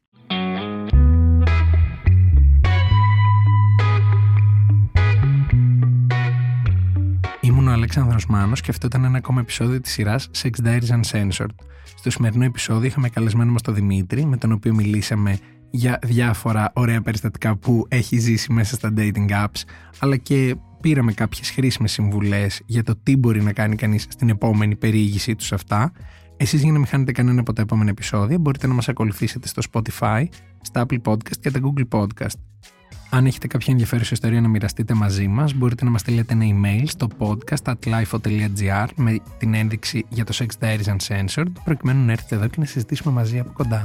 Ήμουν 7.40 7.68
ο 7.68 7.72
Αλέξανδρος 7.72 8.26
Μάνος 8.26 8.60
και 8.60 8.70
αυτό 8.70 8.86
ήταν 8.86 9.04
ένα 9.04 9.18
ακόμα 9.18 9.40
επεισόδιο 9.40 9.80
της 9.80 9.92
σειράς 9.92 10.30
Sex 10.42 10.50
Diaries 10.64 11.02
Uncensored. 11.02 11.54
Στο 11.96 12.10
σημερινό 12.10 12.44
επεισόδιο 12.44 12.86
είχαμε 12.86 13.08
καλεσμένο 13.08 13.52
μας 13.52 13.62
τον 13.62 13.74
Δημήτρη, 13.74 14.24
με 14.24 14.36
τον 14.36 14.52
οποίο 14.52 14.74
μιλήσαμε 14.74 15.38
για 15.72 15.98
διάφορα 16.02 16.70
ωραία 16.74 17.00
περιστατικά 17.00 17.56
που 17.56 17.86
έχει 17.88 18.18
ζήσει 18.18 18.52
μέσα 18.52 18.74
στα 18.74 18.92
dating 18.96 19.30
apps, 19.30 19.62
αλλά 19.98 20.16
και 20.16 20.56
πήραμε 20.80 21.12
κάποιες 21.12 21.50
χρήσιμες 21.50 21.92
συμβουλές 21.92 22.62
για 22.66 22.82
το 22.82 22.96
τι 23.02 23.16
μπορεί 23.16 23.42
να 23.42 23.52
κάνει 23.52 23.76
κανείς 23.76 24.06
στην 24.08 24.28
επόμενη 24.28 24.76
περιήγησή 24.76 25.34
τους 25.34 25.46
σε 25.46 25.54
αυτά. 25.54 25.92
Εσείς 26.36 26.62
για 26.62 26.72
να 26.72 26.78
μην 26.78 26.86
χάνετε 26.86 27.12
κανένα 27.12 27.40
από 27.40 27.52
τα 27.52 27.62
επόμενα 27.62 27.90
επεισόδια 27.90 28.38
μπορείτε 28.38 28.66
να 28.66 28.74
μας 28.74 28.88
ακολουθήσετε 28.88 29.48
στο 29.48 29.62
Spotify, 29.72 30.24
στα 30.60 30.86
Apple 30.86 31.00
Podcast 31.02 31.36
και 31.40 31.50
τα 31.50 31.60
Google 31.62 31.98
Podcast. 31.98 32.36
Αν 33.10 33.26
έχετε 33.26 33.46
κάποια 33.46 33.72
ενδιαφέρουσα 33.72 34.10
ιστορία 34.12 34.40
να 34.40 34.48
μοιραστείτε 34.48 34.94
μαζί 34.94 35.28
μας, 35.28 35.54
μπορείτε 35.54 35.84
να 35.84 35.90
μας 35.90 36.00
στείλετε 36.00 36.32
ένα 36.32 36.44
email 36.44 36.82
στο 36.86 37.08
podcast.lifeo.gr 37.18 38.86
με 38.96 39.18
την 39.38 39.54
ένδειξη 39.54 40.04
για 40.08 40.24
το 40.24 40.34
Sex 40.38 40.64
Diaries 40.64 40.96
Uncensored, 40.96 41.52
προκειμένου 41.64 42.04
να 42.04 42.12
έρθετε 42.12 42.34
εδώ 42.34 42.46
και 42.46 42.56
να 42.58 42.64
συζητήσουμε 42.64 43.12
μαζί 43.14 43.38
από 43.38 43.52
κοντά. 43.52 43.84